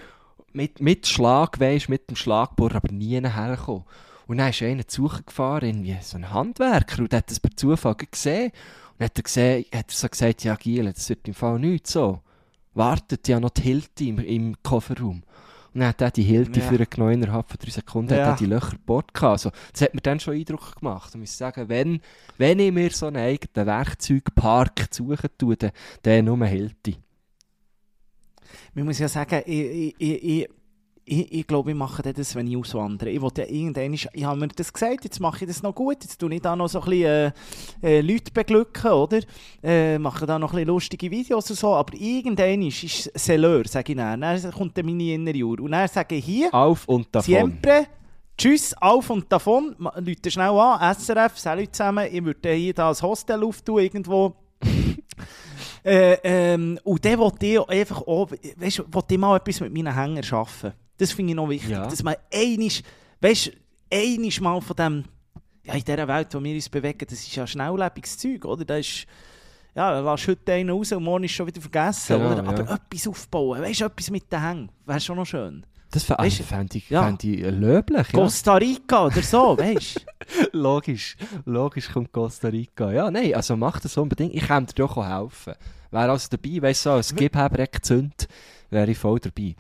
[0.56, 3.84] mit, mit Schlag, weisst, mit dem Schlagbohrer, aber nie hergekommen.
[4.28, 7.56] Und dann ist einer zu gefahren, irgendwie so ein Handwerker, und der hat das per
[7.56, 8.46] Zufall gesehen.
[8.52, 11.60] Und dann hat er, gesehen, hat er so gesagt, ja Giel, das wird im Fall
[11.60, 12.22] nichts so.
[12.74, 15.22] Wartet ja noch die Hilti im, im Kofferraum.
[15.74, 16.66] Und dann hat er die Hilti Ja.
[16.68, 18.26] für einen genommen, innerhalb von drei Sekunden Ja.
[18.28, 19.12] hat er die Löcher gebohrt.
[19.22, 21.14] Also, das hat mir dann schon Eindruck gemacht.
[21.14, 22.00] Und ich muss sagen, wenn,
[22.38, 25.72] wenn ich mir so einen eigenen Werkzeugpark suchen tue, dann,
[26.04, 26.98] dann nur Hilti.
[28.74, 30.50] Man muss ja sagen, ich, ich, ich,
[31.08, 33.12] ich, ich, glaube, ich mache das, wenn ich auswandere.
[33.12, 35.98] Ich wollte ja irgendwann, ich habe mir das gesagt, jetzt mache ich das noch gut,
[36.02, 37.34] jetzt tue ich da noch so ein bisschen
[37.84, 39.20] äh, äh, Leute beglücken, oder?
[39.64, 43.68] Äh, mache da noch ein bisschen lustige Videos oder so, aber irgendwann ist es Selleur,
[43.68, 44.22] sage ich dann.
[44.22, 45.60] Dann kommt dann meine innere Uhr.
[45.60, 47.24] Und dann sage ich hier, Auf und davon.
[47.24, 47.88] Siempre,
[48.36, 49.76] tschüss, auf und davon.
[50.00, 52.08] Leute schnell an, SRF, salut zusammen.
[52.12, 54.36] Ich würde hier da ein Hostel auftun, irgendwo.
[55.86, 60.24] äh, ähm, und dann wollte ich einfach auch, weißt du, mal etwas mit meinen Hängern
[60.24, 60.74] schaffen.
[60.98, 61.70] Das finde ich noch wichtig.
[61.72, 61.86] Ja.
[61.86, 62.82] Dass man einisch,
[63.22, 63.52] weißt
[63.92, 65.04] du, mal von dem,
[65.64, 68.66] ja, in dieser Welt, wo wir uns bewegen, das ist ja schnelllebiges Zeug, oder?
[68.66, 69.06] Das ist,
[69.76, 72.48] ja, lass heute einen raus und morgen ist schon wieder vergessen, Genau, oder?
[72.48, 72.76] Aber ja.
[72.76, 75.66] etwas aufbauen, weißt du, etwas mit den Hängen, wäre schon noch schön.
[75.96, 77.10] Das fä- Weisst du, fände ich, ja.
[77.22, 78.08] ich äh, löblich.
[78.12, 78.20] Ja.
[78.20, 80.48] Costa Rica oder so, weißt du?
[80.58, 81.16] logisch,
[81.46, 82.92] logisch kommt Costa Rica.
[82.92, 84.36] Ja, nein, also mach das unbedingt.
[84.36, 85.54] Ich kann dir doch auch helfen.
[85.92, 88.28] Wäre also dabei, weißt du, so, als Gibhebereck zünd,
[88.70, 89.56] wäre ich voll dabei.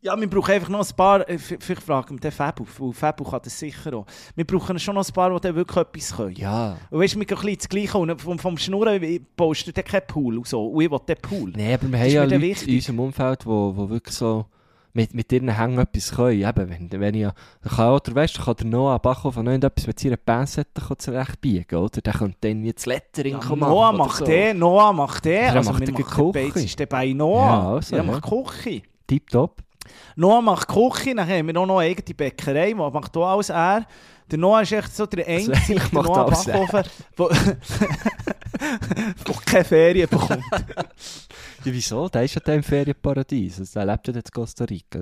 [0.00, 3.22] Ja, wir brauchen einfach noch ein paar, äh, vielleicht fragen wir den Fabu, weil Fabu
[3.24, 4.06] kann das sicher auch.
[4.34, 6.36] Wir brauchen schon noch ein paar, die dann wirklich etwas können.
[6.36, 6.78] Ja.
[6.90, 8.98] Und weißt du, wir gehen ein bisschen das Gleiche und vom, vom Schnurren
[9.36, 10.68] dann keinen Pool und so.
[10.68, 11.52] Und ich will den Pool.
[11.54, 14.46] Nein, aber wir Das haben ja Leute in unserem Umfeld, die wirklich so,
[14.94, 16.40] mit, mit ihren Hängen etwas können.
[16.40, 17.28] Eben, wenn, wenn ich,
[17.76, 22.00] kann, oder weißt du, kann der Noah Bachhoff von irgendetwas mit seiner Pinzette zurechtbiegen, oder?
[22.00, 23.58] Der könnte dann wie das Lettering Ja, machen.
[23.58, 24.24] Noah macht so.
[24.24, 25.32] den, Noah macht den.
[25.32, 26.32] Der Also macht.
[26.32, 27.46] Beiz ist der bei Noah.
[27.46, 28.10] Ja, also, der ja.
[28.10, 28.82] macht.
[29.06, 29.62] Tipptopp.
[30.16, 33.48] Noah macht Küche, dann haben wir auch noch eine eigene Bäckerei, was macht auch alles
[33.50, 33.86] er.
[34.30, 36.30] Der Noah ist echt so der einzige, der macht Noah er.
[36.30, 36.84] Bachhofen,
[39.26, 40.42] der keine Ferien bekommt.
[41.64, 42.08] Ja, wieso?
[42.08, 43.60] Der ist ja im Ferienparadies.
[43.60, 44.98] Also, der lebt ja jetzt in Costa Rica.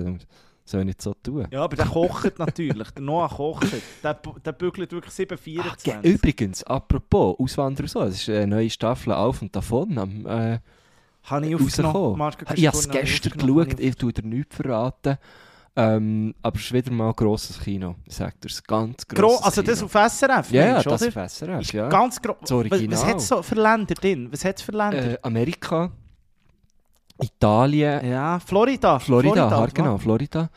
[0.63, 1.47] Soll nicht so tun.
[1.49, 2.91] Ja, aber der kocht natürlich.
[2.91, 3.67] Der Noah kocht.
[4.03, 5.87] Der, der bügelt wirklich 724.
[5.91, 10.59] Ja, übrigens, apropos Auswanderer so, es ist eine neue Staffel auf und davon am äh,
[11.23, 12.31] Habe ich aufgenommen.
[12.55, 15.17] Ich habe es gestern geschaut, ich tue dir nichts verraten.
[15.73, 17.95] Ähm, aber es ist wieder mal ein grosses Kino.
[18.05, 19.85] Es ist ganz Gro grosses also das Kino.
[19.85, 21.87] auf SRF, Ja, du, das ist SRF, Ist ja.
[21.87, 22.35] ganz groß.
[22.41, 24.27] Das Was, was hat es so für Länder drin?
[24.31, 25.13] Was hat es für Länder?
[25.13, 25.91] Äh, Amerika,
[27.21, 28.99] Italien, ja, Florida.
[28.99, 30.49] Florida, hart genau, Florida,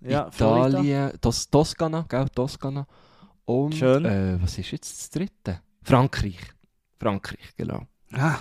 [0.00, 0.68] Ja, Florida.
[0.78, 2.86] Italien, Tos Toskana, gell, Toskana.
[3.44, 4.04] Und, Schön.
[4.06, 5.60] Äh, was ist jetzt das dritte?
[5.82, 6.38] Frankreich.
[6.98, 7.82] Frankreich, genau.
[8.12, 8.36] Ah,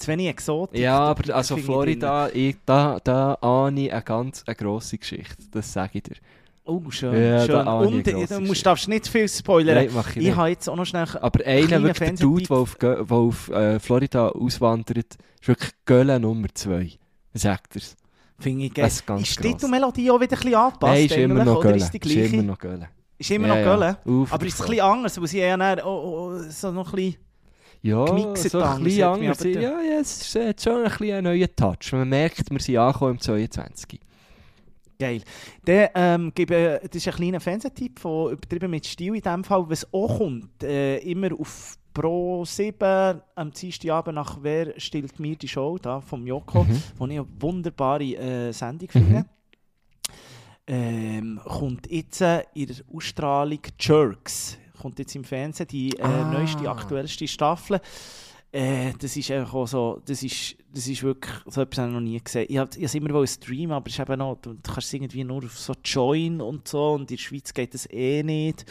[0.00, 0.80] zu wenig Exotik.
[0.80, 5.36] Ja, aber also Florida, ich, da, da ahne ich eine ganz eine grosse Geschichte.
[5.50, 6.16] Das sage ich dir.
[6.64, 7.14] Oh, schön.
[7.14, 7.66] Ja, schön.
[7.66, 9.74] Und du musst, darfst nicht zu viel spoilern.
[9.74, 11.06] Nein, mach ich ich habe jetzt auch noch schnell...
[11.20, 16.20] Aber einer, wirklich der Dude, der auf, der auf äh, Florida auswandert, ist wirklich Gölle
[16.20, 16.92] Nummer 2.
[17.34, 17.96] Sagt er's.
[18.38, 18.84] Finde ich geil.
[18.84, 19.66] Das ist ganz ist die.
[19.66, 20.92] Melodie auch wieder ein bisschen angepasst?
[20.92, 21.76] Nein, ist immer noch Gölle.
[21.76, 22.88] Ist, die Ist immer noch Gölle.
[23.18, 23.56] Ist immer noch.
[23.56, 23.96] Gölle?
[24.30, 26.96] Aber ist es ein bisschen anders, weil sie ja dann, oh, oh, so noch ein
[26.96, 27.16] bisschen...
[27.82, 29.42] Ja, so ein bisschen hat anders.
[29.44, 31.92] Ja, ja, es ist äh, schon ein bisschen ein neuer Touch.
[31.92, 34.00] Man merkt, wir sind angekommen im 22.
[34.98, 35.22] Geil.
[35.64, 39.64] Dann ähm, gebe, das ist ein kleiner Fernsehtipp von «Übertrieben mit Stil» in dem Fall,
[39.66, 40.62] was auch kommt.
[40.62, 46.26] Äh, immer auf Pro 7 am Dienstagabend nach «Wer stillt mir die Show?» da vom
[46.26, 46.82] Joko, Mhm.
[46.98, 49.24] wo ich eine wunderbare äh, Sendung finde.
[50.66, 54.58] Ähm, kommt jetzt äh, in der Ausstrahlung «Jerks».
[54.80, 56.30] Kommt jetzt im Fernsehen die äh, Ah.
[56.32, 57.80] neueste, aktuellste Staffel.
[58.52, 61.94] Äh, das ist einfach auch so, das ist, das ist wirklich, so etwas habe ich
[61.94, 62.46] noch nie gesehen.
[62.48, 65.44] Ich habe es immer streamen, aber es ist eben noch, du, kannst es irgendwie nur
[65.44, 68.64] auf so Join und so und in der Schweiz geht das eh nicht.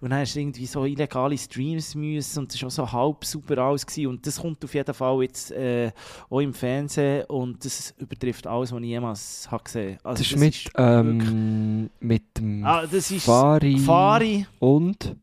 [0.00, 3.24] Und dann hast du irgendwie so illegale Streams müssen und das war auch so halb
[3.24, 4.06] super alles gewesen.
[4.10, 5.90] und das kommt auf jeden Fall jetzt äh,
[6.30, 10.10] auch im Fernsehen und das übertrifft alles, was ich jemals habe gesehen habe.
[10.10, 15.16] Also Das ist mit, wirklich- ähm, mit dem ah, das ist Fari, Fari und...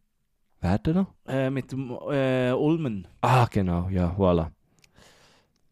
[0.62, 1.08] Wer denn noch?
[1.28, 3.08] äh, mit dem äh, Ulmen.
[3.22, 4.52] Ah, genau, ja, voilà.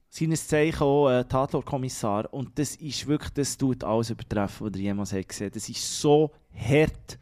[0.09, 2.33] seines Zeichen auch äh, Tatortkommissar.
[2.33, 5.99] Und das ist wirklich, das tut alles übertreffen, was ihr jemals habt gesehen Das ist
[6.01, 7.19] so hart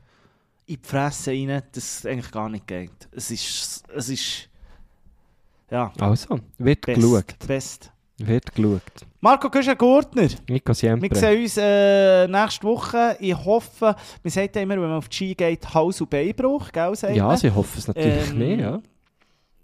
[0.65, 3.09] in die Fresse rein, dass es eigentlich gar nicht geht.
[3.11, 4.49] Es ist, es ist,
[5.69, 7.01] ja, Also, wird best.
[7.01, 7.35] geschaut.
[7.45, 7.91] Best.
[8.19, 8.81] Wird geschaut.
[9.21, 11.15] Marco Güschen-Gurtner, Nico wir Siempre.
[11.15, 13.15] sehen uns äh, nächste Woche.
[13.19, 16.71] Ich hoffe, man sagt ja immer, wenn man auf die Ski geht, Hals- und Beinbruch,
[16.71, 17.37] gell, Ja, man.
[17.37, 18.81] sie hoffen es natürlich Ähm, nicht, ja.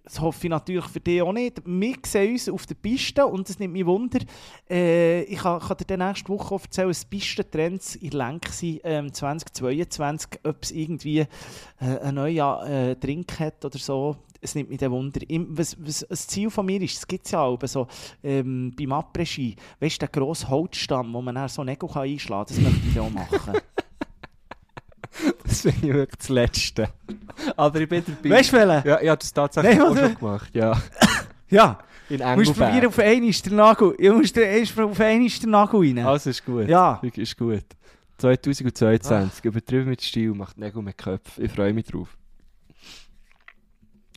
[0.05, 1.61] Das hoffe ich natürlich für dich auch nicht.
[1.65, 4.19] Wir sehen uns auf der Piste und das nimmt mich Wunder.
[4.69, 9.13] Äh, ich kann, kann dir dann nächste Woche erzählen, dass Pistentrends in Lenk sind ähm,
[9.13, 11.25] 2022, ob es irgendwie äh,
[11.79, 14.17] einen neuen äh, Drink hat oder so.
[14.43, 15.21] Es nimmt mich dann Wunder.
[15.27, 17.87] Im, was, was das Ziel von mir ist, das gibt es ja auch so,
[18.23, 22.53] ähm, beim Après-Ski, weißt du, der grosse Holzstamm, wo man dann so Nägel kann einschlagen
[22.53, 23.53] kann, das möchte ich auch machen.
[25.45, 26.89] Das finde ich wirklich das Letzte.
[27.55, 28.35] Aber ich bin dabei.
[28.35, 28.87] weißt du, welchen?
[28.87, 30.81] Ja, ich habe das tatsächlich Nein, auch schon gemacht, ja.
[31.49, 31.77] Ja,
[32.09, 32.85] In du musst probieren, Engelberg.
[32.87, 35.99] auf einen ist der Nagel, du musst erst auf einen ist der Nagel rein.
[35.99, 36.67] Also ist gut.
[36.67, 36.99] Ja.
[37.03, 37.63] Ist gut.
[38.17, 41.45] 2022, übertrieben mit Stil, macht Nägel mit Köpfen.
[41.45, 42.17] Ich freue mich drauf.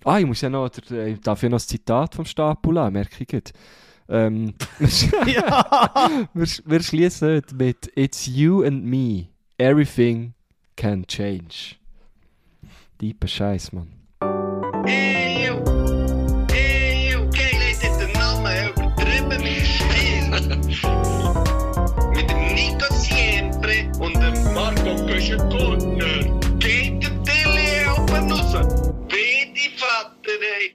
[0.07, 3.17] Ah, ich muss ja noch, der, ich darf ja noch das Zitat vom Stapula, merke
[3.19, 3.51] ich gerade.
[4.09, 4.55] Ähm,
[5.27, 6.29] ja.
[6.33, 9.27] wir, wir schließen mit It's you and me.
[9.59, 10.35] Everything
[10.77, 11.75] can change.
[13.01, 13.89] Deeper Scheiß, Mann.